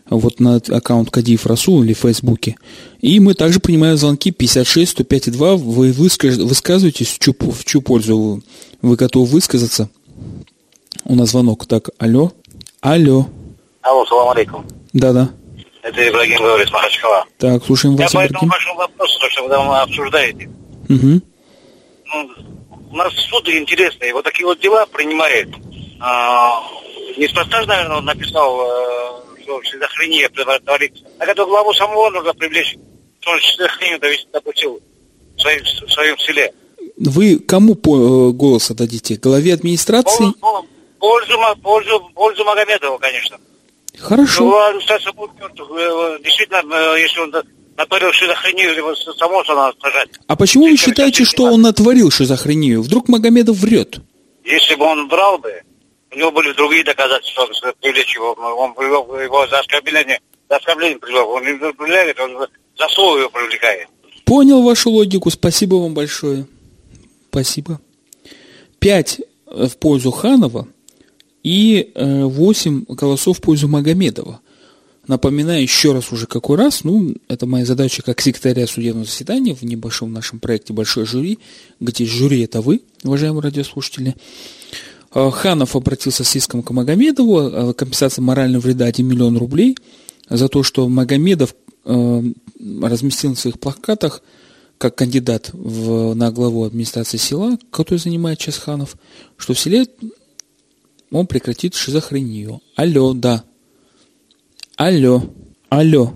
вот 0.10 0.40
на 0.40 0.56
аккаунт 0.56 1.10
Кадиев 1.10 1.46
Расул 1.46 1.84
или 1.84 1.94
в 1.94 2.00
Фейсбуке. 2.00 2.56
И 3.02 3.20
мы 3.20 3.34
также 3.34 3.60
принимаем 3.60 3.98
звонки 3.98 4.32
56 4.32 4.92
105 4.92 5.32
2. 5.32 5.56
Вы 5.58 5.92
высказываетесь, 5.92 7.08
в 7.08 7.20
чью, 7.20 7.36
в 7.40 7.66
чью 7.66 7.82
пользу 7.82 8.44
вы 8.82 8.96
готовы 8.96 9.26
высказаться– 9.26 9.90
у 11.06 11.16
нас 11.16 11.30
звонок. 11.30 11.66
Так, 11.66 11.90
алло. 11.98 12.32
Алло. 12.82 13.28
Алло, 13.82 14.06
салам 14.06 14.30
алейкум. 14.30 14.66
Да-да. 14.94 15.30
Это 15.82 16.08
Ибрагим 16.08 16.38
говорит 16.38 16.68
с 16.68 16.72
Махачкала. 16.72 17.26
Так, 17.38 17.66
слушаем 17.66 17.96
вас, 17.96 18.14
Я 18.14 18.20
по 18.20 18.24
этому 18.24 18.52
вашему 18.52 18.76
вопросу, 18.76 19.20
то, 19.20 19.30
что 19.30 19.44
вы 19.44 19.50
там 19.50 19.72
обсуждаете. 19.72 20.50
Угу. 20.90 21.22
Ну, 22.06 22.30
у 22.92 22.96
нас 22.96 23.14
суд 23.30 23.48
интересный. 23.50 24.12
Вот 24.14 24.24
такие 24.24 24.46
вот 24.46 24.60
дела 24.60 24.86
принимает. 24.86 25.50
А, 26.00 26.62
неспроста, 27.18 27.66
наверное, 27.66 27.98
он 27.98 28.06
написал, 28.06 28.62
э, 28.62 29.42
что 29.44 29.62
шизофрения 29.64 30.30
творится. 30.30 31.04
Так 31.18 31.30
эту 31.30 31.48
главу 31.48 31.74
самого 31.74 32.10
нужно 32.10 32.34
привлечь, 32.34 32.78
что 33.22 33.32
он 33.32 33.40
шизофрению 33.40 34.00
допустил 34.32 34.80
в 35.36 35.42
своем, 35.42 35.64
в 35.64 35.92
своем 35.92 36.18
селе. 36.20 36.54
Вы 36.98 37.40
кому 37.40 37.76
по 37.76 38.30
э, 38.30 38.32
голос 38.34 38.70
отдадите? 38.70 39.16
Главе 39.16 39.54
администрации? 39.54 40.26
Пол, 40.40 40.66
пользу, 41.02 41.38
пользу, 41.62 42.00
пользу 42.14 42.46
Магомедова, 42.46 42.98
конечно. 43.00 43.38
Хорошо. 43.98 44.44
Ну, 44.44 44.56
а 44.56 44.74
действительно, 46.20 46.96
если 46.96 47.20
он 47.20 47.34
натворил 47.76 48.14
шизофрению, 48.14 48.76
либо 48.76 48.96
само 49.18 49.44
надо 49.44 49.76
сажать. 49.82 50.10
А 50.28 50.36
почему 50.36 50.66
вы 50.66 50.78
считаете, 50.78 51.26
что 51.26 51.46
он 51.46 51.62
натворил 51.62 52.12
шизофрению? 52.12 52.82
Вдруг 52.84 53.10
Магомедов 53.10 53.58
врет? 53.58 53.98
Если 54.46 54.76
бы 54.76 54.86
он 54.86 55.10
врал 55.10 55.40
бы, 55.40 55.62
у 56.12 56.18
него 56.18 56.32
были 56.32 56.54
другие 56.54 56.84
доказательства, 56.84 57.48
чтобы 57.54 57.74
привлечь 57.82 58.16
его. 58.16 58.34
Он 58.34 58.74
привел 58.74 59.20
его 59.20 59.48
за 59.48 59.60
оскорбление, 59.60 60.20
за 60.50 60.58
оскорбление 60.58 61.00
привел. 61.00 61.30
Он 61.30 61.44
не 61.44 61.58
привлекает, 61.58 62.20
он 62.20 62.48
за 62.78 62.88
слово 62.90 63.20
его 63.20 63.30
привлекает. 63.30 63.88
Понял 64.26 64.62
вашу 64.62 64.92
логику, 64.92 65.30
спасибо 65.30 65.76
вам 65.76 65.94
большое. 65.94 66.46
Спасибо. 67.30 67.82
Пять 68.80 69.20
в 69.46 69.78
пользу 69.78 70.12
Ханова– 70.12 70.68
и 71.44 71.92
8 71.96 72.86
э, 72.88 72.94
голосов 72.94 73.38
в 73.38 73.42
пользу 73.42 73.68
Магомедова. 73.68 74.42
Напоминаю 75.08 75.62
еще 75.62 75.94
раз 75.94 76.12
уже 76.12 76.28
какой 76.28 76.58
раз, 76.58 76.84
ну, 76.84 77.16
это 77.28 77.48
моя 77.48 77.66
задача 77.66 78.04
как 78.04 78.22
секретаря 78.22 78.68
судебного 78.68 79.06
заседания 79.06 79.56
в 79.56 79.64
небольшом 79.64 80.14
нашем 80.14 80.40
проекте 80.40 80.74
«Большой 80.74 81.06
жюри», 81.06 81.40
где 81.80 82.06
жюри 82.06 82.42
это 82.42 82.62
вы, 82.62 82.82
уважаемые 83.04 83.42
радиослушатели. 83.42 84.16
Э, 85.14 85.32
Ханов 85.32 85.76
обратился 85.76 86.24
с 86.24 86.36
иском 86.36 86.62
к 86.62 86.72
Магомедову 86.72 87.38
о 87.38 87.74
компенсации 87.74 88.22
морального 88.22 88.62
вреда 88.62 88.86
1 88.86 89.06
миллион 89.06 89.38
рублей 89.38 89.78
за 90.30 90.48
то, 90.48 90.64
что 90.64 90.88
Магомедов 90.88 91.56
э, 91.86 92.24
разместил 92.82 93.32
на 93.32 93.36
своих 93.36 93.60
плакатах 93.60 94.22
как 94.78 94.96
кандидат 94.96 95.52
в, 95.54 96.16
на 96.16 96.32
главу 96.32 96.64
администрации 96.64 97.18
села, 97.18 97.60
который 97.70 98.00
занимает 98.00 98.42
сейчас 98.42 98.58
Ханов, 98.58 98.96
что 99.38 99.54
в 99.54 99.60
селе 99.60 99.86
он 101.12 101.28
прекратит 101.28 101.76
шизофрению. 101.76 102.62
Алло, 102.76 103.14
да. 103.14 103.44
Алло, 104.78 105.22
алло. 105.70 106.14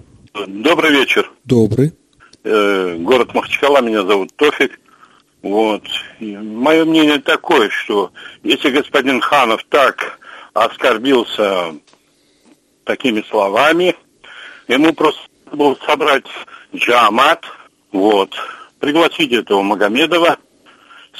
Добрый 0.48 0.92
вечер. 0.92 1.30
Добрый. 1.44 1.94
Э, 2.44 2.96
город 2.98 3.34
Махачкала, 3.34 3.82
меня 3.82 4.04
зовут 4.04 4.36
Тофик. 4.36 4.80
Вот. 5.42 5.84
И 6.20 6.36
мое 6.38 6.86
мнение 6.86 7.20
такое, 7.20 7.70
что 7.70 8.12
если 8.44 8.70
господин 8.70 9.22
Ханов 9.22 9.64
так 9.70 10.20
оскорбился 10.54 11.76
такими 12.86 13.24
словами, 13.30 13.96
ему 14.68 14.94
просто 14.94 15.22
было 15.52 15.78
собрать 15.86 16.26
джамат, 16.74 17.44
вот, 17.92 18.34
пригласить 18.80 19.32
этого 19.32 19.62
Магомедова, 19.62 20.38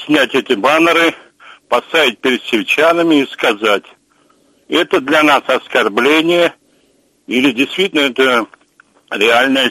снять 0.06 0.34
эти 0.34 0.54
баннеры– 0.54 1.14
поставить 1.68 2.18
перед 2.18 2.42
сельчанами 2.44 3.22
и 3.22 3.26
сказать, 3.26 3.84
это 4.68 5.00
для 5.00 5.22
нас 5.22 5.42
оскорбление 5.46 6.54
или 7.26 7.52
действительно 7.52 8.00
это 8.00 8.46
реальная 9.10 9.70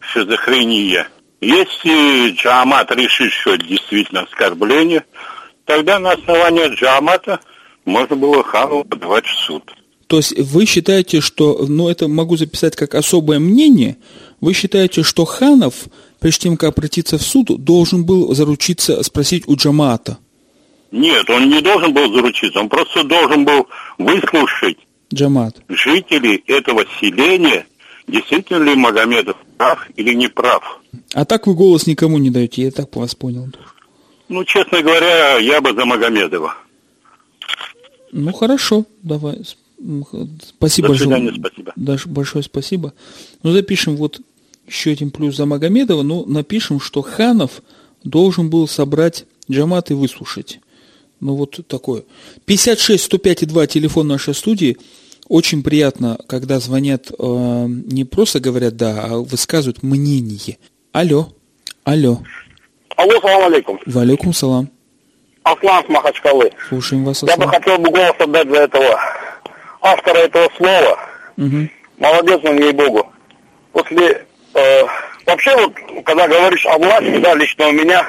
шизофрения. 0.00 1.08
Если 1.40 2.30
Джамат 2.30 2.90
решит, 2.92 3.32
что 3.32 3.54
это 3.54 3.66
действительно 3.66 4.22
оскорбление, 4.22 5.04
тогда 5.64 5.98
на 5.98 6.12
основании 6.12 6.74
Джамата 6.74 7.40
можно 7.84 8.16
было 8.16 8.42
Хану 8.42 8.84
подавать 8.84 9.26
в 9.26 9.38
суд. 9.38 9.62
То 10.06 10.18
есть 10.18 10.38
вы 10.38 10.66
считаете, 10.66 11.20
что, 11.20 11.64
ну 11.66 11.88
это 11.88 12.08
могу 12.08 12.36
записать 12.36 12.76
как 12.76 12.94
особое 12.94 13.38
мнение, 13.38 13.96
вы 14.40 14.52
считаете, 14.52 15.02
что 15.02 15.24
Ханов, 15.24 15.86
прежде 16.20 16.44
чем 16.44 16.56
как 16.56 16.76
обратиться 16.76 17.18
в 17.18 17.22
суд, 17.22 17.64
должен 17.64 18.04
был 18.04 18.34
заручиться, 18.34 19.02
спросить 19.02 19.44
у 19.46 19.56
Джамата? 19.56 20.18
Нет, 20.94 21.28
он 21.28 21.48
не 21.48 21.60
должен 21.60 21.92
был 21.92 22.14
заручиться, 22.14 22.60
он 22.60 22.68
просто 22.68 23.02
должен 23.02 23.44
был 23.44 23.66
выслушать 23.98 24.78
Джамат. 25.12 25.56
жителей 25.68 26.44
этого 26.46 26.84
селения, 27.00 27.66
действительно 28.06 28.62
ли 28.62 28.76
Магомедов 28.76 29.36
прав 29.58 29.88
или 29.96 30.14
не 30.14 30.28
прав. 30.28 30.80
А 31.12 31.24
так 31.24 31.48
вы 31.48 31.54
голос 31.54 31.88
никому 31.88 32.18
не 32.18 32.30
даете, 32.30 32.62
я 32.62 32.70
так 32.70 32.94
вас 32.94 33.16
понял. 33.16 33.48
Ну, 34.28 34.44
честно 34.44 34.82
говоря, 34.82 35.38
я 35.38 35.60
бы 35.60 35.74
за 35.74 35.84
Магомедова. 35.84 36.54
Ну, 38.12 38.32
хорошо, 38.32 38.84
давай. 39.02 39.40
Спасибо 40.42 40.88
До 40.90 40.94
свидания, 40.94 41.32
большое. 41.32 41.40
спасибо. 41.40 41.72
Даже 41.74 42.08
большое 42.08 42.44
спасибо. 42.44 42.94
Ну, 43.42 43.50
запишем 43.50 43.96
вот 43.96 44.20
еще 44.68 44.92
один 44.92 45.10
плюс 45.10 45.34
за 45.34 45.44
Магомедова, 45.44 46.04
ну, 46.04 46.24
напишем, 46.24 46.78
что 46.78 47.02
Ханов 47.02 47.62
должен 48.04 48.48
был 48.48 48.68
собрать 48.68 49.26
Джамат 49.50 49.90
и 49.90 49.94
выслушать. 49.94 50.60
Ну, 51.24 51.36
вот 51.36 51.66
такое. 51.68 52.02
56 52.44 53.02
105 53.02 53.48
2 53.48 53.66
телефон 53.66 54.08
нашей 54.08 54.34
студии. 54.34 54.76
Очень 55.26 55.62
приятно, 55.62 56.18
когда 56.28 56.60
звонят, 56.60 57.10
э, 57.10 57.14
не 57.18 58.04
просто 58.04 58.40
говорят 58.40 58.76
«да», 58.76 59.04
а 59.04 59.16
высказывают 59.16 59.82
мнение. 59.82 60.58
Алло. 60.92 61.28
Алло. 61.82 62.18
Алло, 62.96 63.20
салам 63.22 63.44
алейкум. 63.44 63.80
Валейкум 63.86 64.34
салам. 64.34 64.68
Аслан 65.44 65.82
с 65.86 65.88
Махачкалы. 65.88 66.52
Слушаем 66.68 67.06
вас, 67.06 67.22
Аслан. 67.22 67.40
Я 67.40 67.46
бы 67.46 67.50
хотел 67.50 67.78
бы 67.78 67.90
голос 67.90 68.14
отдать 68.18 68.48
за 68.50 68.56
этого 68.56 69.00
автора 69.80 70.18
этого 70.18 70.50
слова. 70.58 70.98
Угу. 71.38 71.68
Молодец 71.96 72.40
он, 72.44 72.58
ей-богу. 72.58 73.10
После... 73.72 74.26
Э, 74.52 74.82
вообще, 75.24 75.56
вот, 75.56 75.72
когда 76.04 76.28
говоришь 76.28 76.66
о 76.66 76.76
власти, 76.76 77.18
да, 77.18 77.34
лично 77.34 77.68
у 77.68 77.72
меня 77.72 78.06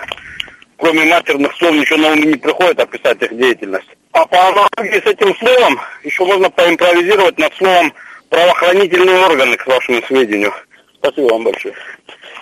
кроме 0.77 1.05
матерных 1.05 1.55
слов 1.57 1.73
ничего 1.75 1.97
на 1.97 2.13
ум 2.13 2.21
не 2.21 2.35
приходит 2.35 2.79
описать 2.79 3.21
их 3.21 3.37
деятельность. 3.37 3.87
А 4.11 4.25
по 4.25 4.47
аналогии 4.47 5.01
с 5.01 5.05
этим 5.05 5.35
словом 5.35 5.79
еще 6.03 6.25
можно 6.25 6.49
поимпровизировать 6.49 7.37
над 7.37 7.53
словом 7.55 7.93
правоохранительные 8.29 9.19
органы, 9.25 9.57
к 9.57 9.67
вашему 9.67 10.01
сведению. 10.07 10.53
Спасибо 10.99 11.33
вам 11.33 11.43
большое. 11.43 11.75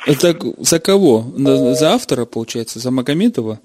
Это 0.05 0.35
за 0.57 0.79
кого? 0.79 1.25
За 1.37 1.93
автора, 1.93 2.25
получается, 2.25 2.79
за 2.79 2.91
Магометова? 2.91 3.59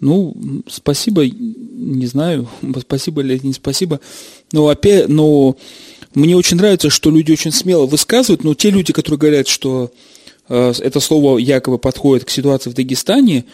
Ну, 0.00 0.34
спасибо, 0.68 1.24
не 1.24 2.06
знаю, 2.06 2.48
спасибо 2.80 3.22
или 3.22 3.38
не 3.42 3.52
спасибо. 3.52 4.00
Но 4.50 4.68
опять, 4.68 5.08
но 5.08 5.56
мне 6.14 6.36
очень 6.36 6.56
нравится, 6.56 6.90
что 6.90 7.10
люди 7.10 7.32
очень 7.32 7.52
смело 7.52 7.86
высказывают, 7.86 8.44
но 8.44 8.54
те 8.54 8.70
люди, 8.70 8.92
которые 8.92 9.18
говорят, 9.18 9.48
что 9.48 9.92
э, 10.48 10.72
это 10.78 11.00
слово 11.00 11.38
якобы 11.38 11.78
подходит 11.78 12.24
к 12.24 12.30
ситуации 12.30 12.70
в 12.70 12.74
Дагестане, 12.74 13.44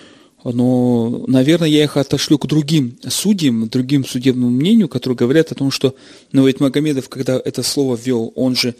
но, 0.45 1.25
наверное, 1.27 1.69
я 1.69 1.83
их 1.85 1.97
отошлю 1.97 2.39
к 2.39 2.47
другим 2.47 2.97
судьям, 3.09 3.69
другим 3.69 4.05
судебному 4.05 4.51
мнению, 4.51 4.89
которые 4.89 5.17
говорят 5.17 5.51
о 5.53 5.55
том, 5.55 5.71
что, 5.71 5.95
ну, 6.33 6.47
ведь 6.47 6.61
Магомедов, 6.61 7.09
когда 7.09 7.41
это 7.45 7.63
слово 7.63 7.97
ввел, 7.97 8.33
он 8.37 8.55
же 8.55 8.75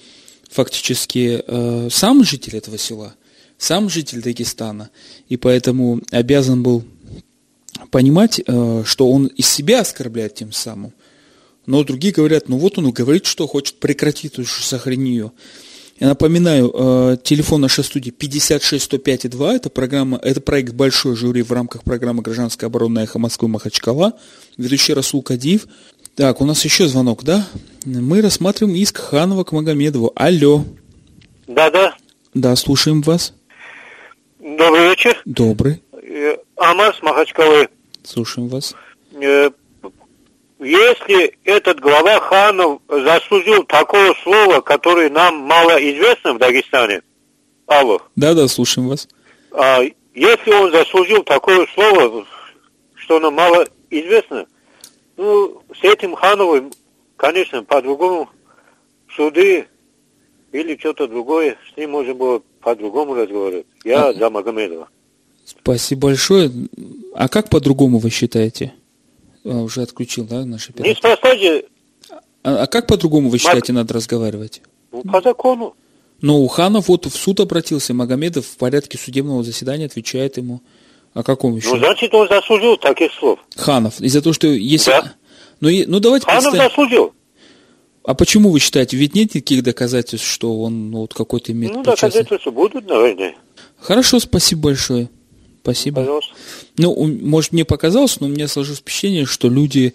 фактически 0.49 1.43
э, 1.47 1.89
сам 1.91 2.25
житель 2.25 2.57
этого 2.57 2.79
села, 2.79 3.15
сам 3.59 3.91
житель 3.91 4.23
Дагестана, 4.23 4.91
и 5.29 5.37
поэтому 5.37 6.01
обязан 6.11 6.63
был 6.63 6.85
понимать, 7.91 8.41
э, 8.45 8.83
что 8.87 9.11
он 9.11 9.27
из 9.27 9.49
себя 9.49 9.81
оскорбляет 9.81 10.35
тем 10.35 10.53
самым. 10.53 10.93
Но 11.67 11.85
другие 11.85 12.15
говорят, 12.15 12.49
ну 12.49 12.57
вот 12.57 12.79
он 12.79 12.91
говорит, 12.93 13.27
что 13.27 13.47
хочет 13.47 13.79
прекратить 13.79 14.33
эту 14.33 14.47
сохранению. 14.47 15.33
Я 16.01 16.07
напоминаю, 16.09 16.71
э, 16.73 17.17
телефон 17.25 17.63
нашей 17.63 17.83
студии 17.83 18.11
56 18.11 18.85
105 18.85 19.29
2. 19.31 19.55
Это 19.55 19.69
программа, 19.69 20.19
это 20.23 20.41
проект 20.41 20.73
«Большой 20.73 21.17
жюри» 21.17 21.43
в 21.43 21.51
рамках 21.51 21.83
программы 21.83 22.23
«Гражданская 22.23 22.69
оборона 22.69 23.01
Эхо 23.01 23.19
Москвы 23.19 23.49
Махачкала». 23.49 24.13
Ведущий 24.57 24.95
Расул 24.95 25.23
Кадиев. 25.23 25.67
Так, 26.15 26.41
у 26.41 26.45
нас 26.45 26.65
еще 26.65 26.87
звонок, 26.87 27.25
да? 27.25 27.47
Мы 27.85 28.23
рассматриваем 28.23 28.77
иск 28.77 28.99
Ханова 28.99 29.43
к 29.43 29.51
Магомедову. 29.51 30.13
Алло. 30.15 30.65
Да, 31.49 31.95
да. 32.33 32.55
Слушаем 32.55 33.03
вас. 33.03 33.35
Добрый 34.39 34.91
вечер. 34.91 35.21
Добрый. 35.25 35.83
Э, 35.93 36.37
Амар 36.57 36.95
с 36.95 37.03
Махачкалы. 37.03 37.69
Слушаем 38.05 38.49
вас. 38.49 38.75
Если 40.61 41.37
этот 41.45 41.79
глава 41.81 42.19
Ханов 42.21 42.81
заслужил 42.89 43.63
такого 43.65 44.15
слова, 44.25 44.61
которое 44.61 45.09
нам 45.09 45.37
мало 45.37 45.77
известно 45.79 46.35
в 46.35 46.39
Дагестане, 46.39 47.03
алло, 47.67 48.01
Да, 48.17 48.35
да, 48.35 48.49
слушаем 48.49 48.89
вас. 48.89 49.09
а 49.53 49.83
если 50.15 50.51
он 50.51 50.73
заслужил 50.73 51.23
такое 51.23 51.67
слово, 51.75 52.27
что 52.97 53.21
нам 53.21 53.35
мало 53.35 53.67
известно, 53.91 54.47
ну, 55.17 55.63
с 55.81 55.85
этим 55.85 56.15
Хановым, 56.17 56.73
конечно, 57.17 57.63
по-другому 57.63 58.29
суды 59.15 59.67
или 60.51 60.77
что-то 60.77 61.07
другое, 61.07 61.57
с 61.73 61.77
ним 61.77 61.93
можно 61.93 62.15
было 62.15 62.43
по-другому 62.61 63.15
разговаривать. 63.15 63.67
Я 63.85 64.13
за 64.13 64.29
Магомедова. 64.29 64.89
Спасибо 65.45 66.09
большое. 66.09 66.51
А 67.15 67.29
как 67.29 67.49
по-другому 67.49 67.99
вы 67.99 68.11
считаете? 68.11 68.75
А, 69.49 69.63
уже 69.63 69.83
отключил, 69.83 70.25
да, 70.25 70.45
наш 70.45 70.69
оператор? 70.69 70.91
Неспроста 70.95 71.37
же, 71.37 71.65
А, 72.43 72.63
а 72.63 72.67
как 72.67 72.87
по-другому 72.87 73.29
вы 73.31 73.39
считаете 73.39 73.73
надо 73.73 73.95
разговаривать? 73.95 74.63
ну, 74.93 75.03
по 75.03 75.21
закону. 75.21 75.75
Но 76.21 76.39
Уханов 76.41 76.89
вот 76.89 77.07
в 77.07 77.17
суд 77.17 77.41
обратился, 77.41 77.95
Магомедов 77.95 78.45
в 78.47 78.57
порядке 78.57 78.99
судебного 78.99 79.43
заседания 79.45 79.87
отвечает 79.87 80.37
ему. 80.37 80.61
О 81.15 81.23
каком 81.23 81.57
еще? 81.57 81.71
Ну, 81.71 81.79
значит, 81.79 82.13
он 82.15 82.29
заслужил 82.29 82.77
таких 82.77 83.13
слов. 83.13 83.39
Ханов. 83.57 84.01
Из-за 84.01 84.21
того, 84.23 84.33
что 84.33 84.47
если... 84.49 84.95
Ну, 85.61 85.69
и- 85.69 85.87
ну 85.87 86.01
давайте 86.01 86.27
Ханов 86.27 86.45
представим- 86.45 86.69
заслужил. 86.69 87.13
А 88.05 88.15
почему 88.15 88.51
вы 88.51 88.59
считаете? 88.59 88.97
Ведь 88.97 89.15
нет 89.15 89.35
никаких 89.35 89.63
доказательств, 89.63 90.27
что 90.27 90.61
он 90.63 90.91
ну, 90.91 91.01
вот 91.01 91.15
какой-то 91.15 91.53
имеет 91.53 91.75
Ну, 91.75 91.83
доказательства 91.83 92.51
будут, 92.51 92.87
наверное. 92.87 93.35
Хорошо, 93.79 94.19
спасибо 94.19 94.63
большое. 94.63 95.11
Спасибо. 95.69 96.01
Пожалуйста. 96.01 96.33
Ну, 96.79 97.19
может, 97.23 97.53
мне 97.53 97.67
показалось, 97.67 98.21
но 98.21 98.27
у 98.27 98.31
меня 98.31 98.49
сложилось 98.49 98.81
впечатление, 98.81 99.27
что 99.27 99.51
люди, 99.51 99.93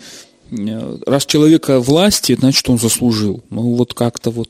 э, 0.51 0.97
раз 1.07 1.25
человека 1.25 1.79
власти, 1.79 2.35
значит, 2.39 2.69
он 2.69 2.77
заслужил. 2.77 3.43
Ну, 3.49 3.73
вот 3.73 3.95
как-то 3.95 4.29
вот 4.29 4.49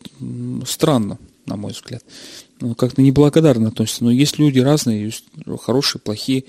странно, 0.68 1.18
на 1.46 1.56
мой 1.56 1.72
взгляд. 1.72 2.04
Ну, 2.60 2.76
как-то 2.76 3.02
неблагодарно 3.02 3.70
относятся. 3.70 4.04
Но 4.04 4.12
есть 4.12 4.38
люди 4.38 4.60
разные, 4.60 5.06
есть 5.06 5.24
хорошие, 5.62 6.02
плохие 6.02 6.44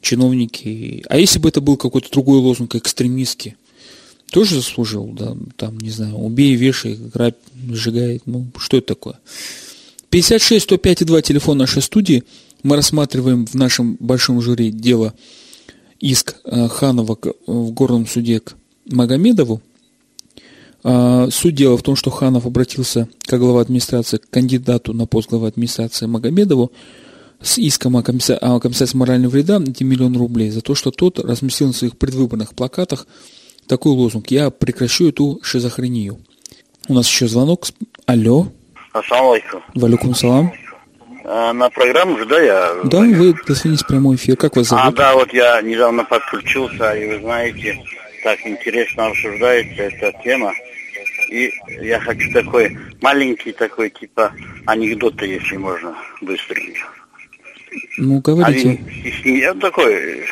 чиновники. 0.00 1.04
А 1.08 1.18
если 1.18 1.40
бы 1.40 1.48
это 1.48 1.60
был 1.60 1.76
какой-то 1.76 2.08
другой 2.12 2.38
лозунг, 2.38 2.76
экстремистский, 2.76 3.56
тоже 4.30 4.54
заслужил, 4.54 5.06
да, 5.06 5.36
там, 5.56 5.78
не 5.78 5.90
знаю, 5.90 6.14
убей, 6.14 6.54
вешай, 6.54 6.94
грабь, 6.94 7.34
сжигай, 7.72 8.20
ну, 8.24 8.46
что 8.56 8.76
это 8.76 8.86
такое? 8.86 9.18
56 10.10 10.64
105 10.64 11.06
2 11.06 11.22
телефон 11.22 11.58
нашей 11.58 11.82
студии. 11.82 12.22
Мы 12.62 12.76
рассматриваем 12.76 13.46
в 13.46 13.54
нашем 13.54 13.96
большом 13.98 14.40
жюри 14.40 14.70
дело 14.70 15.14
иск 16.00 16.36
э, 16.44 16.68
Ханова 16.68 17.14
к- 17.16 17.34
в 17.46 17.70
горном 17.72 18.06
суде 18.06 18.40
к 18.40 18.54
Магомедову. 18.86 19.60
А, 20.84 21.28
Суть 21.30 21.54
дела 21.54 21.76
в 21.76 21.82
том, 21.82 21.94
что 21.96 22.10
Ханов 22.10 22.46
обратился 22.46 23.08
как 23.26 23.40
глава 23.40 23.60
администрации 23.60 24.16
к 24.18 24.28
кандидату 24.30 24.92
на 24.92 25.06
пост 25.06 25.28
главы 25.30 25.48
администрации 25.48 26.06
Магомедову 26.06 26.72
с 27.40 27.58
иском 27.58 27.96
о 27.96 28.02
компенса- 28.02 28.36
о 28.38 28.58
компенсации 28.60 28.96
морального 28.96 29.30
вреда, 29.32 29.60
эти 29.64 29.82
миллион 29.84 30.16
рублей, 30.16 30.50
за 30.50 30.60
то, 30.60 30.74
что 30.74 30.90
тот 30.90 31.18
разместил 31.18 31.68
на 31.68 31.72
своих 31.72 31.96
предвыборных 31.96 32.54
плакатах 32.54 33.06
такой 33.66 33.92
лозунг 33.92 34.30
«Я 34.30 34.50
прекращу 34.50 35.08
эту 35.08 35.40
шизофрению». 35.42 36.18
У 36.88 36.94
нас 36.94 37.06
еще 37.06 37.28
звонок. 37.28 37.68
Алло, 38.06 38.48
Ассаламу 38.92 39.32
алейкум. 39.32 39.60
валюкум 39.74 40.14
салам. 40.16 40.52
А, 41.34 41.54
на 41.54 41.70
программу 41.70 42.18
же, 42.18 42.26
да, 42.26 42.40
я... 42.42 42.74
Да, 42.84 42.98
вы 42.98 43.34
дозвонитесь 43.46 43.84
в 43.84 43.86
прямой 43.86 44.16
эфир. 44.16 44.36
Как 44.36 44.54
вас 44.54 44.70
А, 44.70 44.76
зовут? 44.76 44.96
да, 44.96 45.14
вот 45.14 45.32
я 45.32 45.62
недавно 45.62 46.04
подключился, 46.04 46.92
и 46.92 47.06
вы 47.06 47.20
знаете, 47.20 47.82
так 48.22 48.38
интересно 48.44 49.06
обсуждается 49.06 49.84
эта 49.84 50.12
тема. 50.22 50.52
И 51.30 51.50
я 51.80 52.00
хочу 52.00 52.30
такой 52.34 52.76
маленький 53.00 53.52
такой, 53.52 53.88
типа, 53.88 54.34
анекдоты, 54.66 55.24
если 55.24 55.56
можно, 55.56 55.96
быстренько. 56.20 56.80
Ну, 57.96 58.20
говорите. 58.20 58.78
Один 59.14 59.34
я 59.36 59.54
такой, 59.54 60.26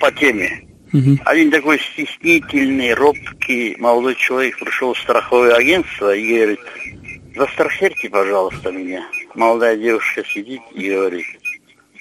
по 0.00 0.10
теме. 0.10 0.66
Мгм. 0.90 1.20
Один 1.24 1.52
такой 1.52 1.78
стеснительный, 1.78 2.94
робкий 2.94 3.76
молодой 3.78 4.16
человек 4.16 4.58
пришел 4.58 4.92
в 4.92 4.98
страховое 4.98 5.54
агентство 5.54 6.12
и 6.12 6.34
говорит, 6.34 6.60
застрахуйте, 7.36 8.10
пожалуйста, 8.10 8.72
меня. 8.72 9.06
Молодая 9.34 9.76
девушка 9.76 10.24
сидит 10.24 10.62
и 10.72 10.90
говорит, 10.90 11.26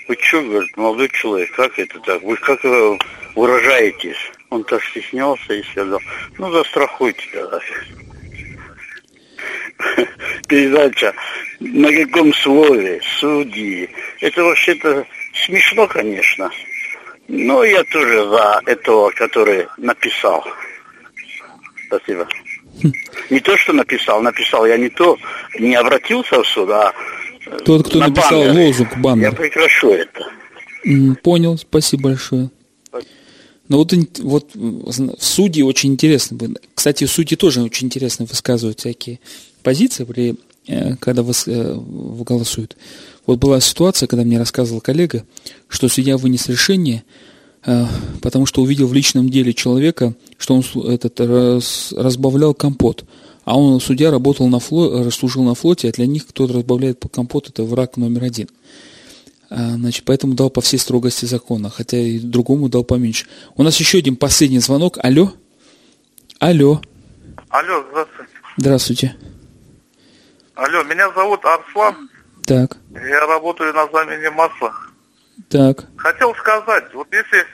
вы 0.07 0.17
что, 0.19 0.41
говорит, 0.41 0.77
молодой 0.77 1.09
человек, 1.09 1.51
как 1.55 1.79
это 1.79 1.99
так? 2.01 2.21
Вы 2.21 2.35
как 2.37 2.63
э, 2.63 2.97
выражаетесь? 3.35 4.17
Он 4.49 4.63
так 4.63 4.83
стеснялся 4.83 5.53
и 5.53 5.63
сказал, 5.63 5.99
ну, 6.37 6.51
застрахуйте 6.51 7.23
тогда. 7.31 7.59
Передача 10.47 11.13
на 11.59 11.91
каком 11.91 12.33
слове, 12.33 13.01
судьи. 13.19 13.89
Это 14.19 14.43
вообще-то 14.43 15.05
смешно, 15.45 15.87
конечно. 15.87 16.51
Но 17.27 17.63
я 17.63 17.83
тоже 17.85 18.27
за 18.27 18.61
этого, 18.65 19.09
который 19.11 19.67
написал. 19.77 20.45
Спасибо. 21.87 22.27
Не 23.29 23.39
то, 23.39 23.55
что 23.57 23.73
написал, 23.73 24.21
написал 24.21 24.65
я 24.65 24.77
не 24.77 24.89
то, 24.89 25.17
не 25.57 25.75
обратился 25.75 26.41
в 26.41 26.47
суд, 26.47 26.69
а 26.69 26.93
Тот, 27.65 27.87
кто 27.87 27.99
на 27.99 28.07
написал 28.07 28.41
баннере. 28.43 28.67
лозунг, 28.67 28.89
Я 28.95 28.99
баннер. 29.01 29.35
прекращу 29.35 29.89
это. 29.89 31.15
Понял, 31.23 31.57
спасибо 31.57 32.03
большое. 32.03 32.49
Ну 33.69 33.77
вот, 33.77 33.93
вот 34.19 34.51
суде 35.19 35.63
очень 35.63 35.93
интересно. 35.93 36.37
Кстати, 36.75 37.05
суде 37.05 37.35
тоже 37.37 37.61
очень 37.61 37.87
интересно 37.87 38.25
высказывают 38.25 38.79
всякие 38.79 39.19
позиции, 39.63 40.03
при, 40.03 40.35
э, 40.67 40.95
когда 40.97 41.21
выс- 41.21 41.49
э, 41.49 41.73
голосуют. 42.23 42.75
Вот 43.25 43.39
была 43.39 43.61
ситуация, 43.61 44.07
когда 44.07 44.25
мне 44.25 44.37
рассказывал 44.37 44.81
коллега, 44.81 45.23
что 45.69 45.87
судья 45.87 46.17
вынес 46.17 46.49
решение, 46.49 47.03
э, 47.65 47.85
потому 48.21 48.45
что 48.45 48.61
увидел 48.61 48.87
в 48.87 48.93
личном 48.93 49.29
деле 49.29 49.53
человека, 49.53 50.13
что 50.37 50.55
он 50.55 50.63
этот, 50.89 51.21
раз- 51.21 51.93
разбавлял 51.95 52.53
компот. 52.53 53.05
А 53.45 53.57
он, 53.57 53.79
судья, 53.81 54.09
работал 54.11 54.47
на 54.47 54.59
флоте, 54.59 55.11
служил 55.11 55.43
на 55.43 55.53
флоте, 55.53 55.89
а 55.89 55.91
для 55.91 56.07
них 56.07 56.25
кто 56.27 56.47
разбавляет 56.47 57.03
компот, 57.11 57.49
это 57.49 57.63
враг 57.63 57.97
номер 57.97 58.23
один. 58.23 58.49
А, 59.49 59.71
Значит, 59.71 60.05
поэтому 60.05 60.33
дал 60.33 60.49
по 60.49 60.61
всей 60.61 60.77
строгости 60.77 61.25
закона, 61.25 61.69
хотя 61.69 61.97
и 61.97 62.19
другому 62.19 62.69
дал 62.69 62.83
поменьше. 62.83 63.25
У 63.55 63.63
нас 63.63 63.77
еще 63.79 63.97
один 63.97 64.15
последний 64.15 64.59
звонок. 64.59 64.97
Алло? 65.03 65.33
Алло. 66.39 66.81
Алло, 67.49 67.83
здравствуйте. 67.91 68.31
Здравствуйте. 68.57 69.15
Алло, 70.55 70.83
меня 70.83 71.11
зовут 71.13 71.43
Арслан. 71.43 72.09
Так, 72.45 72.77
Я 72.91 73.25
работаю 73.25 73.73
на 73.73 73.87
замене 73.91 74.29
масла. 74.31 74.73
так. 75.49 75.85
Хотел 75.97 76.33
сказать, 76.35 76.93
вот 76.93 77.07
если 77.11 77.45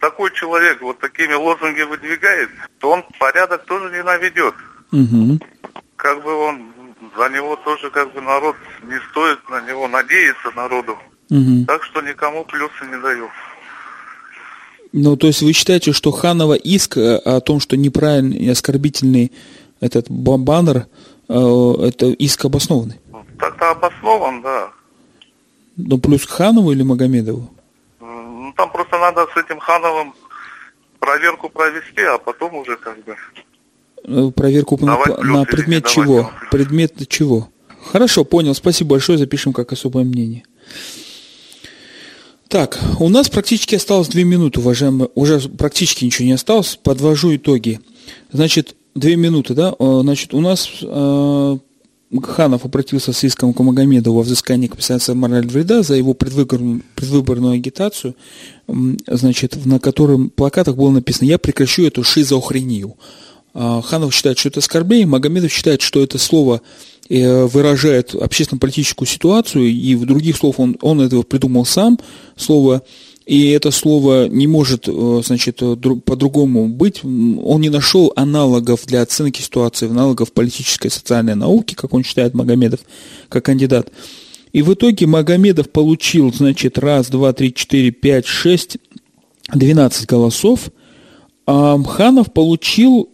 такой 0.00 0.32
человек 0.34 0.80
вот 0.82 0.98
такими 1.00 1.34
лозунги 1.34 1.82
выдвигает, 1.82 2.48
то 2.78 2.90
он 2.92 3.04
порядок 3.18 3.64
тоже 3.66 3.90
не 3.94 4.02
наведет. 4.02 4.54
Мгм. 4.92 5.40
Как 5.96 6.22
бы 6.22 6.34
он 6.34 6.72
за 7.16 7.28
него 7.28 7.56
тоже 7.56 7.90
как 7.90 8.12
бы 8.12 8.20
народ 8.20 8.56
не 8.82 8.98
стоит 9.10 9.38
на 9.48 9.60
него 9.62 9.88
надеяться 9.88 10.50
народу. 10.54 10.96
Мгм. 11.28 11.64
Так 11.66 11.82
что 11.84 12.00
никому 12.00 12.44
плюсы 12.44 12.84
не 12.90 13.00
даю. 13.00 13.28
Ну, 14.92 15.16
то 15.16 15.28
есть 15.28 15.42
вы 15.42 15.52
считаете, 15.52 15.92
что 15.92 16.10
Ханова 16.10 16.54
иск 16.54 16.96
э, 16.96 17.16
о 17.16 17.40
том, 17.40 17.60
что 17.60 17.76
неправильный 17.76 18.38
и 18.38 18.48
оскорбительный 18.48 19.30
этот 19.80 20.10
ба- 20.10 20.36
баннер, 20.36 20.86
э, 21.28 21.32
это 21.88 22.06
иск 22.06 22.44
обоснованный? 22.44 22.98
Так-то 23.38 23.70
обоснован, 23.70 24.42
да. 24.42 24.72
Ну, 25.76 25.98
плюс 25.98 26.26
к 26.26 26.30
Ханову 26.30 26.72
или 26.72 26.82
Магомедову? 26.82 27.50
Ну, 28.00 28.52
там 28.56 28.70
просто 28.72 28.98
надо 28.98 29.26
с 29.32 29.36
этим 29.36 29.60
Хановым 29.60 30.12
проверку 30.98 31.48
провести, 31.48 32.02
а 32.02 32.18
потом 32.18 32.56
уже 32.56 32.76
как 32.76 33.02
бы... 33.04 33.16
Э, 34.04 34.30
Проверку 34.34 34.76
на, 34.80 34.92
Давать 34.92 35.22
на 35.22 35.44
предмет 35.44 35.86
чего? 35.86 36.30
Предмет 36.50 36.94
чего? 37.08 37.48
Хорошо, 37.92 38.24
понял. 38.24 38.54
Спасибо 38.54 38.90
большое. 38.90 39.18
Запишем 39.18 39.52
как 39.52 39.72
особое 39.72 40.04
мнение. 40.04 40.44
Так, 42.48 42.80
у 42.98 43.08
нас 43.08 43.28
практически 43.28 43.76
осталось 43.76 44.08
две 44.08 44.24
минуты, 44.24 44.60
уважаемые. 44.60 45.08
Уже 45.14 45.40
практически 45.40 46.04
ничего 46.04 46.26
не 46.26 46.32
осталось. 46.32 46.78
Подвожу 46.82 47.36
итоги. 47.36 47.80
Значит, 48.32 48.74
две 48.94 49.16
минуты, 49.16 49.54
да? 49.54 49.74
Э, 49.78 50.00
Значит, 50.02 50.34
у 50.34 50.40
нас 50.40 50.68
э, 50.82 51.58
Ханов 52.22 52.64
обратился 52.64 53.12
с 53.12 53.22
иском 53.22 53.54
к 53.54 53.60
Магомедову 53.60 54.16
во 54.16 54.22
взыскании 54.22 54.66
компенсации 54.66 55.14
морального 55.14 55.52
вреда 55.52 55.82
за 55.82 55.94
его 55.94 56.12
предвыборную, 56.12 56.82
предвыборную 56.96 57.54
агитацию, 57.54 58.16
значит, 59.06 59.64
на 59.64 59.78
котором 59.78 60.30
плакатах 60.30 60.76
было 60.76 60.90
написано 60.90 61.28
«Я 61.28 61.38
прекращу 61.38 61.84
эту 61.84 62.02
шизоохрению». 62.02 62.96
А, 63.52 63.82
Ханов 63.82 64.14
считает, 64.14 64.38
что 64.38 64.48
это 64.48 64.60
оскорбление, 64.60 65.06
Магомедов 65.06 65.52
считает, 65.52 65.82
что 65.82 66.02
это 66.02 66.18
слово 66.18 66.62
э, 67.08 67.44
выражает 67.44 68.14
общественно-политическую 68.14 69.08
ситуацию, 69.08 69.66
и 69.66 69.94
в 69.94 70.06
других 70.06 70.36
слов 70.36 70.60
он, 70.60 70.76
он 70.80 71.00
этого 71.00 71.22
придумал 71.22 71.64
сам, 71.64 71.98
слово 72.36 72.82
и 73.26 73.50
это 73.50 73.70
слово 73.70 74.26
не 74.28 74.48
может, 74.48 74.88
э, 74.88 75.22
значит, 75.24 75.58
по-другому 76.04 76.68
быть. 76.68 77.04
Он 77.04 77.60
не 77.60 77.68
нашел 77.68 78.12
аналогов 78.16 78.86
для 78.86 79.02
оценки 79.02 79.40
ситуации, 79.40 79.88
аналогов 79.88 80.32
политической 80.32 80.88
и 80.88 80.90
социальной 80.90 81.36
науки, 81.36 81.74
как 81.74 81.94
он 81.94 82.02
считает 82.02 82.34
Магомедов, 82.34 82.80
как 83.28 83.44
кандидат. 83.44 83.92
И 84.52 84.62
в 84.62 84.74
итоге 84.74 85.06
Магомедов 85.06 85.70
получил, 85.70 86.32
значит, 86.32 86.76
раз, 86.76 87.08
два, 87.08 87.32
три, 87.32 87.54
четыре, 87.54 87.92
пять, 87.92 88.26
шесть, 88.26 88.78
двенадцать 89.54 90.08
голосов, 90.08 90.70
а 91.46 91.80
Ханов 91.82 92.32
получил 92.32 93.09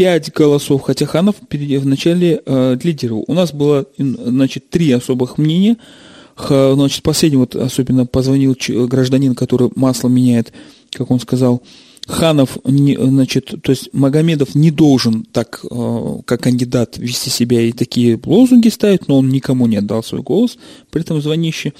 пять 0.00 0.32
голосов, 0.32 0.80
хотя 0.80 1.04
Ханов 1.04 1.36
вначале 1.50 2.40
э, 2.46 2.78
лидировал. 2.82 3.22
У 3.26 3.34
нас 3.34 3.52
было, 3.52 3.84
значит, 3.98 4.70
три 4.70 4.90
особых 4.92 5.36
мнения– 5.36 5.76
Значит, 6.48 7.02
последний 7.02 7.36
вот 7.36 7.54
особенно 7.54 8.06
позвонил 8.06 8.56
гражданин, 8.86 9.34
который 9.34 9.68
масло 9.76 10.08
меняет, 10.08 10.54
как 10.90 11.10
он 11.10 11.20
сказал, 11.20 11.60
Ханов, 12.06 12.56
значит, 12.64 13.52
то 13.62 13.70
есть 13.70 13.90
Магомедов 13.92 14.54
не 14.54 14.70
должен 14.70 15.24
так, 15.24 15.60
э, 15.70 16.18
как 16.24 16.44
кандидат, 16.44 16.96
вести 16.96 17.28
себя 17.28 17.60
и 17.60 17.72
такие 17.72 18.18
лозунги 18.24 18.70
ставить, 18.70 19.06
но 19.06 19.18
он 19.18 19.28
никому 19.28 19.66
не 19.66 19.76
отдал 19.76 20.02
свой 20.02 20.22
голос, 20.22 20.56
при 20.88 21.02
этом 21.02 21.20
звонище. 21.20 21.74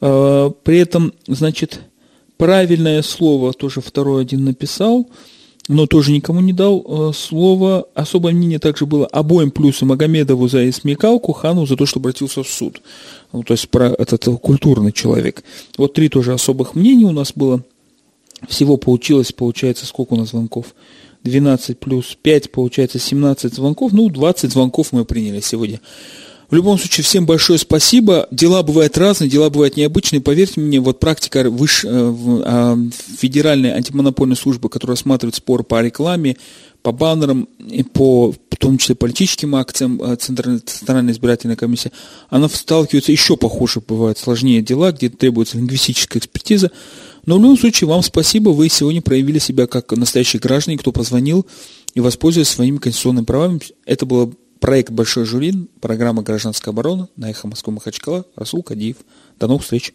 Э, 0.00 0.52
при 0.62 0.78
этом, 0.78 1.12
значит, 1.26 1.80
правильное 2.36 3.02
слово 3.02 3.52
тоже 3.52 3.80
второй 3.80 4.22
один 4.22 4.44
написал– 4.44 5.10
но 5.68 5.86
тоже 5.86 6.12
никому 6.12 6.40
не 6.40 6.54
дал 6.54 6.84
э, 6.86 7.12
слова. 7.14 7.86
Особое 7.94 8.32
мнение 8.32 8.58
также 8.58 8.86
было 8.86 9.06
обоим 9.06 9.50
плюсом 9.50 9.88
Магомедову 9.88 10.48
за 10.48 10.72
смекалку, 10.72 11.32
Хану 11.32 11.66
за 11.66 11.76
то, 11.76 11.84
что 11.84 12.00
обратился 12.00 12.42
в 12.42 12.48
суд. 12.48 12.80
Ну, 13.32 13.42
то 13.42 13.52
есть 13.52 13.68
про 13.68 13.88
этот 13.88 14.24
культурный 14.40 14.92
человек. 14.92 15.44
Вот 15.76 15.92
три 15.92 16.08
тоже 16.08 16.32
особых 16.32 16.74
мнений 16.74 17.04
у 17.04 17.12
нас 17.12 17.32
было. 17.34 17.62
Всего 18.48 18.78
получилось, 18.78 19.32
получается, 19.32 19.84
сколько 19.84 20.14
у 20.14 20.16
нас 20.16 20.30
звонков? 20.30 20.74
12 21.24 21.78
плюс 21.78 22.16
5, 22.20 22.50
получается 22.50 22.98
17 22.98 23.52
звонков. 23.52 23.92
Ну, 23.92 24.08
20 24.08 24.50
звонков 24.50 24.92
мы 24.92 25.04
приняли 25.04 25.40
сегодня. 25.40 25.80
В 26.50 26.54
любом 26.54 26.78
случае, 26.78 27.04
всем 27.04 27.26
большое 27.26 27.58
спасибо. 27.58 28.26
Дела 28.30 28.62
бывают 28.62 28.96
разные, 28.96 29.28
дела 29.28 29.50
бывают 29.50 29.76
необычные. 29.76 30.22
Поверьте 30.22 30.60
мне, 30.60 30.80
вот 30.80 30.98
практика 30.98 31.50
выше, 31.50 31.86
э, 31.88 32.14
а, 32.44 32.78
Федеральной 33.18 33.72
антимонопольной 33.72 34.36
службы, 34.36 34.70
которая 34.70 34.96
рассматривает 34.96 35.34
спор 35.34 35.62
по 35.62 35.82
рекламе, 35.82 36.38
по 36.80 36.92
баннерам, 36.92 37.48
и 37.58 37.82
по 37.82 38.32
в 38.32 38.56
том 38.56 38.78
числе 38.78 38.94
политическим 38.94 39.54
акциям 39.54 40.02
э, 40.02 40.16
Центральной, 40.16 41.12
избирательной 41.12 41.54
комиссии, 41.54 41.92
она 42.30 42.48
сталкивается 42.48 43.12
еще 43.12 43.36
похуже, 43.36 43.80
бывают 43.86 44.18
сложнее 44.18 44.62
дела, 44.62 44.90
где 44.90 45.10
требуется 45.10 45.58
лингвистическая 45.58 46.18
экспертиза. 46.18 46.72
Но 47.26 47.36
в 47.36 47.42
любом 47.42 47.58
случае, 47.58 47.88
вам 47.88 48.02
спасибо, 48.02 48.48
вы 48.50 48.68
сегодня 48.68 49.02
проявили 49.02 49.38
себя 49.38 49.66
как 49.66 49.92
настоящие 49.92 50.40
граждане, 50.40 50.78
кто 50.78 50.92
позвонил 50.92 51.46
и 51.94 52.00
воспользовались 52.00 52.48
своими 52.48 52.78
конституционными 52.78 53.26
правами. 53.26 53.60
Это 53.84 54.06
было 54.06 54.32
Проект 54.60 54.90
«Большой 54.90 55.24
Жулин», 55.24 55.68
программа 55.80 56.22
«Гражданская 56.22 56.72
оборона» 56.72 57.08
на 57.14 57.30
«Эхо 57.30 57.46
Москвы 57.46 57.72
Махачкала», 57.74 58.26
Расул 58.34 58.64
Кадиев. 58.64 58.96
До 59.38 59.46
новых 59.46 59.62
встреч! 59.62 59.94